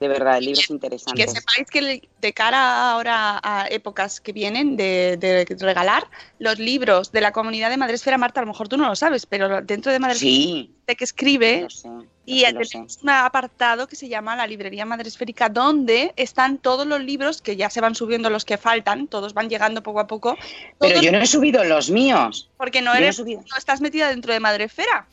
de 0.00 0.08
verdad, 0.08 0.34
de 0.34 0.40
libros 0.40 0.66
Que 0.66 0.72
interesantes. 0.72 1.32
sepáis 1.32 1.68
que 1.70 2.08
de 2.20 2.32
cara 2.32 2.90
ahora 2.92 3.38
a 3.42 3.66
épocas 3.70 4.20
que 4.20 4.32
vienen 4.32 4.76
de, 4.76 5.16
de 5.18 5.44
regalar, 5.60 6.08
los 6.38 6.58
libros 6.58 7.12
de 7.12 7.20
la 7.20 7.32
comunidad 7.32 7.70
de 7.70 7.76
Madresfera, 7.76 8.18
Marta, 8.18 8.40
a 8.40 8.44
lo 8.44 8.48
mejor 8.48 8.66
tú 8.68 8.76
no 8.78 8.88
lo 8.88 8.96
sabes, 8.96 9.26
pero 9.26 9.60
dentro 9.62 9.92
de 9.92 9.98
Madresfera 9.98 10.30
Sí, 10.30 10.74
que 10.98 11.04
escribe 11.04 11.60
lo 11.62 11.70
sé, 11.70 11.88
y 12.26 12.40
lo 12.50 12.64
sé. 12.64 12.70
tenemos 12.72 12.98
un 13.02 13.10
apartado 13.10 13.86
que 13.86 13.94
se 13.94 14.08
llama 14.08 14.34
la 14.34 14.46
librería 14.46 14.84
madresférica 14.84 15.48
donde 15.48 16.12
están 16.16 16.58
todos 16.58 16.84
los 16.84 17.00
libros 17.00 17.40
que 17.42 17.54
ya 17.54 17.70
se 17.70 17.80
van 17.80 17.94
subiendo 17.94 18.28
los 18.28 18.44
que 18.44 18.58
faltan, 18.58 19.06
todos 19.06 19.32
van 19.32 19.48
llegando 19.48 19.82
poco 19.84 20.00
a 20.00 20.06
poco. 20.08 20.36
Pero 20.80 21.00
yo 21.00 21.12
no 21.12 21.18
he 21.18 21.26
subido 21.26 21.62
los 21.62 21.90
míos. 21.90 22.50
porque 22.56 22.82
no 22.82 22.92
no 22.92 22.98
eres 22.98 23.16
subido. 23.16 23.42
no 23.48 23.56
estás 23.56 23.80
metida 23.80 24.08
dentro 24.08 24.32
de 24.32 24.40
Madresfera. 24.40 25.06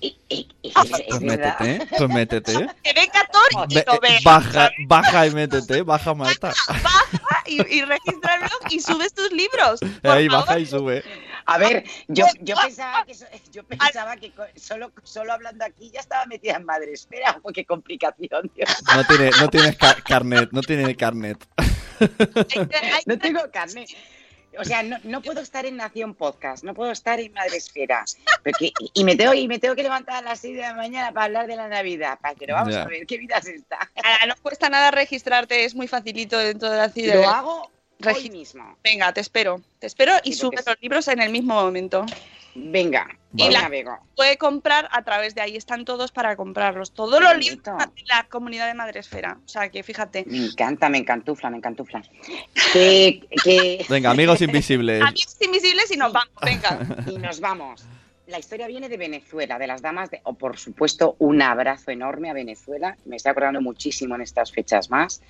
Es, 0.00 0.46
es 0.62 0.72
Pues 1.08 1.20
verdad. 1.20 1.58
métete, 1.60 1.96
pues 1.96 2.10
métete. 2.10 2.52
Que 2.82 2.92
venga 2.92 3.28
Tori 3.32 3.66
y 3.70 3.74
Ve- 3.74 3.84
lo 3.86 4.00
vea. 4.00 4.18
baja, 4.24 4.70
baja 4.86 5.26
y 5.26 5.30
métete, 5.32 5.82
baja 5.82 6.14
Marta. 6.14 6.52
Baja 6.68 7.42
y, 7.46 7.54
y 7.76 7.82
registra 7.82 8.34
el 8.34 8.40
blog 8.40 8.60
y 8.70 8.80
subes 8.80 9.12
tus 9.12 9.30
libros. 9.32 9.80
Ahí 10.02 10.28
baja 10.28 10.58
y 10.58 10.66
sube. 10.66 11.02
A 11.44 11.58
ver, 11.58 11.84
yo, 12.06 12.24
yo 12.40 12.54
pensaba 12.56 13.04
que, 13.04 13.14
yo 13.52 13.64
pensaba 13.64 14.16
que 14.16 14.32
solo, 14.56 14.92
solo 15.02 15.32
hablando 15.32 15.64
aquí 15.64 15.90
ya 15.92 15.98
estaba 16.00 16.24
metida 16.26 16.54
en 16.56 16.64
madre. 16.64 16.92
Espera, 16.92 17.40
qué 17.54 17.64
complicación, 17.64 18.50
Dios. 18.54 18.68
No 18.94 19.04
tiene, 19.04 19.30
no 19.40 19.48
tienes 19.48 19.76
ca- 19.76 19.96
carnet, 20.06 20.50
no 20.52 20.60
tiene 20.62 20.94
carnet. 20.96 21.44
No 23.06 23.18
tengo 23.18 23.40
carne. 23.52 23.86
O 24.58 24.64
sea, 24.64 24.82
no, 24.82 24.98
no 25.04 25.22
puedo 25.22 25.40
estar 25.40 25.64
en 25.66 25.76
Nación 25.76 26.14
Podcast, 26.14 26.62
no 26.64 26.74
puedo 26.74 26.90
estar 26.92 27.18
en 27.20 27.32
Madresfera. 27.32 28.04
Porque, 28.44 28.72
y, 28.92 29.04
me 29.04 29.16
tengo, 29.16 29.34
y 29.34 29.48
me 29.48 29.58
tengo 29.58 29.74
que 29.74 29.82
levantar 29.82 30.16
a 30.16 30.22
las 30.22 30.40
6 30.40 30.56
de 30.56 30.62
la 30.62 30.74
mañana 30.74 31.12
para 31.12 31.26
hablar 31.26 31.46
de 31.46 31.56
la 31.56 31.68
Navidad. 31.68 32.18
Pa- 32.20 32.34
Pero 32.38 32.54
vamos 32.54 32.74
Ya. 32.74 32.82
a 32.82 32.86
ver, 32.86 33.06
¿qué 33.06 33.16
vida 33.18 33.38
es 33.38 33.46
esta? 33.46 33.90
No 34.26 34.34
cuesta 34.42 34.68
nada 34.68 34.90
registrarte, 34.90 35.64
es 35.64 35.74
muy 35.74 35.88
facilito 35.88 36.38
dentro 36.38 36.70
de 36.70 36.76
la 36.76 36.88
ciudad. 36.90 37.14
Lo 37.14 37.28
hago 37.28 37.70
Regi- 37.98 38.24
hoy 38.24 38.30
mismo. 38.30 38.76
Venga, 38.82 39.12
te 39.12 39.20
espero. 39.20 39.60
Te 39.78 39.86
espero 39.86 40.12
y 40.24 40.32
Sí, 40.32 40.38
sube 40.40 40.56
los 40.66 40.76
libros 40.80 41.08
en 41.08 41.20
el 41.20 41.30
mismo 41.30 41.54
momento. 41.54 42.04
Venga, 42.54 43.08
Y 43.34 43.48
la 43.50 43.62
navego. 43.62 43.98
puede 44.14 44.36
comprar 44.36 44.88
a 44.92 45.02
través 45.02 45.34
de 45.34 45.40
ahí, 45.40 45.56
están 45.56 45.84
todos 45.84 46.12
para 46.12 46.36
comprarlos. 46.36 46.92
Todos 46.92 47.20
los 47.22 47.36
libros 47.38 47.64
de 47.64 48.02
la 48.06 48.26
comunidad 48.28 48.66
de 48.66 48.74
Madresfera. 48.74 49.38
O 49.44 49.48
sea 49.48 49.70
que 49.70 49.82
fíjate. 49.82 50.24
Me 50.26 50.46
encanta, 50.46 50.88
me 50.88 50.98
encantufla, 50.98 51.48
me 51.48 51.56
encantufla. 51.56 52.02
Que, 52.72 53.26
que... 53.42 53.86
Venga, 53.88 54.10
amigos 54.10 54.42
invisibles. 54.42 55.02
Amigos 55.02 55.36
invisibles 55.40 55.90
y 55.90 55.96
nos 55.96 56.12
vamos, 56.12 56.34
venga. 56.42 56.78
Y 57.10 57.16
nos 57.18 57.40
vamos. 57.40 57.84
La 58.26 58.38
historia 58.38 58.66
viene 58.66 58.88
de 58.88 58.96
Venezuela, 58.96 59.58
de 59.58 59.66
las 59.66 59.82
damas 59.82 60.10
de... 60.10 60.20
O 60.24 60.34
por 60.34 60.58
supuesto, 60.58 61.16
un 61.18 61.42
abrazo 61.42 61.90
enorme 61.90 62.30
a 62.30 62.34
Venezuela. 62.34 62.96
Me 63.04 63.16
estoy 63.16 63.30
acordando 63.30 63.60
muchísimo 63.60 64.14
en 64.14 64.20
estas 64.20 64.52
fechas 64.52 64.90
más. 64.90 65.22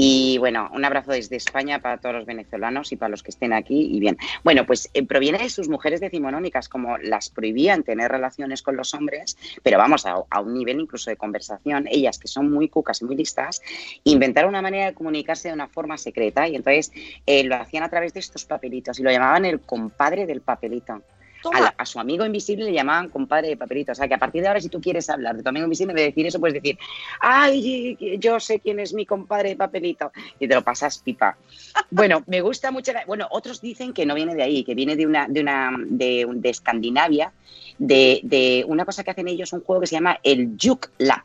Y 0.00 0.38
bueno, 0.38 0.70
un 0.72 0.84
abrazo 0.84 1.10
desde 1.10 1.34
España 1.34 1.80
para 1.80 1.98
todos 1.98 2.14
los 2.14 2.24
venezolanos 2.24 2.92
y 2.92 2.96
para 2.96 3.08
los 3.08 3.24
que 3.24 3.32
estén 3.32 3.52
aquí. 3.52 3.96
Y 3.96 3.98
bien, 3.98 4.16
bueno, 4.44 4.64
pues 4.64 4.88
eh, 4.94 5.04
proviene 5.04 5.38
de 5.38 5.50
sus 5.50 5.68
mujeres 5.68 6.00
decimonónicas, 6.00 6.68
como 6.68 6.98
las 6.98 7.30
prohibían 7.30 7.82
tener 7.82 8.08
relaciones 8.08 8.62
con 8.62 8.76
los 8.76 8.94
hombres, 8.94 9.36
pero 9.64 9.76
vamos, 9.76 10.06
a, 10.06 10.22
a 10.30 10.40
un 10.40 10.54
nivel 10.54 10.78
incluso 10.78 11.10
de 11.10 11.16
conversación. 11.16 11.88
Ellas, 11.90 12.20
que 12.20 12.28
son 12.28 12.48
muy 12.48 12.68
cucas 12.68 13.02
y 13.02 13.06
muy 13.06 13.16
listas, 13.16 13.60
inventaron 14.04 14.50
una 14.50 14.62
manera 14.62 14.86
de 14.86 14.94
comunicarse 14.94 15.48
de 15.48 15.54
una 15.54 15.66
forma 15.66 15.98
secreta 15.98 16.46
y 16.46 16.54
entonces 16.54 16.92
eh, 17.26 17.42
lo 17.42 17.56
hacían 17.56 17.82
a 17.82 17.88
través 17.88 18.14
de 18.14 18.20
estos 18.20 18.44
papelitos 18.44 19.00
y 19.00 19.02
lo 19.02 19.10
llamaban 19.10 19.46
el 19.46 19.58
compadre 19.58 20.26
del 20.26 20.42
papelito. 20.42 21.02
A, 21.52 21.60
la- 21.60 21.74
a 21.78 21.86
su 21.86 22.00
amigo 22.00 22.24
invisible 22.26 22.64
le 22.64 22.72
llamaban 22.72 23.08
compadre 23.08 23.48
de 23.48 23.56
papelito. 23.56 23.92
O 23.92 23.94
sea 23.94 24.08
que 24.08 24.14
a 24.14 24.18
partir 24.18 24.42
de 24.42 24.48
ahora, 24.48 24.60
si 24.60 24.68
tú 24.68 24.80
quieres 24.80 25.08
hablar 25.08 25.36
de 25.36 25.42
tu 25.42 25.48
amigo 25.48 25.64
invisible, 25.64 25.94
de 25.94 26.02
decir 26.02 26.26
eso, 26.26 26.40
puedes 26.40 26.54
decir, 26.54 26.78
ay, 27.20 27.96
yo 28.18 28.40
sé 28.40 28.60
quién 28.60 28.80
es 28.80 28.92
mi 28.94 29.06
compadre 29.06 29.50
de 29.50 29.56
papelito. 29.56 30.10
Y 30.38 30.48
te 30.48 30.54
lo 30.54 30.62
pasas 30.62 30.98
pipa. 30.98 31.36
Bueno, 31.90 32.22
me 32.26 32.40
gusta 32.40 32.70
mucho. 32.70 32.92
la- 32.92 33.04
Bueno, 33.06 33.26
otros 33.30 33.60
dicen 33.60 33.92
que 33.92 34.04
no 34.04 34.14
viene 34.14 34.34
de 34.34 34.42
ahí, 34.42 34.64
que 34.64 34.74
viene 34.74 34.96
de 34.96 35.06
una, 35.06 35.26
de 35.28 35.40
una, 35.40 35.70
de, 35.86 36.26
de 36.34 36.48
Escandinavia, 36.50 37.32
de, 37.78 38.20
de 38.24 38.64
una 38.66 38.84
cosa 38.84 39.04
que 39.04 39.10
hacen 39.12 39.28
ellos, 39.28 39.52
un 39.52 39.60
juego 39.62 39.80
que 39.80 39.86
se 39.86 39.94
llama 39.96 40.18
el 40.22 40.56
Juk 40.60 40.90
Lab 40.98 41.22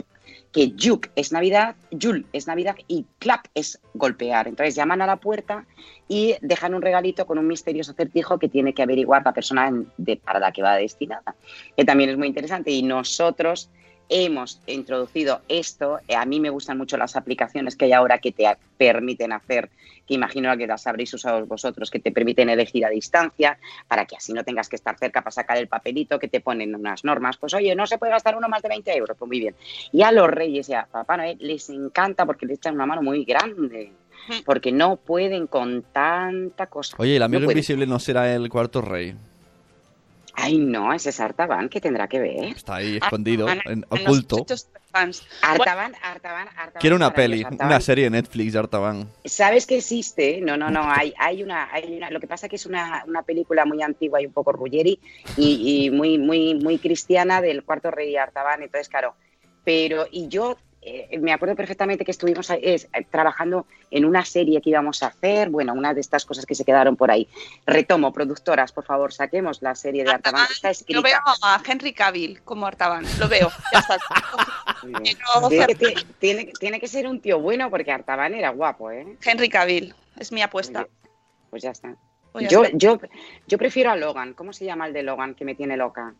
que 0.53 0.73
Juk 0.79 1.07
es 1.15 1.31
Navidad, 1.31 1.75
Yul 1.91 2.27
es 2.31 2.45
Navidad 2.47 2.75
y 2.87 3.05
Clap 3.17 3.47
es 3.55 3.79
golpear. 3.95 4.47
Entonces 4.47 4.75
llaman 4.75 5.01
a 5.01 5.07
la 5.07 5.17
puerta 5.17 5.65
y 6.07 6.35
dejan 6.41 6.75
un 6.75 6.81
regalito 6.83 7.25
con 7.25 7.39
un 7.39 7.47
misterioso 7.47 7.91
acertijo 7.91 8.37
que 8.37 8.47
tiene 8.49 8.73
que 8.73 8.83
averiguar 8.83 9.23
la 9.25 9.33
persona 9.33 9.73
de- 9.97 10.17
para 10.17 10.39
la 10.39 10.51
que 10.51 10.61
va 10.61 10.75
destinada, 10.75 11.35
que 11.75 11.83
también 11.83 12.11
es 12.11 12.17
muy 12.17 12.27
interesante. 12.27 12.69
Y 12.69 12.83
nosotros 12.83 13.69
hemos 14.09 14.59
introducido 14.67 15.41
esto. 15.47 15.99
Eh, 16.07 16.15
A 16.15 16.25
mí 16.25 16.39
me 16.39 16.49
gustan 16.49 16.77
mucho 16.77 16.97
las 16.97 17.15
aplicaciones 17.15 17.75
que 17.75 17.85
hay 17.85 17.93
ahora 17.93 18.19
que 18.19 18.31
te 18.31 18.45
permiten 18.77 19.31
hacer, 19.31 19.69
que 20.07 20.13
imagino 20.13 20.55
que 20.57 20.67
las 20.67 20.85
habréis 20.87 21.13
usado 21.13 21.45
vosotros, 21.45 21.89
que 21.89 21.99
te 21.99 22.11
permiten 22.11 22.49
elegir 22.49 22.85
a 22.85 22.89
distancia, 22.89 23.57
para 23.87 24.05
que 24.05 24.15
así 24.15 24.33
no 24.33 24.43
tengas 24.43 24.69
que 24.69 24.75
estar 24.75 24.97
cerca 24.97 25.21
para 25.21 25.31
sacar 25.31 25.57
el 25.57 25.67
papelito, 25.67 26.19
que 26.19 26.27
te 26.27 26.41
ponen 26.41 26.75
unas 26.75 27.03
normas. 27.03 27.37
Pues 27.37 27.53
oye, 27.53 27.75
no 27.75 27.87
se 27.87 27.97
puede 27.97 28.11
gastar 28.11 28.35
uno 28.35 28.49
más 28.49 28.61
de 28.61 28.69
20 28.69 28.95
euros, 28.95 29.17
pues 29.17 29.27
muy 29.27 29.39
bien. 29.39 29.55
Y 29.91 30.01
a 30.03 30.11
los 30.11 30.29
reyes 30.29 30.69
y 30.69 30.73
a 30.73 30.85
Papá 30.85 31.17
Noel 31.17 31.37
les 31.39 31.69
encanta 31.69 32.25
porque 32.25 32.45
les 32.45 32.57
echan 32.57 32.75
una 32.75 32.85
mano 32.85 33.01
muy 33.01 33.23
grande, 33.23 33.91
porque 34.45 34.71
no 34.71 34.97
pueden 34.97 35.47
con 35.47 35.83
tanta 35.93 36.67
cosa. 36.67 36.95
Oye, 36.99 37.15
el 37.15 37.23
amigo 37.23 37.43
invisible 37.43 37.85
no 37.85 37.99
será 37.99 38.33
el 38.33 38.49
cuarto 38.49 38.81
rey. 38.81 39.15
Ay, 40.35 40.57
no, 40.57 40.91
ese 40.93 41.09
es 41.11 41.19
Artaban, 41.19 41.69
que 41.69 41.79
tendrá 41.79 42.07
que 42.07 42.19
ver. 42.19 42.43
Está 42.45 42.75
ahí 42.77 42.97
escondido, 42.97 43.47
en- 43.49 43.61
Ana- 43.65 43.87
oculto. 43.89 44.45
fans. 44.91 45.23
Artaban, 45.41 45.93
Artaban, 46.01 46.47
Artaban. 46.49 46.73
Quiero 46.79 46.95
es 46.95 46.99
una 46.99 47.13
peli, 47.13 47.43
Artaban. 47.43 47.67
una 47.67 47.79
serie 47.79 48.05
de 48.05 48.09
Netflix 48.09 48.53
de 48.53 48.59
Artaban. 48.59 49.07
¿Sabes 49.25 49.65
que 49.67 49.77
existe? 49.77 50.41
No, 50.41 50.57
no, 50.57 50.69
no, 50.71 50.83
hay, 50.91 51.13
hay, 51.19 51.43
una, 51.43 51.69
hay 51.71 51.97
una. 51.97 52.09
Lo 52.09 52.19
que 52.19 52.27
pasa 52.27 52.49
que 52.49 52.55
es 52.57 52.65
una, 52.65 53.03
una 53.07 53.21
película 53.23 53.65
muy 53.65 53.81
antigua 53.83 54.21
y 54.21 54.25
un 54.25 54.33
poco 54.33 54.51
Ruggeri 54.51 54.99
y, 55.37 55.85
y 55.85 55.91
muy, 55.91 56.17
muy, 56.17 56.55
muy 56.55 56.77
cristiana 56.79 57.39
del 57.41 57.63
cuarto 57.63 57.91
rey 57.91 58.15
Artaban, 58.15 58.61
entonces, 58.63 58.89
claro. 58.89 59.15
Pero, 59.63 60.07
y 60.11 60.27
yo 60.27 60.57
eh, 60.85 61.19
me 61.19 61.31
acuerdo 61.33 61.55
perfectamente 61.55 62.03
que 62.05 62.11
estuvimos 62.11 62.49
eh, 62.49 62.75
trabajando 63.09 63.65
en 63.91 64.05
una 64.05 64.25
serie 64.25 64.61
que 64.61 64.69
íbamos 64.69 65.03
a 65.03 65.07
hacer, 65.07 65.49
bueno, 65.49 65.73
una 65.73 65.93
de 65.93 66.01
estas 66.01 66.25
cosas 66.25 66.45
que 66.45 66.55
se 66.55 66.65
quedaron 66.65 66.95
por 66.95 67.11
ahí. 67.11 67.27
Retomo, 67.65 68.11
productoras, 68.11 68.71
por 68.71 68.83
favor, 68.85 69.13
saquemos 69.13 69.61
la 69.61 69.75
serie 69.75 70.03
de 70.03 70.11
Artaban. 70.11 70.45
Está 70.51 70.69
Yo 70.69 70.71
escrita. 70.71 71.01
veo 71.01 71.19
a 71.43 71.61
Henry 71.65 71.93
Cavill 71.93 72.41
como 72.43 72.65
Artaban. 72.65 73.05
Lo 73.19 73.27
veo. 73.27 73.49
Ya 73.71 73.79
está. 73.79 73.97
Tiene 75.49 75.67
que, 75.67 75.75
ti- 75.75 76.07
tiene, 76.19 76.45
tiene 76.59 76.79
que 76.79 76.87
ser 76.87 77.07
un 77.07 77.19
tío 77.21 77.39
bueno 77.39 77.69
porque 77.69 77.91
Artaban 77.91 78.33
era 78.33 78.49
guapo, 78.49 78.91
¿eh? 78.91 79.17
Henry 79.23 79.49
Cavill. 79.49 79.93
Es 80.17 80.31
mi 80.31 80.41
apuesta. 80.41 80.87
Pues 81.49 81.63
ya 81.63 81.71
está. 81.71 81.95
Pues 82.31 82.43
ya 82.45 82.49
yo, 82.49 82.63
está. 82.63 82.77
yo, 82.77 82.99
yo 83.47 83.57
prefiero 83.57 83.91
a 83.91 83.95
Logan. 83.95 84.33
¿Cómo 84.33 84.53
se 84.53 84.65
llama 84.65 84.87
el 84.87 84.93
de 84.93 85.03
Logan 85.03 85.35
que 85.35 85.45
me 85.45 85.55
tiene 85.55 85.77
loca? 85.77 86.13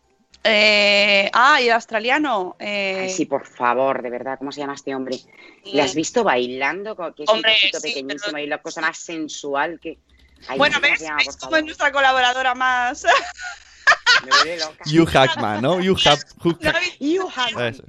Eh, 0.44 1.30
ah, 1.34 1.62
y 1.62 1.66
el 1.68 1.72
australiano. 1.72 2.56
eh, 2.60 3.02
Ay, 3.04 3.10
sí, 3.10 3.26
por 3.26 3.46
favor, 3.46 4.02
de 4.02 4.10
verdad, 4.10 4.38
¿cómo 4.38 4.52
se 4.52 4.60
llama 4.60 4.74
este 4.76 4.94
hombre? 4.94 5.18
¿Le 5.66 5.82
has 5.82 5.96
visto 5.96 6.24
bailando? 6.24 6.96
Que 7.16 7.24
es 7.24 7.30
Hombre, 7.30 7.54
un 7.74 7.80
sí, 7.80 7.88
pequeñísimo 7.88 8.38
y 8.38 8.48
la 8.48 8.58
cosa 8.62 8.82
más 8.82 8.98
sensual 8.98 9.80
que... 9.80 9.98
Ay, 10.48 10.58
bueno, 10.58 10.80
¿ves, 10.82 11.00
llama, 11.00 11.18
¿ves 11.26 11.38
favor. 11.38 11.60
es 11.60 11.66
nuestra 11.66 11.92
colaboradora 11.94 12.54
más? 12.54 13.06
Me 14.46 14.58
loca. 14.58 14.84
Hugh 14.86 15.08
Hackman, 15.08 15.62
¿no? 15.62 15.76
Hugh, 15.76 15.98
Hack- 15.98 16.28
Hugh 16.44 16.58
No, 16.62 16.72
Hack- 16.72 16.98
Hugh 17.00 17.30
Hackman. 17.30 17.74
Eso. 17.74 17.84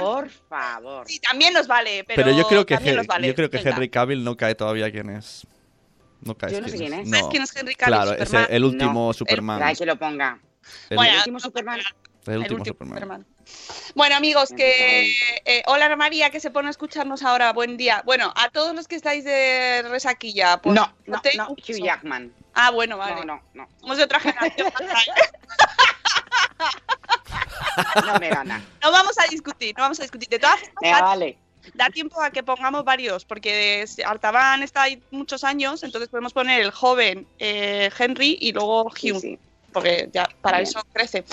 Por 0.00 0.28
favor. 0.30 1.06
Sí, 1.08 1.18
también 1.18 1.52
nos 1.52 1.66
vale, 1.66 2.04
pero, 2.04 2.22
Pero, 2.24 2.36
yo 2.36 2.46
creo 2.48 2.64
que, 2.64 2.74
también 2.74 2.94
Hen- 2.94 2.98
nos 2.98 3.06
vale. 3.06 3.26
yo 3.28 3.34
creo 3.34 3.50
que. 3.50 3.58
Henry 3.58 3.88
Cavill 3.90 4.24
no 4.24 4.36
cae 4.36 4.54
todavía 4.54 4.90
quién 4.90 5.10
es. 5.10 5.46
No 6.22 6.34
cae 6.36 6.52
Yo 6.52 6.60
no 6.60 6.68
sé 6.68 6.76
quién 6.78 6.94
es. 6.94 7.10
¿Sabes 7.10 7.26
quién 7.30 7.42
es 7.42 7.54
Henry 7.54 7.74
Cavill? 7.74 7.94
Claro, 7.94 8.12
es 8.12 8.20
el, 8.20 8.26
Superman. 8.26 8.46
el 8.50 8.64
último 8.64 9.06
No, 9.08 9.12
Superman. 9.12 9.62
Ay, 9.62 9.76
que 9.76 9.86
lo 9.86 9.96
ponga. 9.96 10.38
El, 10.90 10.96
Bueno, 10.96 11.12
El 11.12 11.18
último 11.18 11.40
Superman. 11.40 11.80
el 12.26 12.38
último 12.38 12.58
último 12.58 12.64
Superman. 12.64 12.94
Superman. 12.98 13.26
Bueno, 13.94 14.16
amigos, 14.16 14.50
que 14.56 15.14
eh, 15.44 15.62
hola 15.66 15.94
María, 15.96 16.30
que 16.30 16.40
se 16.40 16.50
pone 16.50 16.68
a 16.68 16.70
escucharnos 16.70 17.22
ahora. 17.22 17.52
Buen 17.52 17.76
día. 17.76 18.02
Bueno, 18.04 18.32
a 18.36 18.48
todos 18.50 18.74
los 18.74 18.88
que 18.88 18.96
estáis 18.96 19.24
de 19.24 19.82
resaquilla, 19.88 20.60
pues 20.62 20.74
No, 20.74 20.92
no, 21.06 21.20
no, 21.36 21.50
Hugh. 21.50 21.84
Jackman. 21.84 22.32
Ah, 22.54 22.70
bueno, 22.70 22.96
vale. 22.96 23.24
No, 23.24 23.36
no, 23.36 23.42
no. 23.54 23.68
Somos 23.80 23.98
de 23.98 24.04
otra 24.04 24.20
generación. 24.20 24.72
No 28.06 28.18
me 28.18 28.28
gana. 28.28 28.62
no 28.82 28.92
vamos 28.92 29.18
a 29.18 29.26
discutir, 29.28 29.74
no 29.76 29.82
vamos 29.82 29.98
a 29.98 30.02
discutir. 30.02 30.28
De 30.28 30.38
todas 30.38 30.60
formas, 30.60 31.00
vale. 31.00 31.38
da 31.74 31.90
tiempo 31.90 32.20
a 32.22 32.30
que 32.30 32.42
pongamos 32.42 32.84
varios, 32.84 33.24
porque 33.24 33.84
Artaban 34.04 34.62
está 34.62 34.82
ahí 34.82 35.02
muchos 35.10 35.42
años, 35.44 35.82
entonces 35.82 36.08
podemos 36.08 36.32
poner 36.32 36.60
el 36.60 36.70
joven 36.70 37.26
eh, 37.38 37.90
Henry 37.98 38.38
y 38.40 38.52
luego 38.52 38.84
Hugh, 38.84 39.38
porque 39.74 40.08
ya 40.12 40.26
para 40.40 40.58
Bien. 40.58 40.68
eso 40.68 40.82
crece. 40.92 41.24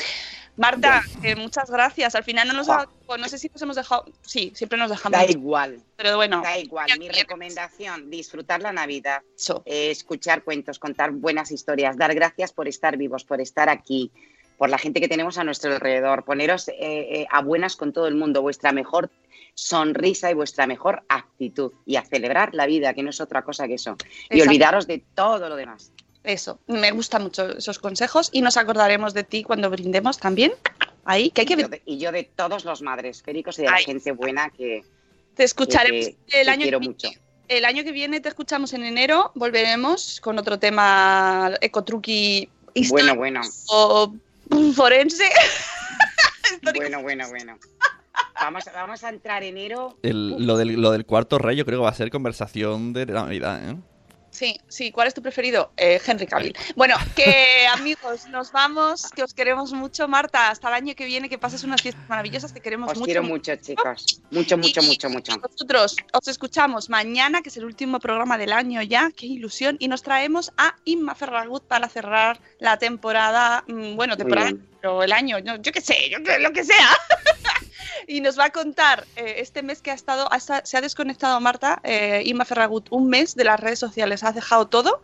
Marta, 0.58 1.02
eh, 1.24 1.36
muchas 1.38 1.72
gracias. 1.72 2.14
Al 2.14 2.26
final 2.26 2.48
no 2.50 2.54
nos 2.54 2.68
ha- 2.70 2.86
no 3.18 3.28
sé 3.30 3.38
si 3.38 3.48
nos 3.50 3.62
hemos 3.62 3.78
dejado, 3.78 4.04
sí, 4.22 4.52
siempre 4.54 4.78
nos 4.78 4.89
dejamos. 4.89 5.18
Da 5.18 5.26
igual. 5.26 5.82
Pero 5.96 6.18
bueno, 6.18 6.42
Da 6.42 6.60
igual. 6.60 6.88
Mi 7.00 7.08
recomendación, 7.08 8.10
disfrutar 8.10 8.62
la 8.62 8.74
Navidad, 8.74 9.22
eh, 9.66 9.89
escuchar 9.92 10.44
cuentos, 10.44 10.78
contar 10.78 11.12
buenas 11.12 11.52
historias, 11.52 11.98
dar 11.98 12.14
gracias 12.14 12.52
por 12.52 12.68
estar 12.68 12.98
vivos, 12.98 13.24
por 13.24 13.39
estar 13.39 13.70
aquí, 13.70 14.12
por 14.58 14.70
la 14.70 14.78
gente 14.78 15.00
que 15.00 15.08
tenemos 15.08 15.38
a 15.38 15.44
nuestro 15.46 15.74
alrededor, 15.74 16.26
poneros 16.26 16.68
eh, 16.68 16.74
eh, 16.80 17.28
a 17.32 17.42
buenas 17.42 17.76
con 17.78 17.94
todo 17.94 18.08
el 18.08 18.16
mundo, 18.16 18.42
vuestra 18.42 18.72
mejor 18.74 19.10
sonrisa 19.56 20.32
y 20.32 20.34
vuestra 20.34 20.68
mejor 20.68 21.04
actitud 21.10 21.72
y 21.86 21.96
a 21.96 22.04
celebrar 22.04 22.54
la 22.54 22.66
vida, 22.66 22.94
que 22.94 23.04
no 23.04 23.10
es 23.10 23.20
otra 23.22 23.42
cosa 23.44 23.68
que 23.68 23.76
eso. 23.76 23.96
Y 24.30 24.42
olvidaros 24.42 24.86
de 24.86 25.04
todo 25.16 25.50
lo 25.50 25.56
demás. 25.56 25.92
Eso, 26.24 26.59
me 26.67 26.91
gustan 26.91 27.24
mucho 27.24 27.57
esos 27.57 27.80
consejos 27.80 28.30
y 28.32 28.41
nos 28.41 28.55
acordaremos 28.57 29.13
de 29.13 29.24
ti 29.24 29.43
cuando 29.43 29.69
brindemos 29.69 30.17
también. 30.19 30.51
Ahí, 31.03 31.32
que 31.32 31.41
hay 31.41 31.47
que 31.47 31.53
Y 31.55 31.57
yo 31.61 31.67
de, 31.67 31.82
y 31.86 31.97
yo 31.97 32.11
de 32.11 32.24
todos 32.24 32.63
los 32.63 32.82
madres 32.84 33.24
féricos 33.24 33.57
y 33.57 33.63
de 33.63 33.69
la 33.72 33.78
gente 33.78 34.11
buena 34.11 34.49
que 34.51 34.84
te 35.36 35.43
escucharemos 35.43 36.07
que- 36.09 36.15
que 36.28 36.41
el 36.41 36.49
año 36.49 36.61
quiero 36.63 36.80
que 36.80 36.88
mucho. 36.88 37.09
El 37.47 37.65
año 37.65 37.84
que 37.84 37.91
viene 37.91 38.19
te 38.22 38.30
escuchamos 38.30 38.72
en 38.74 38.84
enero, 38.84 39.32
volveremos 39.36 40.22
con 40.22 40.38
otro 40.38 40.59
tema 40.59 41.51
ecotruqui 41.59 42.47
Bueno, 42.89 43.15
bueno. 43.15 43.41
o 43.69 44.13
forense. 44.76 45.24
Bueno, 46.76 47.01
bueno, 47.01 47.28
bueno. 47.30 47.57
Vamos, 48.39 48.63
vamos 48.74 49.03
a 49.03 49.09
entrar 49.09 49.43
enero. 49.43 49.97
El- 50.03 50.45
lo, 50.45 50.57
del, 50.57 50.74
lo 50.82 50.91
del 50.91 51.05
cuarto 51.05 51.38
rey 51.38 51.55
yo 51.55 51.65
creo 51.65 51.80
que 51.80 51.84
va 51.84 51.89
a 51.89 51.93
ser 51.95 52.11
conversación 52.11 52.93
de 52.93 53.05
Navidad, 53.05 53.69
¿eh? 53.69 53.76
Sí, 54.32 54.57
sí, 54.69 54.91
¿cuál 54.91 55.07
es 55.09 55.13
tu 55.13 55.21
preferido? 55.21 55.71
Eh, 55.75 55.99
Henry 56.05 56.25
Cavill. 56.25 56.55
Bueno, 56.75 56.95
que 57.15 57.67
amigos, 57.73 58.27
nos 58.29 58.51
vamos, 58.51 59.09
que 59.13 59.23
os 59.23 59.34
queremos 59.34 59.73
mucho, 59.73 60.07
Marta. 60.07 60.49
Hasta 60.49 60.69
el 60.69 60.73
año 60.75 60.95
que 60.95 61.05
viene, 61.05 61.27
que 61.29 61.38
pases 61.38 61.63
unas 61.65 61.82
fiestas 61.82 62.07
maravillosas, 62.07 62.53
te 62.53 62.61
queremos 62.61 62.89
Os 62.91 62.97
mucho. 62.97 63.05
quiero 63.05 63.23
mucho, 63.23 63.53
chicos. 63.57 64.21
Mucho, 64.32 64.57
mucho, 64.57 64.82
mucho, 64.82 65.09
mucho. 65.09 65.34
Nosotros 65.38 65.97
os 66.13 66.27
escuchamos 66.29 66.89
mañana, 66.89 67.41
que 67.41 67.49
es 67.49 67.57
el 67.57 67.65
último 67.65 67.99
programa 67.99 68.38
del 68.38 68.53
año 68.53 68.82
ya, 68.82 69.11
qué 69.15 69.25
ilusión, 69.25 69.75
y 69.79 69.89
nos 69.89 70.01
traemos 70.01 70.51
a 70.57 70.75
Inma 70.86 71.13
Ferragut 71.13 71.63
para 71.67 71.89
cerrar 71.89 72.39
la 72.59 72.77
temporada, 72.77 73.63
mm, 73.67 73.95
bueno, 73.97 74.15
temporada, 74.15 74.51
pero 74.79 75.03
el 75.03 75.11
año, 75.11 75.39
no, 75.43 75.57
yo 75.61 75.71
qué 75.73 75.82
sé, 75.82 76.09
yo 76.09 76.23
qué- 76.23 76.39
lo 76.39 76.51
que 76.53 76.63
sea. 76.63 76.89
y 78.07 78.21
nos 78.21 78.38
va 78.39 78.45
a 78.45 78.49
contar 78.51 79.05
eh, 79.15 79.36
este 79.38 79.63
mes 79.63 79.82
que 79.82 79.91
ha 79.91 79.93
estado, 79.93 80.29
se 80.63 80.77
ha 80.77 80.82
desconectado 80.82 81.39
Marta, 81.39 81.79
eh, 81.84 82.21
Inma 82.25 82.45
Ferragut, 82.45 82.88
un 82.91 83.07
mes 83.07 83.36
de 83.36 83.43
las 83.43 83.59
redes 83.59 83.79
sociales, 83.79 84.23
ha 84.23 84.32
dejado 84.32 84.67
todo, 84.67 85.01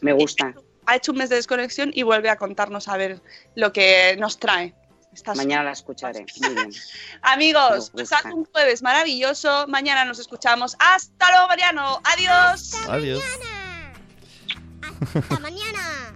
Me 0.00 0.12
gusta. 0.12 0.54
ha 0.86 0.96
hecho 0.96 1.12
un 1.12 1.18
mes 1.18 1.28
de 1.30 1.36
desconexión 1.36 1.90
y 1.94 2.02
vuelve 2.02 2.30
a 2.30 2.36
contarnos 2.36 2.88
a 2.88 2.96
ver 2.96 3.20
lo 3.54 3.72
que 3.72 4.16
nos 4.18 4.38
trae. 4.38 4.74
Estás- 5.12 5.36
Mañana 5.38 5.62
la 5.64 5.72
escucharé. 5.72 6.26
Muy 6.42 6.54
bien. 6.54 6.70
Amigos, 7.22 7.90
pasad 7.90 8.32
un 8.34 8.44
jueves 8.44 8.82
maravilloso. 8.82 9.66
Mañana 9.66 10.04
nos 10.04 10.18
escuchamos. 10.18 10.76
Hasta 10.78 11.30
luego, 11.30 11.48
Mariano. 11.48 12.00
Adiós. 12.04 12.74
Adiós. 12.86 13.22
Hasta 15.14 15.38
mañana. 15.40 16.15